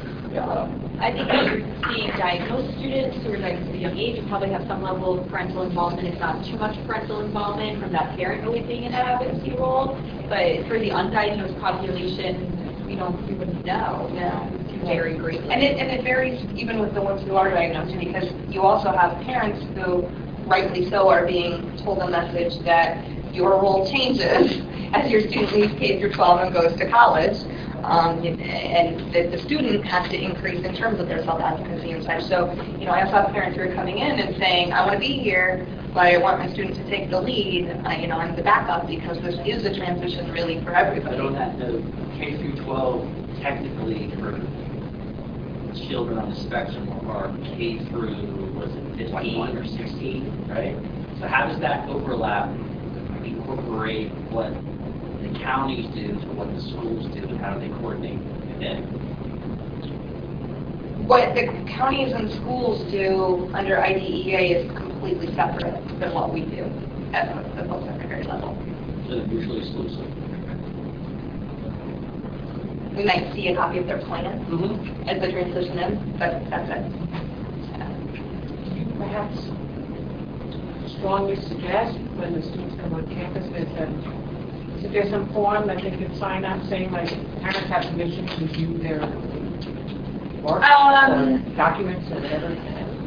I 1.00 1.12
think 1.12 1.28
if 1.30 1.46
you're 1.46 1.94
seeing 1.94 2.10
diagnosed 2.18 2.78
students 2.78 3.16
who 3.24 3.32
are 3.32 3.36
diagnosed 3.38 3.70
at 3.70 3.74
a 3.76 3.78
young 3.78 3.96
age, 3.96 4.20
you 4.20 4.28
probably 4.28 4.50
have 4.50 4.66
some 4.66 4.82
level 4.82 5.18
of 5.18 5.28
parental 5.28 5.62
involvement, 5.62 6.08
if 6.08 6.20
not 6.20 6.44
too 6.44 6.58
much 6.58 6.76
parental 6.86 7.20
involvement 7.20 7.80
from 7.80 7.92
that 7.92 8.16
parent 8.16 8.44
really 8.44 8.60
being 8.60 8.84
in 8.84 8.92
that 8.92 9.06
advocacy 9.06 9.56
role. 9.56 9.96
But 10.28 10.68
for 10.68 10.78
the 10.78 10.90
undiagnosed 10.90 11.58
population, 11.60 12.84
we 12.86 12.96
don't, 12.96 13.16
we 13.26 13.34
wouldn't 13.34 13.64
know. 13.64 14.10
Yeah. 14.12 14.50
It 14.50 14.82
vary 14.82 15.16
greatly. 15.16 15.50
And 15.50 15.62
it, 15.62 15.78
and 15.78 15.90
it 15.90 16.04
varies 16.04 16.44
even 16.54 16.78
with 16.78 16.94
the 16.94 17.00
ones 17.00 17.22
who 17.22 17.36
are 17.36 17.50
diagnosed, 17.50 17.96
because 17.98 18.30
you 18.52 18.62
also 18.62 18.92
have 18.92 19.18
parents 19.22 19.64
who, 19.76 20.02
rightly 20.46 20.90
so, 20.90 21.08
are 21.08 21.26
being 21.26 21.76
told 21.78 22.00
a 22.00 22.10
message 22.10 22.62
that 22.64 23.02
your 23.32 23.50
role 23.60 23.90
changes 23.90 24.60
as 24.92 25.10
your 25.10 25.20
student 25.22 25.52
leaves 25.52 25.72
K 25.78 26.00
through 26.00 26.12
12 26.12 26.40
and 26.40 26.52
goes 26.52 26.76
to 26.76 26.90
college. 26.90 27.36
Um, 27.84 28.24
and 28.24 29.14
that 29.14 29.30
the 29.30 29.38
student 29.38 29.84
has 29.86 30.08
to 30.10 30.16
increase 30.20 30.64
in 30.64 30.74
terms 30.74 31.00
of 31.00 31.06
their 31.08 31.22
self-advocacy 31.24 31.92
and 31.92 32.04
such. 32.04 32.24
So, 32.24 32.52
you 32.78 32.86
know, 32.86 32.92
I 32.92 33.02
also 33.04 33.16
have 33.22 33.30
parents 33.32 33.56
who 33.56 33.62
are 33.62 33.74
coming 33.74 33.98
in 33.98 34.18
and 34.18 34.36
saying, 34.36 34.72
I 34.72 34.80
want 34.84 34.94
to 34.94 34.98
be 35.00 35.18
here, 35.18 35.66
but 35.94 36.06
I 36.06 36.18
want 36.18 36.40
my 36.40 36.52
student 36.52 36.74
to 36.76 36.84
take 36.90 37.10
the 37.10 37.20
lead. 37.20 37.70
Uh, 37.86 37.90
you 37.92 38.08
know, 38.08 38.16
I'm 38.18 38.34
the 38.36 38.42
backup 38.42 38.86
because 38.88 39.20
this 39.22 39.36
is 39.46 39.64
a 39.64 39.74
transition 39.74 40.30
really 40.32 40.58
for 40.58 40.72
But 40.72 40.86
everybody. 40.86 41.18
on 41.20 41.32
that 41.34 41.58
note, 41.58 41.82
K 42.18 42.36
through 42.36 42.56
12 42.64 43.08
technically 43.40 44.10
for 44.18 44.32
children 45.88 46.18
on 46.18 46.30
the 46.30 46.36
spectrum 46.36 46.88
are 47.08 47.36
K 47.56 47.78
through, 47.86 48.52
was 48.58 48.70
it 48.74 49.10
15 49.10 49.56
or 49.56 49.64
16, 49.64 50.46
right? 50.48 50.76
So 51.20 51.26
how 51.28 51.46
does 51.46 51.60
that 51.60 51.88
overlap, 51.88 52.48
incorporate 53.24 54.10
what 54.30 54.52
the 55.32 55.38
counties 55.40 55.86
do 55.94 56.14
to 56.20 56.26
what 56.32 56.54
the 56.54 56.60
schools 56.60 57.06
do, 57.14 57.26
and 57.28 57.38
how 57.38 57.54
do 57.54 57.60
they 57.60 57.72
coordinate? 57.78 58.20
And 58.20 58.62
then, 58.62 58.82
What 61.06 61.34
the 61.34 61.46
counties 61.72 62.12
and 62.12 62.30
schools 62.32 62.90
do 62.90 63.50
under 63.54 63.80
IDEA 63.82 64.40
is 64.40 64.76
completely 64.76 65.34
separate 65.34 65.82
than 66.00 66.14
what 66.14 66.32
we 66.32 66.42
do 66.42 66.64
at 67.14 67.32
the 67.34 67.62
the 67.62 67.68
post-secondary 67.68 68.24
level. 68.24 68.56
so 69.08 69.16
they're 69.16 69.26
mutually 69.26 69.60
exclusive. 69.60 70.06
We 72.96 73.04
might 73.04 73.32
see 73.34 73.48
a 73.48 73.56
copy 73.56 73.78
of 73.78 73.86
their 73.86 73.98
plan 73.98 74.44
Mm-hmm. 74.48 75.08
as 75.08 75.20
they 75.20 75.30
transition 75.30 75.78
in, 75.78 76.18
but 76.18 76.42
that's 76.50 76.68
it. 76.68 76.82
Perhaps 78.98 79.38
strongly 80.98 81.36
suggest 81.46 81.96
when 82.18 82.34
the 82.34 82.42
students 82.42 82.74
come 82.82 82.94
on 82.94 83.06
campus 83.14 83.46
that, 83.54 84.17
uh, 84.82 84.86
is 84.86 84.92
there 84.92 85.08
some 85.10 85.32
form 85.32 85.66
that 85.66 85.82
they 85.82 85.90
could 85.90 86.14
sign 86.18 86.44
up 86.44 86.62
saying 86.68 86.90
like 86.92 87.08
parents 87.40 87.68
have 87.70 87.84
permission 87.90 88.26
to 88.26 88.46
view 88.46 88.78
their 88.78 89.00
work 90.42 90.62
Um, 90.62 91.34
or 91.50 91.56
documents 91.56 92.10
or 92.10 92.20
whatever? 92.20 92.56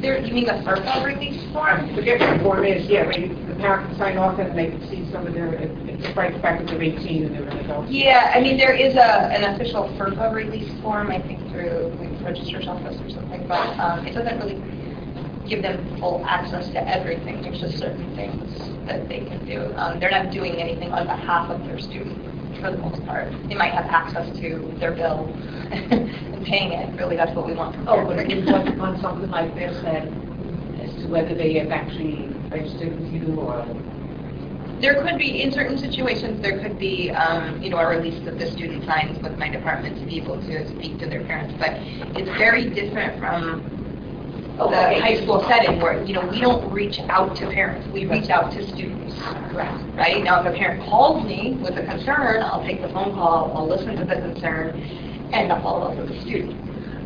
There, 0.02 0.18
you 0.20 0.34
mean 0.34 0.46
the 0.46 0.54
FERPA 0.54 1.06
release 1.06 1.44
I 1.50 1.54
form? 1.54 1.96
forget 1.96 2.20
what 2.20 2.38
the 2.38 2.44
form 2.44 2.66
is, 2.66 2.88
yeah, 2.88 3.04
where 3.04 3.20
you- 3.20 3.36
the 3.48 3.54
parent 3.56 3.88
can 3.90 3.98
sign 4.00 4.18
off 4.18 4.40
and 4.40 4.58
they 4.58 4.68
can 4.72 4.82
see 4.90 5.08
some 5.12 5.28
of 5.28 5.34
their, 5.36 5.54
it's 5.54 6.18
right 6.18 6.42
back 6.42 6.58
to 6.60 6.66
they're 6.66 6.82
18 6.82 7.26
and 7.26 7.36
they're 7.36 7.44
an 7.48 7.58
adult. 7.60 7.88
Yeah, 7.88 8.32
I 8.34 8.42
mean, 8.42 8.58
there 8.58 8.74
is 8.74 8.96
a, 8.96 9.30
an 9.32 9.44
official 9.54 9.84
FERPA 10.00 10.34
release 10.34 10.72
form, 10.82 11.12
I 11.12 11.22
think 11.22 11.40
through 11.52 11.96
the 12.00 12.26
registrar's 12.26 12.68
office 12.68 13.00
or 13.00 13.10
something, 13.12 13.46
but 13.48 13.78
um, 13.80 14.06
it 14.08 14.14
doesn't 14.14 14.40
really, 14.40 14.62
give 15.48 15.62
them 15.64 15.98
full 16.00 16.24
access 16.26 16.70
to 16.70 16.88
everything. 16.88 17.42
There's 17.42 17.60
just 17.60 17.78
certain 17.78 18.16
things 18.16 18.42
that 18.92 19.08
they 19.08 19.20
can 19.20 19.46
do. 19.46 19.74
Um, 19.78 20.00
they're 20.00 20.12
not 20.12 20.32
doing 20.32 20.56
anything 20.56 20.92
on 20.92 21.06
behalf 21.06 21.50
of 21.50 21.66
their 21.66 21.80
student 21.80 22.18
for 22.60 22.72
the 22.72 22.78
most 22.78 23.04
part. 23.06 23.32
They 23.48 23.56
might 23.56 23.74
have 23.74 23.86
access 23.86 24.28
to 24.40 24.76
their 24.80 24.92
bill 24.92 25.34
and 25.72 26.46
paying 26.46 26.74
it. 26.74 26.96
Really, 26.98 27.16
that's 27.16 27.36
what 27.36 27.48
we 27.48 27.54
want 27.54 27.76
from 27.76 27.88
Oh, 27.88 28.06
but 28.06 28.20
in 28.20 28.46
what, 28.46 28.68
on 28.80 29.02
something 29.02 29.30
like 29.30 29.56
this, 29.56 29.82
then, 29.84 30.12
as 30.84 30.94
to 31.02 31.08
whether 31.08 31.34
they 31.34 31.54
have 31.56 31.72
actually 31.72 32.28
registered 32.50 33.00
with 33.00 33.12
you 33.14 33.40
or 33.40 33.66
There 34.82 35.02
could 35.02 35.18
be, 35.18 35.42
in 35.42 35.52
certain 35.52 35.78
situations, 35.78 36.42
there 36.42 36.60
could 36.60 36.78
be, 36.78 37.12
um, 37.12 37.62
you 37.62 37.70
know, 37.70 37.78
a 37.78 37.88
release 37.88 38.24
that 38.26 38.38
the 38.38 38.52
student 38.52 38.84
signs 38.86 39.22
with 39.24 39.38
my 39.38 39.50
department 39.50 39.98
to 40.00 40.06
be 40.06 40.18
able 40.18 40.42
to 40.42 40.68
speak 40.76 41.00
to 41.00 41.08
their 41.08 41.24
parents, 41.24 41.56
but 41.58 41.74
it's 42.18 42.30
very 42.38 42.70
different 42.70 43.18
from 43.20 43.81
the 44.58 45.00
high 45.02 45.22
school 45.22 45.44
setting 45.48 45.80
where, 45.80 46.04
you 46.04 46.14
know, 46.14 46.26
we 46.28 46.40
don't 46.40 46.72
reach 46.72 47.00
out 47.10 47.36
to 47.38 47.50
parents, 47.50 47.88
we 47.94 48.06
reach 48.06 48.30
out 48.30 48.52
to 48.52 48.68
students. 48.68 49.16
Right? 49.96 50.24
Now, 50.24 50.42
if 50.42 50.54
a 50.54 50.58
parent 50.58 50.84
calls 50.84 51.26
me 51.26 51.58
with 51.62 51.78
a 51.78 51.84
concern, 51.86 52.42
I'll 52.44 52.64
take 52.64 52.82
the 52.82 52.90
phone 52.90 53.14
call, 53.14 53.52
I'll 53.56 53.68
listen 53.68 53.96
to 53.96 54.06
the 54.06 54.16
concern, 54.16 54.80
and 55.34 55.52
I'll 55.52 55.62
follow 55.62 55.92
up 55.92 55.98
with 55.98 56.10
the 56.10 56.22
student. 56.22 56.60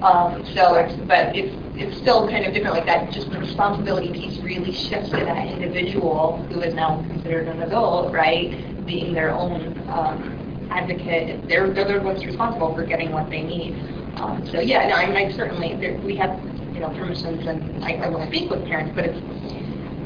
Um, 0.03 0.45
so, 0.53 0.75
it's, 0.75 0.93
but 1.07 1.35
it's, 1.35 1.55
it's 1.75 1.97
still 1.97 2.27
kind 2.29 2.45
of 2.45 2.53
different 2.53 2.75
like 2.75 2.85
that, 2.85 3.11
just 3.11 3.31
the 3.31 3.39
responsibility 3.39 4.11
piece 4.11 4.39
really 4.41 4.71
shifts 4.71 5.09
to 5.09 5.17
that 5.17 5.47
individual 5.47 6.45
who 6.51 6.61
is 6.61 6.73
now 6.73 7.01
considered 7.07 7.47
an 7.47 7.61
adult, 7.63 8.13
right? 8.13 8.85
Being 8.85 9.13
their 9.13 9.31
own, 9.31 9.77
um, 9.89 10.67
advocate, 10.69 11.47
they're, 11.47 11.71
they're 11.71 11.99
the 11.99 12.03
ones 12.03 12.25
responsible 12.25 12.75
for 12.75 12.85
getting 12.85 13.11
what 13.11 13.29
they 13.29 13.41
need. 13.41 13.75
Um, 14.17 14.45
so 14.51 14.59
yeah, 14.59 14.87
no, 14.87 14.95
I 14.95 15.05
mean, 15.07 15.15
I 15.15 15.31
certainly, 15.31 15.75
there, 15.75 15.97
we 15.99 16.15
have, 16.17 16.39
you 16.75 16.81
know, 16.81 16.89
permissions 16.89 17.47
and 17.47 17.83
I, 17.83 17.93
I 17.93 18.09
will 18.09 18.27
speak 18.27 18.51
with 18.51 18.65
parents, 18.65 18.91
but 18.93 19.05
it's, 19.05 19.17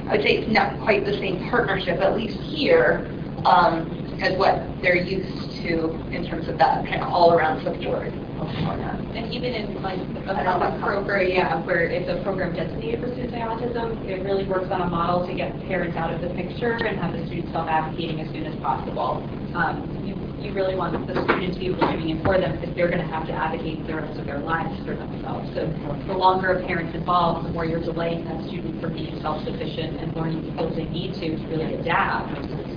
I 0.08 0.14
would 0.14 0.22
say 0.22 0.38
it's 0.38 0.52
not 0.52 0.80
quite 0.82 1.04
the 1.04 1.14
same 1.14 1.50
partnership, 1.50 2.00
at 2.00 2.16
least 2.16 2.38
here, 2.40 3.10
um, 3.46 3.90
as 4.22 4.38
what 4.38 4.62
they're 4.82 4.96
used 4.96 5.62
to 5.64 5.92
in 6.12 6.26
terms 6.30 6.48
of 6.48 6.58
that 6.58 6.86
kind 6.86 7.02
of 7.02 7.10
all-around 7.10 7.64
support. 7.64 8.08
And 8.10 9.34
even 9.34 9.54
in 9.54 9.82
like 9.82 10.00
a 10.00 10.78
program, 10.80 11.28
yeah, 11.28 11.66
where 11.66 11.84
it's 11.86 12.10
a 12.10 12.24
program 12.24 12.56
designated 12.56 13.02
for 13.02 13.08
students 13.12 13.34
with 13.34 13.42
autism, 13.42 14.06
it 14.08 14.24
really 14.24 14.46
works 14.46 14.70
on 14.72 14.82
a 14.82 14.88
model 14.88 15.28
to 15.28 15.34
get 15.34 15.52
parents 15.68 15.98
out 15.98 16.14
of 16.14 16.22
the 16.22 16.30
picture 16.30 16.74
and 16.74 16.98
have 17.00 17.14
the 17.14 17.26
students 17.28 17.52
self-advocating 17.52 18.22
as 18.22 18.32
soon 18.32 18.46
as 18.46 18.56
possible. 18.62 19.26
Um, 19.56 19.99
you, 20.42 20.50
you 20.50 20.54
really 20.56 20.76
want 20.76 20.94
the 21.08 21.14
student 21.24 21.54
to 21.54 21.60
be 21.60 21.68
able 21.68 21.80
to 21.80 21.88
bring 21.88 22.24
for 22.24 22.38
them 22.40 22.60
because 22.60 22.76
they're 22.76 22.90
going 22.90 23.02
to 23.02 23.08
have 23.08 23.26
to 23.28 23.34
advocate 23.34 23.86
the 23.88 23.96
rest 23.96 24.20
of 24.20 24.26
their 24.26 24.40
lives 24.40 24.78
for 24.86 24.96
themselves. 24.96 25.50
So 25.54 25.68
the 26.08 26.14
longer 26.14 26.60
a 26.60 26.66
parent's 26.66 26.96
involved, 26.96 27.48
the 27.48 27.52
more 27.54 27.66
you're 27.66 27.80
delaying 27.84 28.26
that 28.26 28.46
student 28.48 28.82
from 28.82 28.94
being 28.94 29.20
self-sufficient 29.22 30.00
and 30.02 30.16
learning 30.16 30.46
the 30.46 30.52
skills 30.54 30.76
they 30.76 30.86
need 30.86 31.14
to 31.16 31.38
to 31.38 31.48
really 31.48 31.76
adapt. 31.76 32.34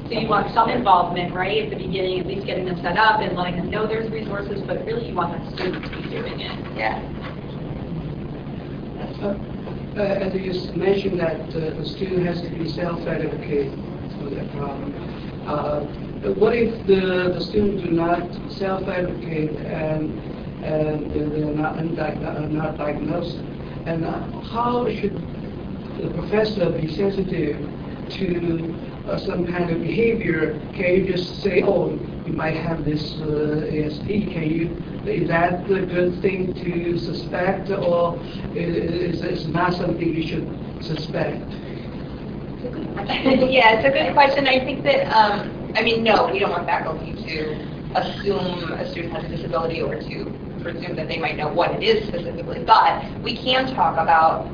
So 0.09 0.19
you 0.19 0.29
want 0.29 0.53
some 0.55 0.69
involvement, 0.71 1.33
right, 1.35 1.65
at 1.65 1.71
the 1.71 1.77
beginning, 1.77 2.21
at 2.21 2.27
least 2.27 2.47
getting 2.47 2.67
them 2.67 2.77
set 2.83 2.99
up 2.99 3.21
and 3.21 3.37
letting 3.37 3.57
them 3.57 3.71
know 3.71 3.87
there's 3.87 4.11
resources, 4.11 4.61
but 4.67 4.85
really 4.85 5.09
you 5.09 5.15
want 5.15 5.33
that 5.33 5.55
student 5.55 5.85
to 5.85 5.91
be 6.03 6.09
doing 6.11 6.41
it. 6.41 6.59
Yeah. 6.77 7.01
Uh, 9.23 9.37
uh, 9.97 10.03
As 10.03 10.35
you 10.35 10.51
s- 10.51 10.75
mentioned 10.75 11.19
that 11.21 11.41
uh, 11.55 11.77
the 11.79 11.85
student 11.85 12.27
has 12.27 12.41
to 12.43 12.49
be 12.51 12.69
self-advocate 12.69 13.73
for 14.19 14.31
their 14.31 14.45
problem. 14.49 14.93
Uh, 15.47 15.87
What 16.23 16.55
if 16.55 16.87
the, 16.87 17.35
the 17.35 17.41
student 17.41 17.83
do 17.83 17.91
not 17.91 18.23
self-advocate 18.53 19.57
and, 19.67 20.65
and 20.65 21.11
they're 21.11 21.53
not 21.53 21.85
not 21.85 22.79
diagnosed? 22.79 23.39
And 23.87 24.05
how 24.47 24.89
should 24.89 25.17
the 26.01 26.11
professor 26.15 26.71
be 26.71 26.95
sensitive 26.95 27.59
to 28.11 28.75
uh, 29.09 29.19
some 29.19 29.47
kind 29.47 29.71
of 29.71 29.81
behavior? 29.81 30.61
Can 30.75 30.95
you 30.95 31.13
just 31.13 31.43
say, 31.43 31.63
oh, 31.65 31.91
you 32.25 32.33
might 32.35 32.55
have 32.55 32.85
this 32.85 33.03
uh, 33.21 33.69
can 34.07 34.49
you, 34.49 34.77
is 35.07 35.27
that 35.29 35.69
a 35.69 35.85
good 35.87 36.23
thing 36.23 36.55
to 36.55 36.99
suspect, 36.99 37.71
or 37.71 38.17
is 38.55 39.23
it 39.23 39.49
not 39.49 39.75
something 39.75 40.15
you 40.15 40.23
should 40.23 40.85
suspect? 40.85 41.43
yeah, 43.51 43.75
it's 43.75 43.85
a 43.85 43.91
good 43.91 44.15
question. 44.15 44.47
I 44.47 44.65
think 44.65 44.85
that, 44.85 45.11
um, 45.13 45.62
I 45.75 45.83
mean, 45.83 46.03
no, 46.03 46.31
we 46.31 46.39
don't 46.39 46.51
want 46.51 46.67
faculty 46.67 47.15
to 47.15 47.73
assume 47.95 48.73
a 48.73 48.91
student 48.91 49.15
has 49.15 49.25
a 49.25 49.29
disability 49.29 49.81
or 49.81 50.01
to 50.01 50.59
presume 50.63 50.97
that 50.97 51.09
they 51.09 51.19
might 51.19 51.37
know 51.37 51.49
what 51.49 51.73
it 51.73 51.83
is 51.83 52.07
specifically. 52.09 52.63
But 52.65 53.05
we 53.23 53.37
can 53.37 53.75
talk 53.75 53.97
about, 53.99 54.51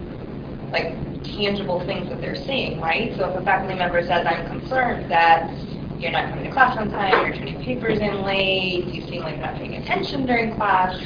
like, 0.71 0.97
tangible 1.25 1.81
things 1.87 2.09
that 2.09 2.21
they're 2.21 2.37
seeing, 2.37 2.81
right? 2.81 3.17
So 3.17 3.29
if 3.31 3.37
a 3.37 3.45
faculty 3.45 3.75
member 3.75 4.01
says, 4.03 4.27
I'm 4.27 4.47
concerned 4.47 5.11
that 5.11 5.51
you're 5.99 6.13
not 6.13 6.31
coming 6.31 6.45
to 6.45 6.51
class 6.51 6.79
on 6.79 6.91
time, 6.91 7.27
you're 7.27 7.37
turning 7.37 7.61
papers 7.63 7.99
in 7.99 8.23
late, 8.23 8.87
you 8.87 9.03
seem 9.09 9.23
like 9.23 9.35
you're 9.35 9.47
not 9.47 9.57
paying 9.57 9.75
attention 9.75 10.27
during 10.27 10.55
class, 10.55 10.97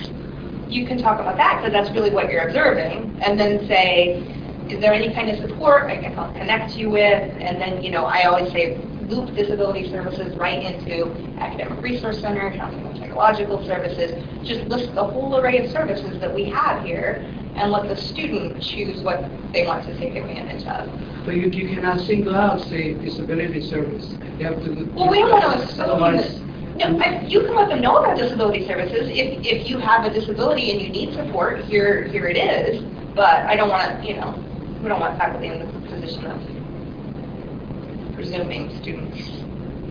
you 0.68 0.86
can 0.86 0.98
talk 0.98 1.20
about 1.20 1.36
that 1.36 1.58
because 1.58 1.72
that's 1.72 1.90
really 1.94 2.10
what 2.10 2.30
you're 2.30 2.46
observing, 2.46 3.18
and 3.22 3.40
then 3.40 3.66
say, 3.66 4.22
is 4.68 4.80
there 4.80 4.92
any 4.92 5.12
kind 5.12 5.30
of 5.30 5.38
support 5.38 5.90
I 5.90 5.96
can 5.96 6.12
help 6.12 6.34
connect 6.36 6.76
you 6.76 6.90
with? 6.90 7.36
And 7.40 7.60
then, 7.60 7.82
you 7.82 7.90
know, 7.90 8.04
I 8.04 8.24
always 8.24 8.52
say 8.52 8.78
loop 9.08 9.34
disability 9.34 9.90
services 9.90 10.36
right 10.36 10.62
into 10.62 11.10
academic 11.40 11.82
resource 11.82 12.20
center, 12.20 12.50
counseling 12.56 12.86
and 12.86 12.98
psychological 12.98 13.64
services, 13.66 14.12
just 14.46 14.62
list 14.68 14.94
the 14.94 15.04
whole 15.04 15.36
array 15.38 15.64
of 15.64 15.70
services 15.70 16.18
that 16.20 16.34
we 16.34 16.44
have 16.44 16.84
here 16.84 17.24
and 17.54 17.70
let 17.70 17.88
the 17.88 17.96
student 17.96 18.62
choose 18.62 19.00
what 19.02 19.22
they 19.52 19.66
want 19.66 19.84
to 19.86 19.96
take 19.98 20.14
advantage 20.16 20.66
of. 20.66 20.88
But 21.24 21.36
you, 21.36 21.48
you 21.50 21.74
cannot 21.74 22.00
single 22.00 22.34
out, 22.34 22.60
say, 22.62 22.94
disability 22.94 23.60
service. 23.68 24.16
You 24.38 24.46
have 24.46 24.64
to. 24.64 24.90
Well, 24.94 25.10
we 25.10 25.18
don't 25.18 25.30
want 25.30 25.68
to 25.68 25.82
Otherwise- 25.82 26.40
no, 26.76 26.98
I- 26.98 27.20
you 27.26 27.40
can 27.42 27.54
let 27.54 27.68
them 27.68 27.82
know 27.82 27.96
about 27.98 28.16
disability 28.16 28.66
services. 28.66 29.08
If, 29.10 29.44
if 29.46 29.68
you 29.68 29.78
have 29.78 30.06
a 30.06 30.10
disability 30.10 30.72
and 30.72 30.80
you 30.80 30.88
need 30.88 31.14
support, 31.14 31.64
here, 31.66 32.04
here 32.04 32.26
it 32.26 32.36
is. 32.38 32.82
But 33.14 33.44
I 33.46 33.56
don't 33.56 33.68
want 33.68 34.00
to, 34.00 34.08
you 34.08 34.14
know, 34.16 34.34
we 34.82 34.88
don't 34.88 34.98
want 34.98 35.18
faculty 35.18 35.48
in 35.48 35.58
the 35.60 35.66
position 35.90 36.24
of 36.26 36.40
presuming 38.22 38.70
students 38.80 39.18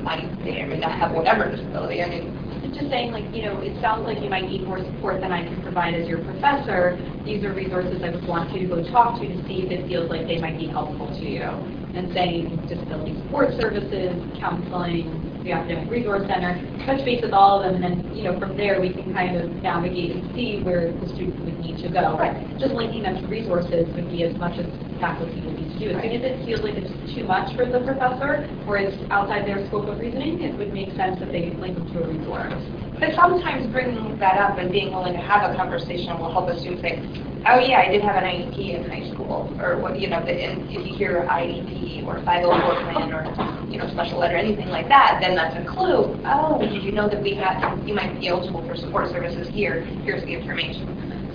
might, 0.01 0.23
or 0.23 0.67
may 0.67 0.79
not 0.79 0.97
have 0.97 1.11
whatever 1.11 1.51
disability. 1.51 2.01
I 2.01 2.07
mean, 2.07 2.27
And 2.63 2.73
just 2.73 2.89
saying, 2.89 3.11
like, 3.11 3.25
you 3.35 3.43
know, 3.43 3.59
it 3.59 3.79
sounds 3.81 4.05
like 4.05 4.21
you 4.21 4.29
might 4.29 4.47
need 4.47 4.63
more 4.63 4.79
support 4.79 5.19
than 5.19 5.31
I 5.31 5.43
can 5.43 5.61
provide 5.61 5.95
as 5.95 6.07
your 6.07 6.23
professor. 6.23 6.97
These 7.25 7.43
are 7.43 7.53
resources 7.53 8.01
I 8.01 8.11
would 8.11 8.25
want 8.25 8.53
you 8.53 8.67
to 8.67 8.75
go 8.75 8.89
talk 8.89 9.19
to 9.19 9.27
to 9.27 9.47
see 9.47 9.63
if 9.63 9.71
it 9.71 9.87
feels 9.87 10.09
like 10.09 10.27
they 10.27 10.39
might 10.39 10.57
be 10.57 10.67
helpful 10.67 11.07
to 11.07 11.25
you. 11.27 11.41
And 11.41 12.13
saying 12.13 12.55
disability 12.67 13.19
support 13.23 13.51
services, 13.59 14.15
counseling, 14.39 15.43
the 15.43 15.51
academic 15.51 15.91
resource 15.91 16.25
center, 16.27 16.55
touch 16.85 17.03
base 17.03 17.21
with 17.21 17.33
all 17.33 17.61
of 17.61 17.73
them, 17.73 17.83
and 17.83 18.05
then, 18.05 18.15
you 18.15 18.23
know, 18.23 18.39
from 18.39 18.55
there, 18.55 18.79
we 18.79 18.93
can 18.93 19.11
kind 19.13 19.35
of 19.35 19.51
navigate 19.61 20.15
and 20.15 20.33
see 20.33 20.61
where 20.63 20.93
the 20.93 21.07
student 21.09 21.43
would 21.43 21.59
need 21.59 21.77
to 21.83 21.89
go. 21.89 22.15
Right. 22.17 22.57
Just 22.57 22.73
linking 22.73 23.03
them 23.03 23.19
to 23.19 23.27
resources 23.27 23.93
would 23.93 24.09
be 24.09 24.23
as 24.23 24.37
much 24.37 24.57
as 24.57 24.67
faculty 25.01 25.41
would 25.41 25.55
need 25.55 25.73
to 25.73 25.79
do. 25.79 25.89
As 25.97 26.03
soon 26.03 26.21
as 26.21 26.21
it 26.23 26.45
feels 26.45 26.61
like 26.61 26.75
it's 26.75 27.13
too 27.13 27.25
much 27.25 27.53
for 27.57 27.65
the 27.65 27.81
professor, 27.81 28.47
or 28.67 28.77
it's 28.77 28.95
outside 29.09 29.45
their 29.47 29.65
scope 29.67 29.89
of 29.89 29.99
reasoning, 29.99 30.41
it 30.41 30.55
would 30.57 30.71
make 30.73 30.93
sense 30.95 31.19
that 31.19 31.31
they 31.33 31.51
link 31.59 31.75
them 31.75 31.91
to 31.91 32.03
a 32.03 32.07
resource. 32.07 32.53
But 32.99 33.15
sometimes 33.15 33.67
bringing 33.73 34.17
that 34.19 34.37
up 34.37 34.59
and 34.59 34.71
being 34.71 34.93
willing 34.93 35.13
to 35.13 35.19
have 35.19 35.49
a 35.49 35.55
conversation 35.57 36.17
will 36.19 36.31
help 36.31 36.47
a 36.49 36.59
student 36.59 36.81
say, 36.81 37.01
oh 37.49 37.57
yeah, 37.57 37.81
I 37.81 37.91
did 37.91 38.03
have 38.03 38.15
an 38.15 38.23
IEP 38.23 38.77
in 38.77 38.87
high 38.89 39.11
school, 39.11 39.49
or 39.59 39.81
what, 39.81 39.99
you 39.99 40.07
know, 40.07 40.21
the- 40.23 40.37
and 40.37 40.69
if 40.69 40.85
you 40.85 40.93
hear 40.95 41.25
IEP 41.27 42.05
or 42.05 42.21
504 42.21 42.93
plan 42.93 43.11
or, 43.11 43.25
you 43.67 43.79
know, 43.79 43.89
special 43.89 44.21
ed 44.21 44.31
or 44.31 44.37
anything 44.37 44.69
like 44.69 44.87
that, 44.87 45.17
then 45.19 45.35
that's 45.35 45.57
a 45.57 45.65
clue. 45.65 46.15
Oh, 46.25 46.59
did 46.61 46.83
you 46.83 46.91
know 46.91 47.09
that 47.09 47.21
we 47.23 47.33
had, 47.33 47.57
you 47.87 47.95
might 47.95 48.19
be 48.19 48.27
eligible 48.27 48.61
for 48.67 48.75
support 48.75 49.09
services 49.11 49.49
here, 49.49 49.81
here's 50.05 50.21
the 50.21 50.29
information. 50.37 50.85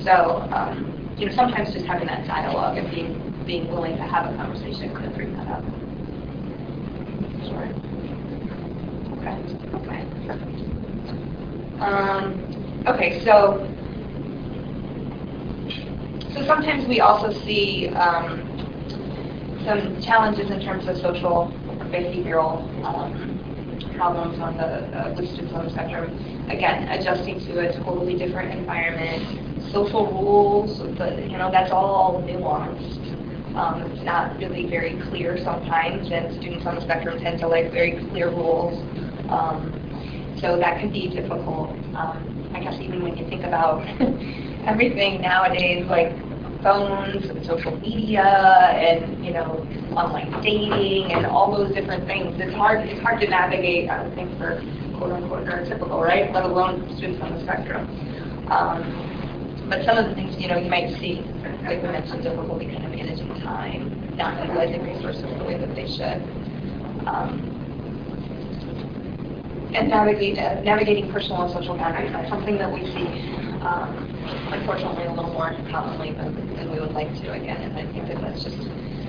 So, 0.04 0.48
um, 0.52 0.92
you 1.18 1.26
know, 1.26 1.34
sometimes 1.34 1.72
just 1.72 1.86
having 1.86 2.06
that 2.06 2.26
dialogue 2.28 2.78
and 2.78 2.88
being, 2.90 3.25
being 3.46 3.68
willing 3.68 3.96
to 3.96 4.02
have 4.02 4.32
a 4.32 4.36
conversation 4.36 4.92
could 4.94 5.14
bring 5.14 5.32
that 5.34 5.46
up. 5.48 5.64
Sure. 7.48 7.68
Okay, 9.18 9.38
okay. 9.74 10.04
Um, 11.80 12.42
okay, 12.86 13.22
so, 13.24 13.68
so 16.34 16.44
sometimes 16.46 16.88
we 16.88 17.00
also 17.00 17.32
see 17.44 17.88
um, 17.90 18.40
some 19.64 20.00
challenges 20.00 20.50
in 20.50 20.60
terms 20.60 20.86
of 20.88 20.96
social 20.98 21.52
behavioral 21.92 22.62
um, 22.84 23.40
problems 23.96 24.38
on 24.38 24.56
the, 24.56 24.64
uh, 24.64 25.14
with 25.16 25.28
students 25.30 25.54
on 25.54 25.64
the 25.64 25.70
spectrum. 25.70 26.10
Again, 26.48 26.88
adjusting 26.88 27.40
to 27.40 27.68
a 27.68 27.78
totally 27.84 28.16
different 28.16 28.52
environment, 28.58 29.22
social 29.72 30.06
rules, 30.06 30.78
the, 30.98 31.26
you 31.28 31.38
know, 31.38 31.50
that's 31.50 31.72
all 31.72 32.22
nuanced. 32.26 33.05
Um, 33.56 33.82
it's 33.82 34.04
not 34.04 34.36
really 34.38 34.68
very 34.68 35.00
clear 35.08 35.38
sometimes, 35.42 36.10
and 36.12 36.32
students 36.40 36.66
on 36.66 36.76
the 36.76 36.82
spectrum 36.82 37.18
tend 37.18 37.40
to 37.40 37.48
like 37.48 37.72
very 37.72 38.04
clear 38.10 38.28
rules. 38.28 38.84
Um, 39.30 39.72
so 40.40 40.58
that 40.58 40.78
can 40.80 40.92
be 40.92 41.08
difficult. 41.08 41.70
Um, 41.96 42.52
I 42.54 42.60
guess 42.60 42.78
even 42.80 43.02
when 43.02 43.16
you 43.16 43.26
think 43.28 43.44
about 43.44 43.80
everything 44.66 45.22
nowadays, 45.22 45.86
like 45.88 46.12
phones 46.62 47.24
and 47.30 47.44
social 47.46 47.78
media 47.80 48.22
and, 48.22 49.24
you 49.24 49.32
know, 49.32 49.64
online 49.94 50.30
dating 50.42 51.12
and 51.12 51.24
all 51.24 51.50
those 51.56 51.72
different 51.74 52.06
things. 52.06 52.34
It's 52.38 52.54
hard, 52.54 52.86
it's 52.88 53.00
hard 53.00 53.20
to 53.20 53.28
navigate, 53.28 53.88
I 53.88 54.02
would 54.02 54.14
think, 54.14 54.36
for 54.36 54.60
quote 54.98 55.12
unquote 55.12 55.46
neurotypical, 55.46 56.02
right? 56.02 56.32
Let 56.34 56.44
alone 56.44 56.92
students 56.96 57.22
on 57.22 57.34
the 57.34 57.42
spectrum. 57.42 57.86
Um, 58.50 59.15
but 59.68 59.84
some 59.84 59.98
of 59.98 60.08
the 60.08 60.14
things, 60.14 60.36
you 60.38 60.48
know, 60.48 60.56
you 60.58 60.70
might 60.70 60.90
see, 61.00 61.24
like 61.66 61.82
we 61.82 61.88
mentioned, 61.88 62.22
difficulty 62.22 62.66
kind 62.66 62.84
of 62.84 62.90
managing 62.90 63.34
time, 63.42 63.90
not 64.16 64.42
utilizing 64.42 64.82
resources 64.82 65.24
the 65.38 65.44
way 65.44 65.58
that 65.58 65.74
they 65.74 65.86
should. 65.86 66.22
Um, 67.06 67.52
and 69.74 69.88
navigate, 69.88 70.38
uh, 70.38 70.60
navigating 70.62 71.10
personal 71.12 71.42
and 71.42 71.52
social 71.52 71.76
boundaries. 71.76 72.10
That's 72.12 72.28
something 72.30 72.56
that 72.58 72.72
we 72.72 72.80
see, 72.84 73.06
um, 73.60 73.92
unfortunately, 74.52 75.04
a 75.04 75.10
little 75.10 75.32
more 75.32 75.54
commonly 75.70 76.12
than, 76.12 76.34
than 76.56 76.72
we 76.72 76.80
would 76.80 76.92
like 76.92 77.14
to. 77.22 77.32
Again, 77.32 77.58
and 77.62 77.76
I 77.76 77.84
think 77.92 78.08
that 78.08 78.20
that's 78.22 78.42
just 78.44 78.56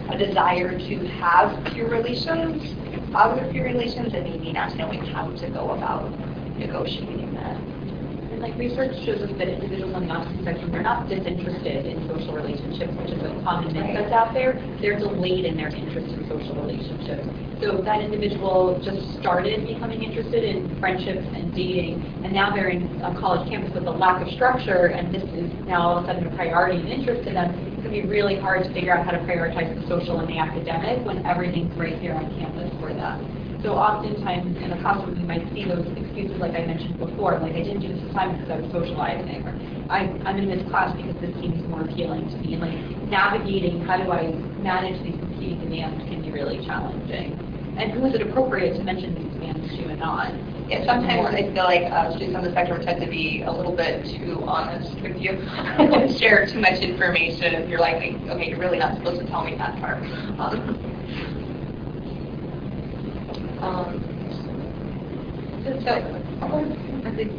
a 0.10 0.18
desire 0.18 0.78
to 0.78 1.08
have 1.20 1.64
peer 1.66 1.90
relations, 1.90 2.74
positive 3.12 3.52
peer 3.52 3.66
relations, 3.66 4.14
and 4.14 4.24
maybe 4.24 4.52
not 4.52 4.76
knowing 4.78 5.06
how 5.06 5.32
to 5.32 5.50
go 5.50 5.72
about 5.72 6.12
negotiating. 6.58 7.27
Like 8.40 8.58
research 8.58 8.94
shows 9.04 9.22
us 9.26 9.34
that 9.42 9.50
individuals 9.50 9.96
on 9.96 10.06
the 10.06 10.14
autism 10.14 10.42
spectrum 10.46 10.76
are 10.76 10.84
not 10.84 11.10
disinterested 11.10 11.90
in 11.90 12.06
social 12.08 12.38
relationships, 12.38 12.94
which 12.94 13.10
is 13.10 13.22
a 13.26 13.34
common 13.42 13.74
myth 13.74 13.98
that's 13.98 14.14
out 14.14 14.34
there. 14.34 14.62
They're 14.80 15.00
delayed 15.00 15.46
in 15.46 15.58
their 15.58 15.74
interest 15.74 16.14
in 16.14 16.22
social 16.30 16.54
relationships. 16.62 17.26
So 17.58 17.82
that 17.82 18.06
individual 18.06 18.78
just 18.86 19.02
started 19.20 19.66
becoming 19.66 20.04
interested 20.04 20.46
in 20.46 20.70
friendships 20.80 21.26
and 21.34 21.50
dating, 21.58 22.06
and 22.24 22.32
now 22.32 22.54
they're 22.54 22.70
in 22.70 22.86
a 23.02 23.18
college 23.20 23.50
campus 23.50 23.74
with 23.74 23.90
a 23.90 23.92
lack 23.92 24.22
of 24.22 24.30
structure, 24.38 24.94
and 24.94 25.10
this 25.10 25.26
is 25.34 25.50
now 25.66 25.82
all 25.82 25.98
of 25.98 26.04
a 26.06 26.08
sudden 26.08 26.28
a 26.28 26.36
priority 26.36 26.78
and 26.78 26.90
interest 26.90 27.26
to 27.26 27.34
them. 27.34 27.58
It 27.74 27.82
can 27.82 27.90
be 27.90 28.06
really 28.06 28.38
hard 28.38 28.64
to 28.64 28.70
figure 28.74 28.94
out 28.94 29.04
how 29.04 29.18
to 29.18 29.20
prioritize 29.26 29.74
the 29.74 29.82
social 29.90 30.20
and 30.20 30.30
the 30.30 30.38
academic 30.38 31.04
when 31.06 31.26
everything's 31.26 31.74
right 31.76 31.98
here 31.98 32.14
on 32.14 32.30
campus 32.38 32.70
for 32.80 32.94
them. 32.94 33.37
So 33.64 33.74
oftentimes 33.74 34.56
in 34.62 34.70
the 34.70 34.78
classroom, 34.78 35.20
you 35.20 35.26
might 35.26 35.52
see 35.54 35.66
those 35.66 35.86
excuses 35.98 36.38
like 36.38 36.54
I 36.54 36.66
mentioned 36.66 37.00
before, 37.00 37.40
like 37.40 37.54
I 37.54 37.64
didn't 37.64 37.82
do 37.82 37.90
this 37.90 38.04
assignment 38.10 38.46
because 38.46 38.54
I 38.54 38.62
was 38.62 38.72
socializing, 38.72 39.48
or 39.48 39.58
I, 39.90 40.14
I'm 40.26 40.38
in 40.38 40.50
this 40.50 40.70
class 40.70 40.96
because 40.96 41.20
this 41.22 41.34
seems 41.42 41.66
more 41.68 41.82
appealing 41.82 42.30
to 42.30 42.38
me. 42.38 42.54
And 42.54 42.62
like 42.62 42.78
navigating 43.10 43.82
how 43.82 43.98
do 43.98 44.12
I 44.12 44.32
manage 44.62 45.02
these 45.04 45.18
competing 45.18 45.60
demands 45.62 46.04
can 46.06 46.22
be 46.22 46.32
really 46.32 46.64
challenging. 46.66 47.34
And 47.78 47.92
who 47.92 48.06
is 48.06 48.14
it 48.16 48.22
appropriate 48.22 48.76
to 48.78 48.84
mention 48.84 49.16
these 49.16 49.34
demands 49.34 49.76
to 49.78 49.90
and 49.90 50.00
not? 50.00 50.34
Yeah, 50.70 50.86
sometimes 50.86 51.28
I 51.34 51.54
feel 51.54 51.64
like 51.64 51.92
uh, 51.92 52.12
students 52.12 52.36
on 52.36 52.44
the 52.44 52.52
spectrum 52.52 52.82
tend 52.82 53.02
to 53.02 53.08
be 53.08 53.44
a 53.44 53.52
little 53.52 53.76
bit 53.76 54.06
too 54.06 54.44
honest 54.46 55.00
with 55.02 55.16
you, 55.18 55.32
and 55.78 56.14
share 56.18 56.46
too 56.46 56.60
much 56.60 56.82
information. 56.82 57.70
You're 57.70 57.80
like, 57.80 57.98
okay, 58.28 58.50
you're 58.50 58.60
really 58.60 58.78
not 58.78 58.98
supposed 58.98 59.22
to 59.22 59.28
tell 59.28 59.46
me 59.46 59.56
that 59.58 59.80
part. 59.80 60.04
Um, 60.38 60.78
um, 63.62 64.04
so 65.84 66.14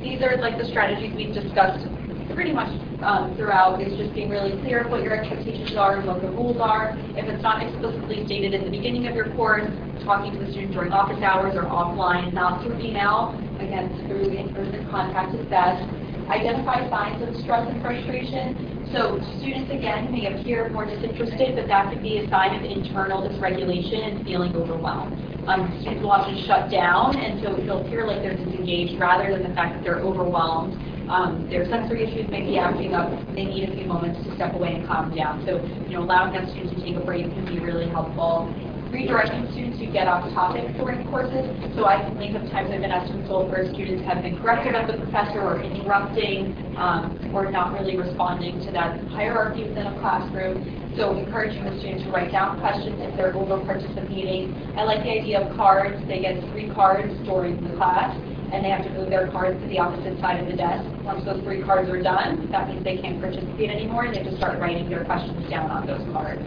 these 0.02 0.22
are 0.22 0.36
like 0.38 0.58
the 0.58 0.66
strategies 0.70 1.14
we've 1.14 1.34
discussed 1.34 1.86
pretty 2.34 2.52
much 2.52 2.68
um, 3.02 3.34
throughout 3.36 3.80
is 3.80 3.96
just 3.96 4.14
being 4.14 4.28
really 4.28 4.60
clear 4.60 4.88
what 4.88 5.02
your 5.02 5.14
expectations 5.16 5.76
are 5.76 5.98
and 5.98 6.06
what 6.06 6.20
the 6.20 6.28
rules 6.28 6.58
are. 6.60 6.96
If 7.16 7.26
it's 7.26 7.42
not 7.42 7.62
explicitly 7.62 8.26
stated 8.26 8.54
in 8.54 8.64
the 8.64 8.70
beginning 8.70 9.06
of 9.06 9.14
your 9.14 9.30
course, 9.34 9.70
talking 10.04 10.32
to 10.32 10.44
the 10.44 10.50
student 10.50 10.72
during 10.72 10.92
office 10.92 11.22
hours 11.22 11.54
or 11.56 11.64
offline, 11.64 12.32
not 12.32 12.62
through 12.62 12.78
email, 12.80 13.40
again, 13.58 14.04
through 14.06 14.30
in-person 14.30 14.86
contact 14.90 15.34
is 15.34 15.46
best. 15.46 15.82
Identify 16.30 16.90
signs 16.90 17.22
of 17.22 17.34
stress 17.42 17.66
and 17.70 17.80
frustration. 17.80 18.84
So 18.92 19.20
students, 19.38 19.70
again, 19.72 20.12
may 20.12 20.26
appear 20.34 20.70
more 20.70 20.84
disinterested, 20.84 21.56
but 21.56 21.68
that 21.68 21.90
could 21.90 22.02
be 22.02 22.18
a 22.18 22.28
sign 22.28 22.54
of 22.54 22.64
internal 22.64 23.22
dysregulation 23.22 24.12
and 24.12 24.26
feeling 24.26 24.54
overwhelmed. 24.54 25.27
Um, 25.48 25.80
students 25.80 26.02
will 26.02 26.12
often 26.12 26.36
shut 26.46 26.70
down, 26.70 27.16
and 27.16 27.40
so 27.40 27.56
it'll 27.56 27.80
appear 27.80 28.06
like 28.06 28.20
they're 28.20 28.36
disengaged 28.36 29.00
rather 29.00 29.32
than 29.32 29.48
the 29.48 29.54
fact 29.56 29.76
that 29.76 29.82
they're 29.82 30.04
overwhelmed. 30.04 30.76
Um, 31.08 31.48
their 31.48 31.64
sensory 31.70 32.04
issues 32.04 32.28
may 32.28 32.44
be 32.44 32.58
acting 32.58 32.92
up. 32.92 33.08
They 33.32 33.48
need 33.48 33.64
a 33.64 33.72
few 33.72 33.86
moments 33.86 34.20
to 34.28 34.34
step 34.36 34.52
away 34.52 34.76
and 34.76 34.86
calm 34.86 35.16
down. 35.16 35.42
So, 35.48 35.64
you 35.88 35.96
know, 35.96 36.04
allowing 36.04 36.34
that 36.36 36.52
student 36.52 36.76
to 36.76 36.84
take 36.84 36.96
a 36.96 37.00
break 37.00 37.24
can 37.32 37.46
be 37.46 37.60
really 37.60 37.88
helpful 37.88 38.52
redirecting 38.90 39.50
students 39.52 39.78
to 39.78 39.86
get 39.86 40.08
off 40.08 40.24
topic 40.32 40.64
during 40.76 41.06
courses. 41.08 41.44
So 41.76 41.84
I 41.84 42.00
can 42.00 42.16
think 42.16 42.36
of 42.36 42.42
times 42.50 42.70
I've 42.72 42.80
been 42.80 42.90
asked 42.90 43.12
to 43.12 43.18
consult 43.18 43.48
where 43.48 43.68
students 43.72 44.04
have 44.04 44.22
been 44.22 44.40
corrected 44.40 44.72
by 44.72 44.86
the 44.88 44.96
professor 44.96 45.40
or 45.40 45.60
interrupting 45.60 46.56
um, 46.76 47.16
or 47.34 47.50
not 47.50 47.72
really 47.72 47.96
responding 47.96 48.60
to 48.64 48.72
that 48.72 49.00
hierarchy 49.12 49.68
within 49.68 49.86
a 49.86 49.94
classroom. 50.00 50.64
So 50.96 51.16
encouraging 51.16 51.64
the 51.64 51.78
students 51.78 52.04
to 52.04 52.10
write 52.10 52.32
down 52.32 52.58
questions 52.60 52.96
if 52.98 53.14
they're 53.16 53.36
over 53.36 53.60
participating. 53.64 54.56
I 54.76 54.84
like 54.84 55.04
the 55.04 55.12
idea 55.12 55.46
of 55.46 55.56
cards. 55.56 56.00
They 56.08 56.20
get 56.20 56.40
three 56.50 56.70
cards 56.72 57.12
during 57.28 57.62
the 57.62 57.76
class 57.76 58.16
and 58.52 58.64
they 58.64 58.70
have 58.70 58.82
to 58.84 58.90
move 58.90 59.10
their 59.10 59.28
cards 59.28 59.60
to 59.60 59.68
the 59.68 59.78
opposite 59.78 60.18
side 60.20 60.40
of 60.40 60.48
the 60.48 60.56
desk. 60.56 60.88
Once 61.04 61.24
those 61.24 61.42
three 61.44 61.62
cards 61.62 61.88
are 61.90 62.02
done, 62.02 62.50
that 62.50 62.68
means 62.68 62.82
they 62.82 62.96
can't 62.96 63.20
participate 63.20 63.70
anymore 63.70 64.04
and 64.04 64.14
they 64.14 64.24
have 64.24 64.32
to 64.32 64.36
start 64.38 64.58
writing 64.58 64.88
their 64.88 65.04
questions 65.04 65.48
down 65.50 65.70
on 65.70 65.86
those 65.86 66.02
cards. 66.12 66.42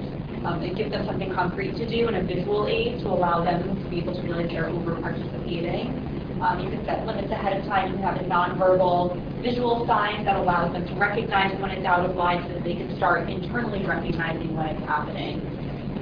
Um, 0.46 0.64
it 0.64 0.76
gives 0.76 0.90
them 0.90 1.06
something 1.06 1.34
concrete 1.34 1.78
to 1.78 1.86
do 1.86 2.08
and 2.08 2.18
a 2.18 2.24
visual 2.24 2.66
aid 2.66 3.00
to 3.02 3.08
allow 3.08 3.44
them 3.46 3.62
to 3.78 3.90
be 3.90 4.00
able 4.00 4.16
to 4.16 4.22
realize 4.22 4.50
they're 4.50 4.70
over 4.70 5.00
participating. 5.00 5.94
Um, 6.42 6.58
you 6.58 6.74
can 6.74 6.82
set 6.86 7.06
limits 7.06 7.30
ahead 7.30 7.54
of 7.54 7.66
time. 7.70 7.94
You 7.94 8.02
can 8.02 8.06
have 8.10 8.18
a 8.18 8.26
nonverbal 8.26 9.14
visual 9.44 9.86
sign 9.86 10.26
that 10.26 10.36
allows 10.38 10.74
them 10.74 10.88
to 10.88 10.94
recognize 10.98 11.54
when 11.62 11.70
it's 11.70 11.86
out 11.86 12.10
of 12.10 12.16
line 12.16 12.42
so 12.48 12.58
that 12.58 12.64
they 12.64 12.74
can 12.74 12.98
start 12.98 13.30
internally 13.30 13.86
recognizing 13.86 14.56
when 14.58 14.74
it's 14.74 14.86
happening. 14.90 15.38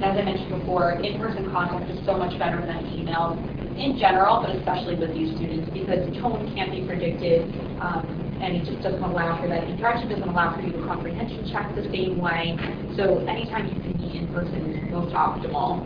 as 0.00 0.16
I 0.16 0.24
mentioned 0.24 0.56
before, 0.60 0.92
in-person 0.92 1.52
contact 1.52 1.90
is 1.90 2.00
so 2.06 2.16
much 2.16 2.32
better 2.38 2.64
than 2.64 2.88
email 2.88 3.36
in 3.76 4.00
general, 4.00 4.40
but 4.40 4.56
especially 4.56 4.96
with 4.96 5.12
these 5.12 5.36
students 5.36 5.68
because 5.76 6.08
tone 6.16 6.48
can't 6.56 6.72
be 6.72 6.88
predicted. 6.88 7.44
Um, 7.84 8.29
and 8.40 8.56
it 8.56 8.64
just 8.64 8.82
doesn't 8.82 9.02
allow 9.02 9.40
for 9.40 9.48
that 9.48 9.64
interaction, 9.68 10.08
doesn't 10.08 10.28
allow 10.28 10.56
for 10.56 10.62
you 10.62 10.72
to 10.72 10.82
comprehension 10.86 11.46
check 11.52 11.74
the 11.76 11.84
same 11.92 12.18
way. 12.18 12.56
So 12.96 13.20
anytime 13.28 13.68
you 13.68 13.76
can 13.76 13.96
meet 14.00 14.16
in 14.16 14.32
person 14.32 14.72
is 14.72 14.90
most 14.90 15.14
optimal. 15.14 15.84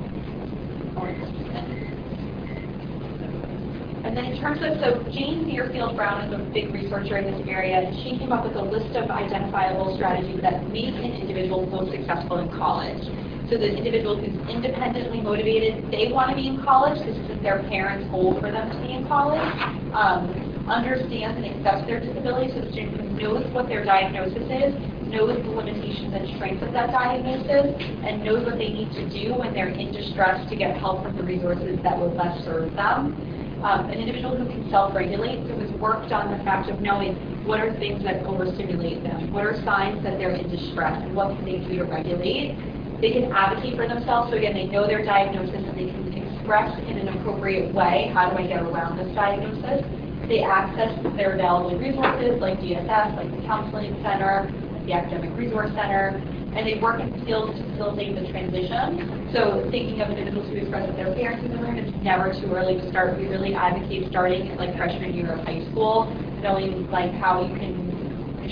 And 4.04 4.14
then 4.16 4.26
in 4.26 4.40
terms 4.40 4.60
of, 4.62 4.78
so 4.78 5.02
Jane 5.10 5.50
Thierfeld 5.50 5.96
Brown 5.96 6.28
is 6.28 6.32
a 6.38 6.44
big 6.52 6.72
researcher 6.72 7.18
in 7.18 7.24
this 7.26 7.42
area, 7.48 7.82
and 7.82 7.96
she 8.04 8.16
came 8.18 8.30
up 8.30 8.46
with 8.46 8.54
a 8.54 8.62
list 8.62 8.94
of 8.94 9.10
identifiable 9.10 9.96
strategies 9.96 10.40
that 10.42 10.68
make 10.70 10.94
an 10.94 11.10
individual 11.18 11.66
most 11.66 11.90
successful 11.90 12.38
in 12.38 12.46
college. 12.54 13.02
So 13.50 13.58
the 13.58 13.66
individual 13.66 14.14
who's 14.14 14.36
independently 14.48 15.20
motivated, 15.20 15.90
they 15.90 16.12
want 16.12 16.30
to 16.30 16.36
be 16.36 16.46
in 16.46 16.62
college. 16.62 17.02
This 17.02 17.16
isn't 17.16 17.42
their 17.42 17.66
parents' 17.66 18.06
goal 18.12 18.38
for 18.40 18.52
them 18.52 18.70
to 18.70 18.78
be 18.78 18.92
in 18.94 19.08
college. 19.08 19.42
Um, 19.90 20.53
understands 20.66 21.36
and 21.36 21.46
accepts 21.46 21.86
their 21.86 22.00
disability, 22.00 22.52
so 22.52 22.60
the 22.60 22.72
student 22.72 23.12
knows 23.20 23.44
what 23.52 23.68
their 23.68 23.84
diagnosis 23.84 24.44
is, 24.48 24.74
knows 25.08 25.36
the 25.44 25.50
limitations 25.50 26.14
and 26.14 26.28
strengths 26.36 26.62
of 26.64 26.72
that 26.72 26.90
diagnosis, 26.90 27.76
and 28.04 28.24
knows 28.24 28.44
what 28.44 28.58
they 28.58 28.72
need 28.72 28.90
to 28.92 29.08
do 29.10 29.34
when 29.34 29.52
they're 29.52 29.68
in 29.68 29.92
distress 29.92 30.48
to 30.48 30.56
get 30.56 30.76
help 30.76 31.02
from 31.02 31.16
the 31.16 31.22
resources 31.22 31.78
that 31.82 31.98
will 31.98 32.10
best 32.16 32.44
serve 32.44 32.74
them. 32.74 33.14
Um, 33.62 33.88
an 33.88 33.98
individual 33.98 34.36
who 34.36 34.44
can 34.44 34.68
self-regulate, 34.68 35.48
so 35.48 35.58
has 35.58 35.70
worked 35.80 36.12
on 36.12 36.36
the 36.36 36.44
fact 36.44 36.68
of 36.68 36.80
knowing 36.80 37.16
what 37.46 37.60
are 37.60 37.72
things 37.78 38.02
that 38.04 38.24
overstimulate 38.26 39.02
them, 39.02 39.32
what 39.32 39.44
are 39.44 39.56
signs 39.64 40.02
that 40.02 40.18
they're 40.18 40.34
in 40.34 40.50
distress, 40.50 41.00
and 41.02 41.14
what 41.14 41.34
can 41.36 41.44
they 41.44 41.58
do 41.58 41.78
to 41.78 41.84
regulate. 41.84 42.56
They 43.00 43.12
can 43.12 43.32
advocate 43.32 43.76
for 43.76 43.88
themselves, 43.88 44.30
so 44.30 44.36
again, 44.36 44.54
they 44.54 44.66
know 44.66 44.86
their 44.86 45.04
diagnosis 45.04 45.64
and 45.64 45.76
they 45.78 45.86
can 45.86 46.12
express 46.12 46.78
in 46.80 46.98
an 46.98 47.08
appropriate 47.08 47.74
way, 47.74 48.10
how 48.12 48.30
do 48.30 48.36
I 48.36 48.46
get 48.46 48.62
around 48.62 48.98
this 48.98 49.14
diagnosis? 49.14 49.84
They 50.28 50.42
access 50.42 50.96
their 51.16 51.34
available 51.34 51.78
resources 51.78 52.40
like 52.40 52.58
DSS, 52.60 53.16
like 53.16 53.30
the 53.30 53.46
Counseling 53.46 53.98
Center, 54.02 54.50
the 54.86 54.92
Academic 54.92 55.36
Resource 55.36 55.70
Center, 55.76 56.20
and 56.56 56.66
they 56.66 56.78
work 56.80 57.00
in 57.00 57.12
skills 57.22 57.56
to 57.58 57.70
facilitate 57.70 58.14
the 58.16 58.30
transition. 58.30 59.28
So 59.32 59.66
thinking 59.70 60.00
of 60.00 60.10
individuals 60.10 60.48
who 60.48 60.56
express 60.56 60.86
with 60.86 60.96
their 60.96 61.14
parents 61.14 61.44
in 61.44 61.50
the 61.50 61.58
room, 61.58 61.76
it's 61.76 61.92
never 62.02 62.32
too 62.40 62.52
early 62.52 62.76
to 62.76 62.88
start. 62.90 63.18
We 63.18 63.26
really 63.26 63.54
advocate 63.54 64.08
starting 64.10 64.48
at 64.50 64.58
like 64.58 64.76
freshman 64.76 65.14
year 65.14 65.32
of 65.32 65.44
high 65.44 65.66
school, 65.70 66.16
knowing 66.42 66.88
like 66.90 67.12
how 67.14 67.44
you 67.44 67.56
can 67.56 67.93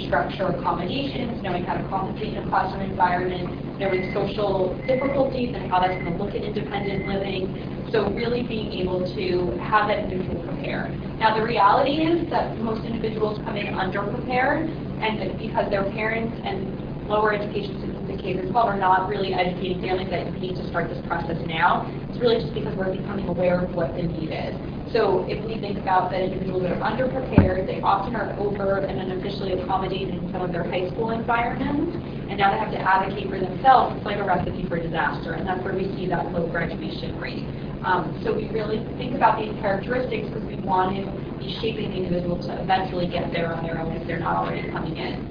structure 0.07 0.49
accommodations, 0.49 1.43
knowing 1.43 1.64
how 1.64 1.74
to 1.74 1.84
compensate 1.88 2.34
in 2.34 2.43
a 2.45 2.49
classroom 2.49 2.82
environment, 2.82 3.78
knowing 3.78 4.12
social 4.14 4.76
difficulties 4.86 5.55
and 5.55 5.70
how 5.70 5.80
that's 5.80 5.95
going 6.03 6.16
to 6.16 6.22
look 6.22 6.34
at 6.34 6.43
independent 6.43 7.07
living, 7.07 7.53
so 7.90 8.11
really 8.12 8.43
being 8.43 8.72
able 8.72 9.05
to 9.14 9.59
have 9.61 9.88
that 9.88 9.99
individual 9.99 10.43
prepared. 10.45 10.93
Now 11.18 11.36
the 11.36 11.45
reality 11.45 12.03
is 12.03 12.30
that 12.30 12.59
most 12.59 12.86
individuals 12.86 13.40
come 13.45 13.57
in 13.57 13.66
underprepared 13.66 14.68
and 15.03 15.38
because 15.38 15.70
their 15.70 15.84
parents 15.90 16.38
and 16.45 17.09
lower 17.09 17.34
education 17.34 17.74
systems 17.80 18.03
K 18.22 18.38
through 18.38 18.51
12 18.51 18.68
are 18.68 18.78
not 18.78 19.09
really 19.09 19.34
educating 19.34 19.82
families 19.82 20.09
that 20.11 20.32
you 20.32 20.38
need 20.38 20.57
to 20.57 20.68
start 20.68 20.88
this 20.88 21.03
process 21.07 21.36
now. 21.47 21.90
It's 22.09 22.20
really 22.20 22.40
just 22.40 22.55
because 22.55 22.76
we're 22.76 22.95
becoming 22.95 23.26
aware 23.26 23.64
of 23.64 23.74
what 23.74 23.97
the 23.97 24.03
need 24.03 24.30
is. 24.30 24.55
So 24.93 25.24
if 25.26 25.40
we 25.49 25.57
think 25.57 25.78
about 25.78 26.11
that 26.11 26.20
individuals 26.20 26.64
that 26.64 26.72
are 26.76 26.84
underprepared, 26.84 27.66
they 27.66 27.80
often 27.80 28.14
are 28.14 28.36
over 28.38 28.84
and 28.84 29.01
unofficially 29.01 29.53
accommodated 29.57 30.14
in 30.14 30.30
some 30.32 30.43
of 30.43 30.53
their 30.53 30.64
high 30.64 30.90
school 30.90 31.11
environments, 31.12 31.97
and 32.28 32.36
now 32.36 32.53
they 32.53 32.59
have 32.61 32.70
to 32.72 32.78
advocate 32.78 33.28
for 33.28 33.40
themselves, 33.40 33.97
it's 33.97 34.05
like 34.05 34.18
a 34.18 34.24
recipe 34.24 34.68
for 34.68 34.76
disaster, 34.76 35.32
and 35.32 35.49
that's 35.49 35.64
where 35.64 35.72
we 35.72 35.88
see 35.97 36.07
that 36.09 36.30
low 36.32 36.47
graduation 36.47 37.18
rate. 37.18 37.49
Um, 37.84 38.20
so 38.22 38.36
we 38.36 38.51
really 38.51 38.84
think 39.01 39.16
about 39.16 39.40
these 39.40 39.57
characteristics 39.64 40.28
because 40.28 40.45
we 40.45 40.61
want 40.61 40.95
to 40.95 41.09
be 41.40 41.57
shaping 41.64 41.88
the 41.90 41.97
individual 41.97 42.36
to 42.45 42.61
eventually 42.61 43.09
get 43.09 43.32
there 43.32 43.53
on 43.55 43.64
their 43.64 43.80
own 43.80 43.97
if 43.97 44.07
they're 44.07 44.20
not 44.20 44.36
already 44.36 44.70
coming 44.70 44.97
in. 44.97 45.24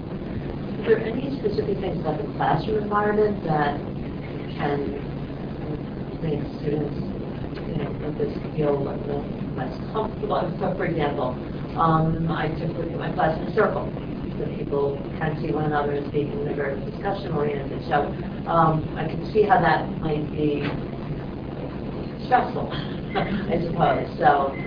Is 0.82 0.88
there 0.89 0.99
any 1.05 1.38
specific 1.38 1.78
things 1.80 2.01
about 2.01 2.18
the 2.18 2.28
classroom 2.34 2.84
environment 2.84 3.45
that 3.45 3.78
can 4.57 4.97
make 6.26 6.41
students, 6.59 7.11
you 7.72 7.78
know, 7.78 7.95
let 8.01 8.17
this 8.17 8.34
feel 8.53 8.78
a 8.78 8.84
little 8.84 9.32
less 9.55 9.74
comfortable? 9.91 10.55
So, 10.59 10.76
for 10.76 10.86
example, 10.86 11.41
um, 11.76 12.30
I 12.30 12.49
a 12.49 12.91
at 12.91 12.99
my 12.99 13.11
class 13.11 13.39
in 13.39 13.47
a 13.47 13.53
circle, 13.53 13.93
so 14.38 14.45
people 14.47 15.07
can 15.17 15.39
see 15.41 15.51
one 15.51 15.65
another 15.65 15.93
and 15.93 16.07
speak, 16.07 16.34
and 16.34 16.45
they're 16.45 16.55
very 16.55 16.84
discussion-oriented. 16.84 17.84
So, 17.88 18.13
um, 18.45 18.93
I 18.97 19.07
can 19.07 19.24
see 19.26 19.43
how 19.43 19.61
that 19.61 19.97
might 19.99 20.32
be 20.32 20.65
stressful, 22.26 22.74
I 23.15 23.59
suppose. 23.63 24.09
So, 24.17 24.57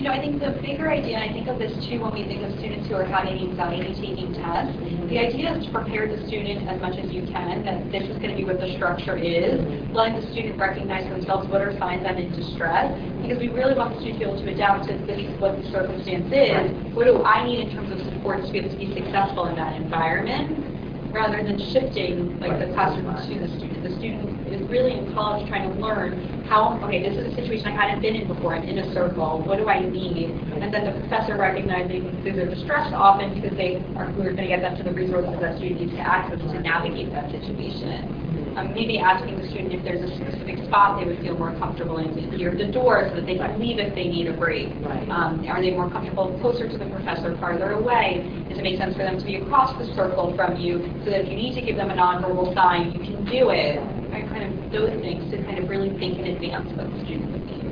You 0.00 0.08
know, 0.08 0.16
I 0.16 0.20
think 0.24 0.40
the 0.40 0.56
bigger 0.64 0.88
idea, 0.88 1.20
and 1.20 1.28
I 1.28 1.30
think 1.36 1.44
of 1.44 1.60
this 1.60 1.76
too 1.84 2.00
when 2.00 2.16
we 2.16 2.24
think 2.24 2.40
of 2.40 2.56
students 2.56 2.88
who 2.88 2.96
are 2.96 3.04
having 3.04 3.36
anxiety 3.36 3.92
taking 4.00 4.32
tests, 4.32 4.72
mm-hmm. 4.80 5.12
the 5.12 5.20
idea 5.20 5.52
is 5.52 5.68
to 5.68 5.70
prepare 5.76 6.08
the 6.08 6.16
student 6.24 6.64
as 6.72 6.80
much 6.80 6.96
as 6.96 7.12
you 7.12 7.28
can 7.28 7.60
that 7.68 7.84
this 7.92 8.08
is 8.08 8.16
going 8.16 8.32
to 8.32 8.38
be 8.40 8.48
what 8.48 8.56
the 8.64 8.72
structure 8.80 9.20
is, 9.20 9.60
letting 9.92 10.16
the 10.16 10.24
student 10.32 10.56
recognize 10.56 11.04
themselves 11.04 11.52
what 11.52 11.60
are 11.60 11.76
signs 11.76 12.08
I'm 12.08 12.16
in 12.16 12.32
distress, 12.32 12.88
because 13.20 13.36
we 13.44 13.52
really 13.52 13.76
want 13.76 13.92
the 13.92 14.00
student 14.00 14.24
to 14.24 14.24
be 14.24 14.32
able 14.32 14.40
to 14.40 14.48
adapt 14.48 14.88
to 14.88 14.96
this 15.04 15.20
is 15.20 15.36
what 15.36 15.60
the 15.60 15.68
circumstance 15.68 16.32
is, 16.32 16.72
what 16.96 17.04
do 17.04 17.20
I 17.20 17.44
need 17.44 17.68
in 17.68 17.76
terms 17.76 17.92
of 17.92 18.00
support 18.00 18.40
to 18.40 18.48
be 18.48 18.64
able 18.64 18.72
to 18.72 18.80
be 18.80 18.88
successful 18.96 19.52
in 19.52 19.54
that 19.60 19.76
environment, 19.76 20.69
rather 21.12 21.42
than 21.42 21.58
shifting 21.58 22.38
like 22.40 22.58
the 22.58 22.72
classroom 22.72 23.06
to 23.06 23.38
the 23.38 23.48
student. 23.58 23.82
The 23.82 23.96
student 23.98 24.46
is 24.46 24.68
really 24.68 24.92
in 24.92 25.12
college 25.12 25.48
trying 25.48 25.68
to 25.68 25.80
learn 25.80 26.44
how, 26.46 26.80
okay, 26.84 27.02
this 27.02 27.18
is 27.18 27.32
a 27.32 27.34
situation 27.36 27.66
I 27.66 27.72
hadn't 27.72 28.02
been 28.02 28.14
in 28.16 28.28
before, 28.28 28.54
I'm 28.54 28.64
in 28.64 28.78
a 28.78 28.94
circle, 28.94 29.42
what 29.42 29.58
do 29.58 29.68
I 29.68 29.80
need? 29.80 30.30
And 30.30 30.72
then 30.72 30.84
the 30.84 31.00
professor 31.00 31.36
recognizing 31.36 32.22
through 32.22 32.34
their 32.34 32.48
distress 32.48 32.92
often 32.92 33.34
because 33.34 33.56
they 33.56 33.82
are, 33.96 34.12
we're 34.16 34.32
going 34.32 34.36
to 34.36 34.48
get 34.48 34.60
them 34.60 34.76
to 34.76 34.82
the 34.82 34.92
resources 34.92 35.38
that 35.40 35.58
student 35.58 35.80
needs 35.80 35.92
to 35.94 36.00
access 36.00 36.38
to 36.38 36.60
navigate 36.60 37.12
that 37.12 37.30
situation. 37.30 38.29
Um, 38.56 38.74
maybe 38.74 38.98
asking 38.98 39.38
the 39.38 39.46
student 39.48 39.72
if 39.72 39.84
there's 39.84 40.02
a 40.02 40.10
specific 40.16 40.64
spot 40.66 40.98
they 40.98 41.06
would 41.06 41.22
feel 41.22 41.38
more 41.38 41.54
comfortable 41.58 41.98
in, 41.98 42.14
near 42.36 42.50
the 42.50 42.66
door 42.72 43.06
so 43.10 43.16
that 43.16 43.26
they 43.26 43.38
can 43.38 43.58
leave 43.60 43.78
if 43.78 43.94
they 43.94 44.10
need 44.10 44.26
a 44.26 44.34
break. 44.34 44.74
Right. 44.82 45.08
Um, 45.08 45.46
are 45.46 45.62
they 45.62 45.70
more 45.70 45.88
comfortable 45.90 46.36
closer 46.40 46.68
to 46.68 46.76
the 46.76 46.86
professor, 46.90 47.36
farther 47.38 47.78
away? 47.78 48.26
Does 48.48 48.58
it 48.58 48.62
make 48.62 48.78
sense 48.78 48.96
for 48.96 49.04
them 49.06 49.18
to 49.18 49.24
be 49.24 49.36
across 49.36 49.78
the 49.78 49.86
circle 49.94 50.34
from 50.34 50.56
you 50.56 50.82
so 51.04 51.10
that 51.10 51.22
if 51.22 51.28
you 51.30 51.36
need 51.36 51.54
to 51.54 51.62
give 51.62 51.76
them 51.76 51.90
a 51.90 51.94
nonverbal 51.94 52.54
sign, 52.54 52.90
you 52.90 53.00
can 53.00 53.24
do 53.24 53.50
it? 53.54 53.78
Right, 54.10 54.26
kind 54.26 54.42
of 54.42 54.72
those 54.72 54.90
things 55.00 55.30
to 55.30 55.38
kind 55.46 55.58
of 55.62 55.68
really 55.70 55.90
think 55.98 56.18
in 56.18 56.26
advance 56.26 56.68
what 56.74 56.90
the 56.90 57.00
student 57.06 57.30
would 57.30 57.46
need. 57.46 57.70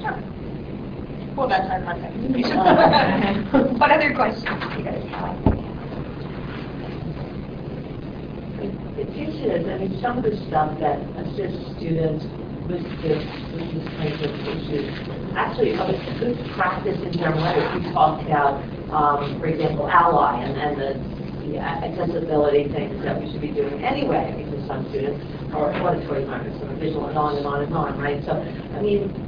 Sure. 0.00 0.37
Well, 1.38 1.46
that's 1.46 1.70
our 1.70 1.80
contact 1.84 2.16
information. 2.16 2.58
What 3.78 3.92
other 3.92 4.12
questions 4.12 4.42
do 4.42 4.78
you 4.78 4.82
guys 4.82 5.04
have? 5.14 5.38
It 8.98 9.06
teaches, 9.14 9.68
I 9.68 9.78
mean, 9.78 10.00
some 10.02 10.18
of 10.18 10.24
the 10.24 10.36
stuff 10.48 10.76
that 10.80 10.98
assists 11.14 11.76
students 11.78 12.26
with 12.66 12.82
this, 13.06 13.22
with 13.54 13.70
this 13.70 13.86
kind 13.86 14.12
of 14.18 14.20
issues, 14.50 14.90
actually, 15.36 15.78
it's 15.78 16.18
good 16.18 16.34
practice 16.56 17.00
in 17.06 17.12
general 17.12 17.44
ed. 17.44 17.84
We 17.86 17.92
talked 17.92 18.26
about, 18.26 18.60
um, 18.90 19.38
for 19.38 19.46
example, 19.46 19.88
ally 19.88 20.42
and, 20.42 20.58
and 20.58 20.74
the, 20.74 21.46
the 21.46 21.58
accessibility 21.60 22.66
things 22.66 23.00
that 23.04 23.22
we 23.22 23.30
should 23.30 23.40
be 23.40 23.52
doing 23.52 23.84
anyway, 23.84 24.34
because 24.44 24.66
some 24.66 24.88
students 24.88 25.24
are 25.54 25.72
auditory 25.86 26.24
learners, 26.24 26.58
some 26.58 26.68
are 26.70 26.76
visual, 26.80 27.06
and 27.06 27.16
on 27.16 27.36
and 27.36 27.46
on 27.46 27.62
and 27.62 27.72
on, 27.72 27.96
right? 27.96 28.24
So, 28.24 28.32
I 28.32 28.82
mean, 28.82 29.27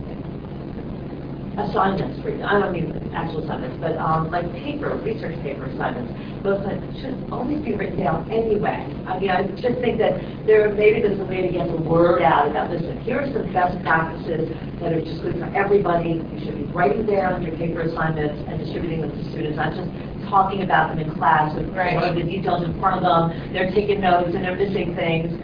assignments, 1.68 2.22
for, 2.22 2.30
I 2.44 2.58
don't 2.58 2.72
mean 2.72 2.94
actual 3.12 3.44
assignments, 3.44 3.76
but 3.80 3.96
um, 3.98 4.30
like 4.30 4.46
paper, 4.52 4.96
research 5.04 5.36
paper 5.42 5.66
assignments, 5.66 6.12
those 6.42 6.62
that 6.64 6.78
should 7.00 7.18
only 7.32 7.60
be 7.60 7.74
written 7.76 7.98
down 7.98 8.30
anyway. 8.30 8.86
I 9.06 9.18
mean, 9.18 9.30
I 9.30 9.44
just 9.60 9.80
think 9.82 9.98
that 9.98 10.16
there, 10.46 10.72
maybe 10.72 11.02
there's 11.02 11.20
a 11.20 11.24
way 11.28 11.42
to 11.42 11.50
get 11.52 11.68
the 11.68 11.76
word 11.76 12.22
out 12.22 12.48
about, 12.48 12.70
listen, 12.70 13.00
here 13.02 13.20
are 13.20 13.28
some 13.32 13.52
best 13.52 13.76
practices 13.82 14.48
that 14.80 14.92
are 14.92 15.02
just 15.02 15.20
good 15.22 15.36
for 15.36 15.50
everybody. 15.52 16.22
You 16.24 16.38
should 16.44 16.56
be 16.56 16.64
writing 16.72 17.04
down 17.06 17.42
your 17.42 17.56
paper 17.56 17.82
assignments 17.82 18.40
and 18.48 18.58
distributing 18.58 19.02
them 19.02 19.10
to 19.12 19.22
students, 19.30 19.56
not 19.56 19.74
just 19.74 19.90
talking 20.30 20.62
about 20.62 20.94
them 20.94 20.98
in 21.00 21.12
class 21.18 21.54
with 21.56 21.68
Right. 21.74 22.14
the 22.14 22.22
details 22.22 22.62
in 22.64 22.78
front 22.80 23.02
of 23.02 23.04
them. 23.04 23.52
They're 23.52 23.70
taking 23.70 24.00
notes 24.00 24.30
and 24.34 24.44
they're 24.44 24.56
missing 24.56 24.94
things. 24.94 25.34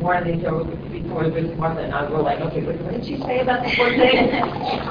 One 0.00 0.16
of 0.16 0.24
the 0.24 0.32
things 0.32 0.44
that 1.10 1.30
before 1.30 1.42
with 1.42 1.58
Martha 1.58 1.80
and 1.82 1.92
I 1.94 2.08
were 2.10 2.22
like, 2.22 2.40
okay, 2.40 2.62
what 2.62 2.80
what 2.80 2.92
did 2.92 3.04
she 3.04 3.18
say 3.18 3.40
about 3.40 3.64
the 3.64 3.70
fourth 3.76 3.96
thing? 3.96 4.30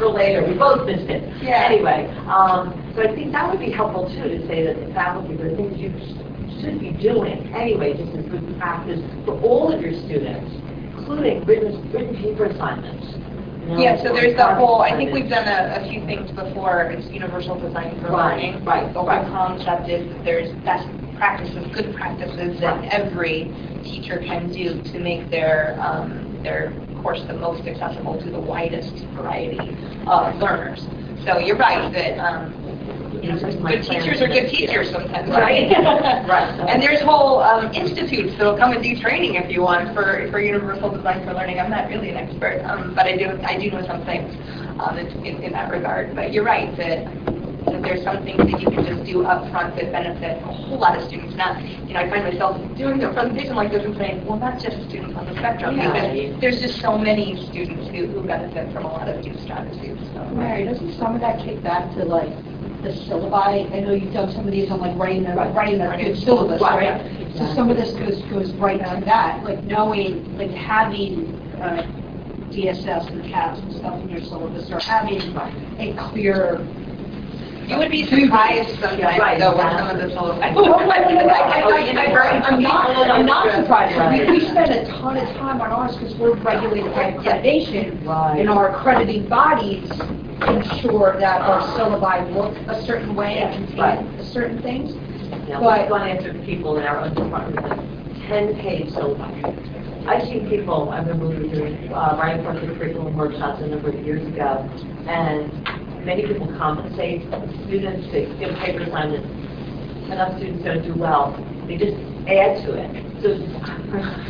Or 0.02 0.10
later, 0.12 0.46
we 0.46 0.54
both 0.58 0.86
missed 0.86 1.10
it. 1.10 1.42
Yeah. 1.42 1.66
Anyway, 1.66 2.10
um, 2.28 2.74
so 2.96 3.02
I 3.04 3.16
think 3.16 3.32
that 3.32 3.50
would 3.50 3.60
be 3.60 3.72
helpful 3.72 4.10
too, 4.10 4.24
to 4.30 4.48
say 4.48 4.66
that 4.66 4.86
the 4.86 4.94
faculty, 4.94 5.36
the 5.36 5.56
things 5.56 5.78
you 5.80 5.92
should 6.62 6.80
be 6.80 6.92
doing 6.92 7.54
anyway, 7.54 7.94
just 7.94 8.16
as 8.18 8.26
good 8.26 8.58
practice 8.58 9.00
for 9.26 9.40
all 9.42 9.72
of 9.74 9.82
your 9.82 9.94
students, 9.94 10.52
including 10.98 11.46
written, 11.46 11.92
written 11.92 12.16
paper 12.16 12.46
assignments. 12.46 13.08
you 13.62 13.68
know, 13.68 13.82
Yeah, 13.82 13.98
so 13.98 14.14
there's 14.14 14.36
the 14.36 14.50
or 14.50 14.56
whole, 14.56 14.82
I 14.82 14.96
think 14.98 15.14
we've 15.14 15.30
done 15.30 15.48
a, 15.48 15.80
a 15.86 15.90
few 15.90 16.06
things 16.06 16.32
before, 16.32 16.92
it's 16.92 17.08
universal 17.10 17.60
design 17.60 18.00
for 18.02 18.12
Right, 18.12 18.36
learning. 18.44 18.66
right, 18.66 18.94
The 18.94 19.02
right. 19.04 19.26
whole 19.26 19.32
concept 19.32 19.90
is 19.90 20.12
that 20.12 20.24
there's 20.26 20.52
best 20.66 20.88
practices, 21.20 21.68
good 21.76 21.94
practices 21.96 22.60
that 22.62 22.84
every 22.92 23.54
teacher 23.84 24.18
can 24.18 24.52
do 24.52 24.82
to 24.82 25.00
make 25.00 25.30
their, 25.30 25.80
um, 25.80 26.42
their 26.42 26.74
course 27.04 27.22
the 27.28 27.34
most 27.34 27.68
accessible 27.68 28.20
to 28.22 28.30
the 28.32 28.40
widest 28.40 28.96
variety 29.16 29.60
of 30.08 30.36
learners. 30.38 30.86
So 31.26 31.38
you're 31.38 31.58
right 31.58 31.92
that, 31.92 32.18
um, 32.18 32.54
you 33.22 33.32
know, 33.32 33.38
good 33.38 33.84
teachers 33.84 34.22
are 34.22 34.28
good 34.28 34.50
teachers 34.50 34.90
sometimes, 34.92 35.30
right? 35.46 35.70
Right. 36.28 36.60
And 36.70 36.82
there's 36.82 37.02
whole 37.02 37.42
um, 37.42 37.72
institutes 37.74 38.38
that'll 38.38 38.58
come 38.58 38.72
and 38.72 38.82
do 38.82 38.98
training 39.00 39.36
if 39.36 39.52
you 39.52 39.62
want 39.62 39.94
for, 39.94 40.28
for 40.32 40.40
universal 40.40 40.90
design 40.90 41.26
for 41.26 41.34
learning. 41.34 41.60
I'm 41.60 41.70
not 41.70 41.90
really 41.90 42.10
an 42.10 42.18
expert, 42.18 42.62
um, 42.64 42.96
but 42.96 43.06
I 43.06 43.18
do 43.18 43.38
I 43.44 43.58
do 43.58 43.72
know 43.72 43.86
some 43.86 44.06
things 44.06 44.34
um, 44.80 44.98
in, 44.98 45.08
in, 45.26 45.44
in 45.44 45.52
that 45.52 45.70
regard. 45.70 46.16
But 46.16 46.32
you're 46.32 46.46
right 46.46 46.76
that, 46.78 47.06
that 47.66 47.82
there's 47.82 48.03
some 48.03 48.24
things 48.24 48.38
that 48.38 48.62
you 48.62 48.70
can 48.70 48.86
just 48.86 49.03
do 49.05 49.26
up 49.26 49.49
front 49.51 49.76
that 49.76 49.91
benefit 49.91 50.41
a 50.43 50.45
whole 50.45 50.78
lot 50.80 50.97
of 50.97 51.03
students. 51.07 51.36
Not, 51.36 51.62
you 51.62 51.93
know, 51.93 51.99
I 52.01 52.10
find 52.10 52.24
myself 52.24 52.57
doing 52.76 53.03
a 53.03 53.12
presentation 53.14 53.55
like 53.55 53.72
this 53.72 53.84
and 53.84 53.95
saying, 53.97 54.26
well, 54.26 54.38
not 54.39 54.60
just 54.60 54.78
students 54.89 55.16
on 55.16 55.26
the 55.26 55.34
spectrum, 55.34 55.78
Yeah. 55.78 55.91
because 55.91 56.41
there's 56.41 56.62
just 56.62 56.80
so 56.82 56.97
many 56.97 57.36
students 57.47 57.88
who, 57.89 58.07
who 58.07 58.24
benefit 58.26 58.72
from 58.74 58.86
a 58.86 58.91
lot 58.91 59.07
of 59.10 59.24
these 59.24 59.39
strategies. 59.41 59.97
So. 60.14 60.24
Mary, 60.32 60.66
doesn't 60.66 60.93
some 60.97 61.16
of 61.16 61.22
that 61.22 61.39
kick 61.43 61.62
back 61.64 61.93
to 61.95 62.05
like 62.05 62.30
the 62.84 62.89
syllabi? 62.89 63.72
I 63.74 63.80
know 63.82 63.91
you've 63.93 64.14
done 64.14 64.32
some 64.32 64.45
of 64.45 64.51
these 64.51 64.70
on 64.72 64.80
like 64.80 64.95
writing 64.97 65.24
the, 65.24 65.36
writing 65.36 65.80
the 65.80 65.95
good 66.01 66.18
syllabus, 66.24 66.62
Right. 66.62 66.91
right? 67.01 67.36
So 67.38 67.53
some 67.53 67.70
of 67.70 67.78
this 67.78 67.91
goes, 67.93 68.22
goes 68.24 68.53
right 68.53 68.80
to 68.80 69.01
that, 69.05 69.43
like 69.43 69.64
knowing, 69.64 70.38
like 70.38 70.51
having, 70.51 71.36
uh, 71.62 71.86
DSS 72.49 73.10
and 73.12 73.24
CAPS 73.32 73.60
and 73.60 73.74
stuff 73.76 74.01
in 74.01 74.10
your 74.10 74.22
syllabus, 74.22 74.72
or 74.72 74.80
having 74.80 75.22
a 75.78 75.93
clear. 76.10 76.66
You 77.70 77.78
would 77.78 77.92
be 77.92 78.06
surprised 78.08 78.80
sometimes, 78.80 79.20
right, 79.20 79.38
though, 79.38 79.52
with 79.56 79.62
some 79.62 79.90
of 79.90 79.98
the. 79.98 80.10
I'm 80.44 80.56
not, 82.64 82.90
I'm 82.90 83.26
not 83.28 83.54
surprised. 83.56 84.28
We, 84.28 84.40
we 84.40 84.48
spend 84.48 84.72
a 84.72 84.86
ton 84.88 85.18
of 85.18 85.28
time 85.36 85.62
on 85.62 85.70
ours 85.70 85.96
because 85.96 86.16
we're 86.16 86.34
regulated 86.36 86.92
by 86.94 87.12
accreditation. 87.12 88.04
Right. 88.08 88.40
And 88.40 88.50
our 88.50 88.76
accrediting 88.76 89.28
bodies 89.30 89.88
ensure 90.48 91.20
that 91.20 91.42
our 91.42 91.62
syllabi 91.78 92.34
look 92.34 92.58
a 92.68 92.82
certain 92.86 93.14
way 93.16 93.38
and 93.40 93.78
Right. 93.78 94.00
contain 94.00 94.26
certain 94.26 94.62
things. 94.64 94.96
Yeah, 95.48 95.60
But- 95.60 95.82
we've 95.82 95.90
gone 95.90 96.08
after 96.10 96.34
people 96.46 96.78
in 96.78 96.86
our 96.88 97.02
own 97.02 97.14
department, 97.14 97.70
like 97.70 97.80
ten-page 98.28 98.90
syllabi. 98.94 100.08
I've 100.08 100.24
seen 100.24 100.50
people, 100.50 100.90
I 100.90 101.00
remember 101.02 101.28
we 101.28 101.36
were 101.36 101.54
doing, 101.56 101.94
uh, 101.94 102.18
writing 102.20 102.44
for 102.44 102.54
the 102.54 102.66
curriculum 102.74 103.16
workshops 103.16 103.62
a 103.62 103.68
number 103.68 103.90
of 103.90 104.04
years 104.04 104.26
ago, 104.26 104.68
and 105.08 105.52
many 106.06 106.26
people 106.28 106.47
compensate 106.58 107.22
students 107.68 108.08
to 108.12 108.26
give 108.39 108.56
paper 108.60 108.84
assignments. 108.84 109.28
Enough 110.12 110.38
students 110.38 110.64
don't 110.66 110.84
do 110.84 110.95
well, 111.00 111.34
they 111.68 111.78
just 111.78 111.93
add 112.26 112.66
to 112.66 112.74
it. 112.74 112.89
So, 113.22 113.36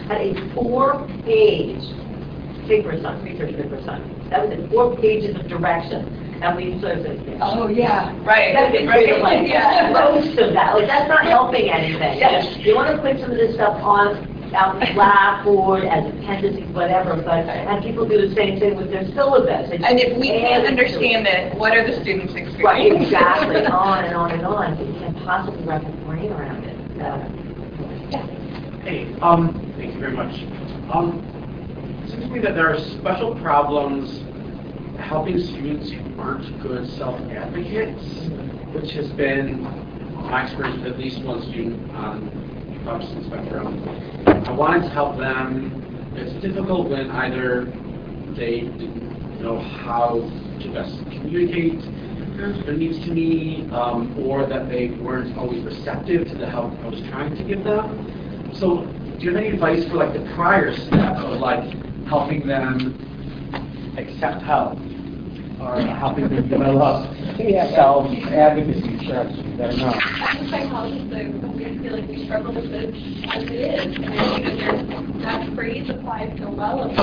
had 0.10 0.22
a 0.22 0.54
four-page 0.54 1.80
paper 2.68 2.92
assignment, 2.92 3.24
research 3.24 3.56
paper 3.56 3.76
assignment. 3.76 4.30
That 4.30 4.48
was 4.48 4.58
in 4.58 4.70
four 4.70 4.96
pages 4.98 5.36
of 5.40 5.48
direction. 5.48 6.06
and 6.42 6.56
we 6.56 6.80
serve 6.82 7.04
it. 7.06 7.20
Oh, 7.42 7.68
yeah. 7.68 8.16
Right, 8.24 8.54
That's 8.54 8.72
right, 8.88 9.20
like, 9.22 9.48
yeah. 9.52 9.92
most 9.92 10.38
of 10.40 10.54
that, 10.54 10.76
like, 10.76 10.88
that's 10.88 11.08
not 11.10 11.26
helping 11.26 11.70
anything. 11.70 12.18
Yes. 12.20 12.56
You 12.60 12.76
want 12.76 12.96
to 12.96 13.02
put 13.02 13.20
some 13.20 13.32
of 13.32 13.38
this 13.38 13.56
stuff 13.56 13.76
on, 13.84 14.24
on 14.54 14.80
Blackboard 14.94 15.84
as 15.86 16.06
appendices, 16.14 16.68
whatever, 16.74 17.16
but, 17.16 17.48
and 17.48 17.84
people 17.84 18.08
do 18.08 18.28
the 18.28 18.34
same 18.36 18.60
thing 18.60 18.76
with 18.76 18.90
their 18.90 19.06
syllabus. 19.14 19.70
It's 19.72 19.84
And 19.84 20.00
if 20.00 20.18
we 20.18 20.28
can't 20.30 20.66
added 20.66 20.70
understand 20.80 21.28
it, 21.28 21.56
what 21.58 21.76
are 21.78 21.86
the 21.86 22.02
students 22.02 22.34
Right, 22.34 22.48
experiencing? 22.48 23.02
exactly, 23.04 23.66
on 23.66 24.06
and 24.06 24.16
on 24.16 24.32
and 24.32 24.46
on, 24.46 24.76
but 24.76 24.88
you 24.88 24.94
can't 24.94 25.18
possibly 25.26 25.64
wrap 25.64 25.84
your 25.84 25.92
brain 26.06 26.32
around 26.32 26.64
it, 26.66 26.78
so. 26.98 27.36
Hey, 28.84 29.14
um, 29.22 29.54
thank 29.78 29.94
you 29.94 30.00
very 30.00 30.14
much. 30.14 30.34
Um, 30.92 31.22
it 32.04 32.10
seems 32.10 32.24
to 32.24 32.30
me 32.30 32.40
that 32.40 32.56
there 32.56 32.74
are 32.74 32.80
special 32.80 33.36
problems 33.36 34.24
helping 35.00 35.40
students 35.40 35.90
who 35.92 36.20
aren't 36.20 36.60
good 36.62 36.90
self-advocates, 36.98 38.04
which 38.74 38.92
has 38.94 39.10
been 39.12 39.62
my 40.16 40.44
experience 40.46 40.78
with 40.84 40.94
at 40.94 41.00
least 41.00 41.22
one 41.24 41.42
student 41.44 41.92
on 41.92 42.26
the 42.48 42.49
autism 42.86 43.26
spectrum. 43.28 43.88
I 44.48 44.52
wanted 44.52 44.84
to 44.84 44.90
help 44.90 45.18
them. 45.18 46.14
It's 46.16 46.42
difficult 46.42 46.90
when 46.90 47.12
either 47.12 47.66
they 48.36 48.62
didn't 48.62 49.42
know 49.42 49.60
how 49.60 50.30
to 50.62 50.74
best 50.74 50.98
communicate 51.12 51.82
their 52.38 52.74
needs 52.74 53.00
to 53.00 53.12
me, 53.12 53.70
um, 53.72 54.18
or 54.18 54.46
that 54.46 54.70
they 54.70 54.90
weren't 54.90 55.38
always 55.38 55.64
receptive 55.64 56.28
to 56.30 56.36
the 56.36 56.50
help 56.50 56.72
I 56.80 56.88
was 56.88 57.02
trying 57.10 57.36
to 57.36 57.44
give 57.44 57.64
them. 57.64 58.52
So, 58.54 58.86
do 58.86 59.26
you 59.26 59.32
have 59.32 59.44
any 59.44 59.50
advice 59.50 59.86
for 59.90 59.96
like 59.96 60.14
the 60.14 60.28
prior 60.36 60.74
step 60.76 61.18
of 61.18 61.40
like 61.40 61.74
helping 62.08 62.48
them 62.48 62.96
accept 63.98 64.42
help 64.44 64.80
or 65.62 65.82
helping 65.82 66.30
them 66.30 66.48
develop 66.48 67.16
self-advocacy 67.76 69.06
strategies? 69.06 69.58
Don't 69.58 69.78
know. 69.78 69.94
As 69.94 70.42
a 70.42 70.50
psychologist, 70.50 71.14
I 71.14 71.24
we 71.28 71.78
feel 71.80 72.00
like 72.00 72.08
we 72.08 72.26
struggle 72.26 72.54
with 72.54 72.72
this 72.72 72.96
as 73.34 73.44
it 73.44 73.52
is. 73.52 73.96
And 73.96 74.06
I 74.06 74.38
think 74.38 75.22
that 75.22 75.56
phrase 75.56 75.90
applies 75.90 76.38
so 76.40 76.50
well 76.50 76.84
of 76.84 76.96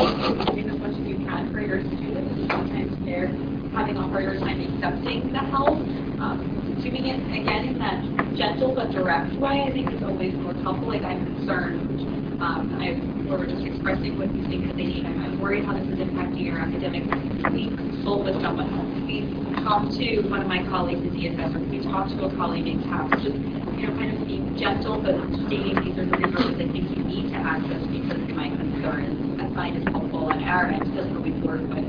much 0.87 0.95
as 0.95 1.07
you 1.07 1.17
can 1.27 1.53
for 1.53 1.61
your 1.61 1.81
students. 1.83 2.51
Sometimes 2.51 3.05
they're 3.05 3.29
having 3.75 3.97
a 3.97 4.09
harder 4.09 4.39
time 4.39 4.61
accepting 4.61 5.33
the 5.33 5.39
help. 5.39 5.79
Um, 6.21 6.57
doing 6.83 7.07
it 7.07 7.19
again 7.27 7.75
in 7.75 7.79
that 7.79 8.01
gentle 8.37 8.75
but 8.75 8.91
direct 8.93 9.35
way, 9.37 9.65
I 9.67 9.73
think 9.73 9.93
is 9.93 10.03
always 10.03 10.35
most 10.35 10.63
helpful. 10.63 10.89
Like 10.89 11.03
I'm 11.03 11.25
concerned, 11.37 12.26
um, 12.41 12.77
I, 12.77 13.01
we're 13.29 13.47
just 13.47 13.65
expressing 13.65 14.19
what 14.19 14.29
you 14.35 14.45
think 14.45 14.69
that 14.69 14.77
they 14.77 14.87
need. 14.87 15.07
I'm, 15.07 15.41
worried 15.41 15.65
how 15.65 15.73
this 15.73 15.87
is 15.89 16.01
impacting 16.01 16.45
your 16.45 16.59
academics. 16.59 17.07
We 17.53 17.69
consult 17.77 18.25
with 18.25 18.41
someone. 18.43 18.69
We 19.07 19.25
talk 19.65 19.89
to 19.89 20.07
one 20.29 20.43
of 20.43 20.49
my 20.49 20.65
colleagues 20.69 21.07
at 21.07 21.13
DSS, 21.13 21.71
we 21.71 21.81
talk 21.87 22.09
to 22.09 22.25
a 22.27 22.31
colleague 22.37 22.67
in 22.67 22.83
CAPS, 22.85 23.23
just, 23.23 23.37
you 23.79 23.87
know, 23.87 23.95
kind 23.97 24.17
of 24.17 24.27
being 24.27 24.57
gentle, 24.59 25.01
but 25.01 25.17
stating 25.47 25.77
these 25.81 25.97
are 25.97 26.07
the 26.07 26.17
resources 26.19 26.57
I 26.61 26.67
think 26.71 26.87
you 26.93 27.03
need 27.05 27.31
to 27.33 27.39
access 27.41 27.83
because 27.89 28.21
of 28.21 28.31
my 28.37 28.49
concerns. 28.49 29.17
I 29.41 29.47
find 29.55 29.77
it's 29.77 29.89
helpful 29.89 30.31
on 30.33 30.43
our 30.45 30.67
end, 30.67 30.85
doesn't 30.95 31.17
always 31.17 31.37
work, 31.45 31.63
but 31.69 31.83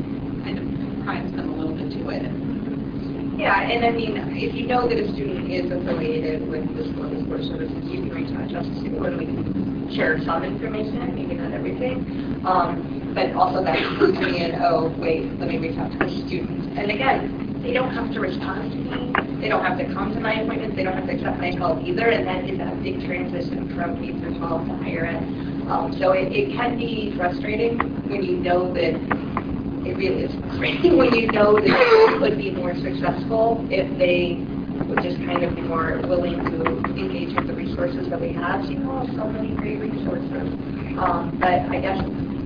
kind 0.45 0.58
of 0.60 0.66
primes 1.04 1.32
them 1.36 1.50
a 1.50 1.56
little 1.56 1.76
bit 1.76 1.91
to 1.98 2.02
it. 2.10 2.24
Yeah, 3.38 3.62
and 3.62 3.86
I 3.86 3.91
mean, 3.91 4.18
if 4.38 4.56
you 4.56 4.66
know 4.66 4.89
that 4.89 4.98
a 4.98 5.06
student 5.14 5.52
is 5.52 5.70
affiliated 5.72 6.50
with 6.50 6.66
the 6.74 6.89
school, 6.93 7.10
the 7.10 7.22
school 7.26 7.41
services, 7.41 7.84
you 7.89 8.06
can 8.06 8.10
reach 8.10 8.34
out 8.34 8.50
to 8.50 8.60
us 8.60 8.66
to 8.66 8.76
see 8.82 8.89
whether 8.89 9.18
we 9.18 9.30
share 9.93 10.19
some 10.23 10.43
information, 10.43 11.15
maybe 11.15 11.35
not 11.35 11.53
everything. 11.53 12.41
Um, 12.45 13.11
but 13.13 13.33
also 13.33 13.63
that 13.63 13.77
coming 13.99 14.35
in, 14.35 14.55
oh, 14.61 14.93
wait, 14.97 15.25
let 15.39 15.49
me 15.49 15.57
reach 15.57 15.77
out 15.77 15.91
to 15.91 15.97
the 15.97 16.27
students. 16.27 16.67
And 16.77 16.91
again, 16.91 17.61
they 17.63 17.73
don't 17.73 17.93
have 17.93 18.13
to 18.13 18.19
respond 18.19 18.71
to 18.71 18.77
me, 18.77 19.13
they 19.41 19.49
don't 19.49 19.63
have 19.63 19.77
to 19.77 19.85
come 19.93 20.13
to 20.13 20.19
my 20.19 20.41
appointments, 20.41 20.75
they 20.75 20.83
don't 20.83 20.93
have 20.93 21.07
to 21.07 21.13
accept 21.13 21.39
my 21.39 21.51
help 21.51 21.83
either, 21.83 22.09
and 22.09 22.27
that 22.27 22.47
is 22.47 22.59
a 22.59 22.75
big 22.81 23.03
transition 23.05 23.73
from 23.75 23.97
K 23.97 24.11
through 24.19 24.38
12 24.38 24.67
to 24.67 24.73
higher 24.77 25.05
ed. 25.05 25.23
Um, 25.67 25.93
so 25.99 26.11
it, 26.11 26.31
it 26.31 26.55
can 26.55 26.77
be 26.77 27.13
frustrating 27.17 27.79
when 28.07 28.23
you 28.23 28.38
know 28.38 28.71
that 28.73 28.95
it 29.88 29.97
really 29.97 30.23
is 30.23 30.35
frustrating 30.41 30.97
when 31.01 31.13
you 31.13 31.27
know 31.27 31.55
that 31.55 31.67
you 31.67 32.19
could 32.19 32.38
be 32.38 32.51
more 32.51 32.75
successful 32.75 33.65
if 33.69 33.97
they 33.97 34.45
just 35.04 35.18
kind 35.26 35.43
of 35.43 35.54
more 35.68 36.02
willing 36.08 36.38
to 36.52 36.82
engage 36.98 37.36
with 37.36 37.48
the 37.48 37.54
resources 37.54 38.10
that 38.10 38.20
we 38.20 38.34
have. 38.34 38.64
You 38.70 38.80
know, 38.80 39.08
so 39.16 39.30
many 39.30 39.54
great 39.56 39.80
resources. 39.80 40.54
Um, 40.98 41.38
but 41.39 41.70
I 41.70 41.80
guess 41.82 42.00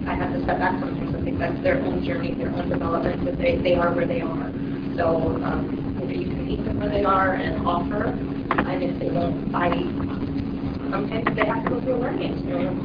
I 0.07 0.15
have 0.15 0.33
to 0.33 0.43
step 0.43 0.59
back 0.59 0.79
sometimes 0.79 1.13
and 1.13 1.23
think 1.23 1.39
that's 1.39 1.61
their 1.63 1.81
own 1.83 2.03
journey, 2.03 2.35
their 2.35 2.51
own 2.51 2.67
development, 2.69 3.23
that 3.25 3.37
they, 3.37 3.61
they 3.63 3.75
are 3.75 3.93
where 3.93 4.07
they 4.07 4.21
are. 4.21 4.51
So 4.97 5.39
um, 5.43 5.95
maybe 5.97 6.19
you 6.19 6.29
can 6.29 6.45
meet 6.45 6.65
them 6.65 6.79
where 6.79 6.89
they 6.89 7.03
are 7.03 7.35
and 7.35 7.65
offer, 7.65 8.19
and 8.51 8.83
if 8.83 8.99
they 8.99 9.09
don't 9.09 9.51
bite, 9.51 9.87
sometimes 10.91 11.25
they 11.35 11.45
have 11.45 11.63
to 11.63 11.69
go 11.69 11.81
through 11.81 11.95
a 11.95 11.99
learning 12.01 12.33
experience. 12.33 12.81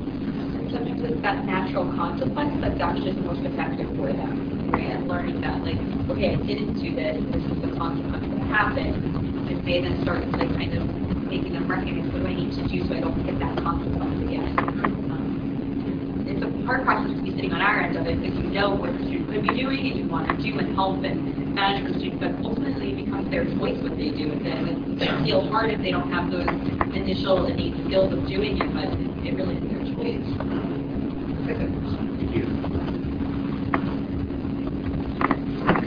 sometimes 0.71 1.01
it's 1.03 1.23
that 1.23 1.47
natural 1.47 1.87
consequence 1.97 2.55
that's 2.61 2.81
actually 2.81 3.13
the 3.13 3.23
most 3.23 3.43
effective 3.43 3.89
for 3.97 4.13
them, 4.13 4.71
right? 4.71 4.87
And 4.95 5.09
learning 5.09 5.41
that, 5.41 5.65
like, 5.65 5.79
okay, 6.11 6.35
I 6.35 6.47
didn't 6.47 6.79
do 6.79 6.95
this, 6.95 7.19
this 7.33 7.43
is 7.43 7.59
the 7.63 7.75
consequence 7.75 8.27
that 8.31 8.47
happened. 8.47 9.16
And 9.47 9.65
they 9.67 9.81
then 9.81 10.03
start 10.03 10.27
like 10.33 10.51
kind 10.59 10.75
of 10.75 10.83
making 11.31 11.53
them 11.53 11.71
recognize 11.71 12.11
what 12.13 12.23
do 12.23 12.27
I 12.27 12.35
need 12.35 12.51
to 12.55 12.67
do 12.67 12.87
so 12.89 12.95
I 12.95 13.01
don't 13.01 13.25
hit 13.25 13.39
that 13.39 13.57
consequence 13.63 14.23
again. 14.23 14.59
Um, 14.59 16.25
it's 16.27 16.43
a 16.43 16.51
hard 16.67 16.85
process 16.85 17.17
to 17.17 17.23
be 17.23 17.31
sitting 17.31 17.53
on 17.53 17.63
our 17.63 17.81
end 17.81 17.97
of 17.97 18.07
it 18.07 18.21
because 18.21 18.37
you 18.39 18.51
know 18.51 18.75
what 18.75 18.93
the 18.93 18.99
student 19.07 19.31
could 19.31 19.43
be 19.43 19.55
doing 19.55 19.87
and 19.87 19.99
you 19.99 20.09
want 20.09 20.27
to 20.29 20.35
do 20.43 20.59
and 20.59 20.75
help 20.75 21.05
and 21.05 21.55
manage 21.55 21.93
the 21.93 21.99
student, 21.99 22.21
but 22.21 22.35
ultimately 22.45 22.91
it 22.91 23.05
becomes 23.07 23.31
their 23.31 23.45
choice 23.55 23.79
what 23.83 23.97
they 23.97 24.11
do 24.11 24.31
with 24.35 24.43
it. 24.43 24.55
And 24.55 25.01
it 25.01 25.25
feels 25.25 25.49
hard 25.51 25.71
if 25.71 25.81
they 25.81 25.91
don't 25.91 26.11
have 26.11 26.31
those 26.31 26.47
initial 26.95 27.47
innate 27.47 27.75
skills 27.87 28.13
of 28.13 28.27
doing 28.27 28.59
it, 28.59 28.69
but 28.75 28.91
it 29.25 29.35
really 29.35 29.57
is 29.57 29.67
their 29.71 29.83
choice. 29.95 30.27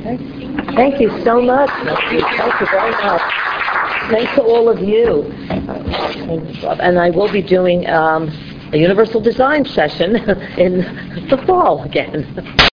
Thank 0.02 0.22
you. 0.22 0.39
Thank 0.80 1.02
you 1.02 1.10
so 1.26 1.42
much. 1.42 1.70
Thank 1.70 2.62
you 2.62 2.68
very 2.68 2.92
much. 2.92 3.22
Thanks 4.10 4.34
to 4.36 4.44
all 4.44 4.70
of 4.70 4.80
you. 4.80 5.24
And 6.80 6.98
I 6.98 7.10
will 7.10 7.30
be 7.30 7.42
doing 7.42 7.86
um, 7.90 8.30
a 8.72 8.78
universal 8.78 9.20
design 9.20 9.66
session 9.66 10.16
in 10.58 10.78
the 11.30 11.44
fall 11.46 11.84
again. 11.84 12.24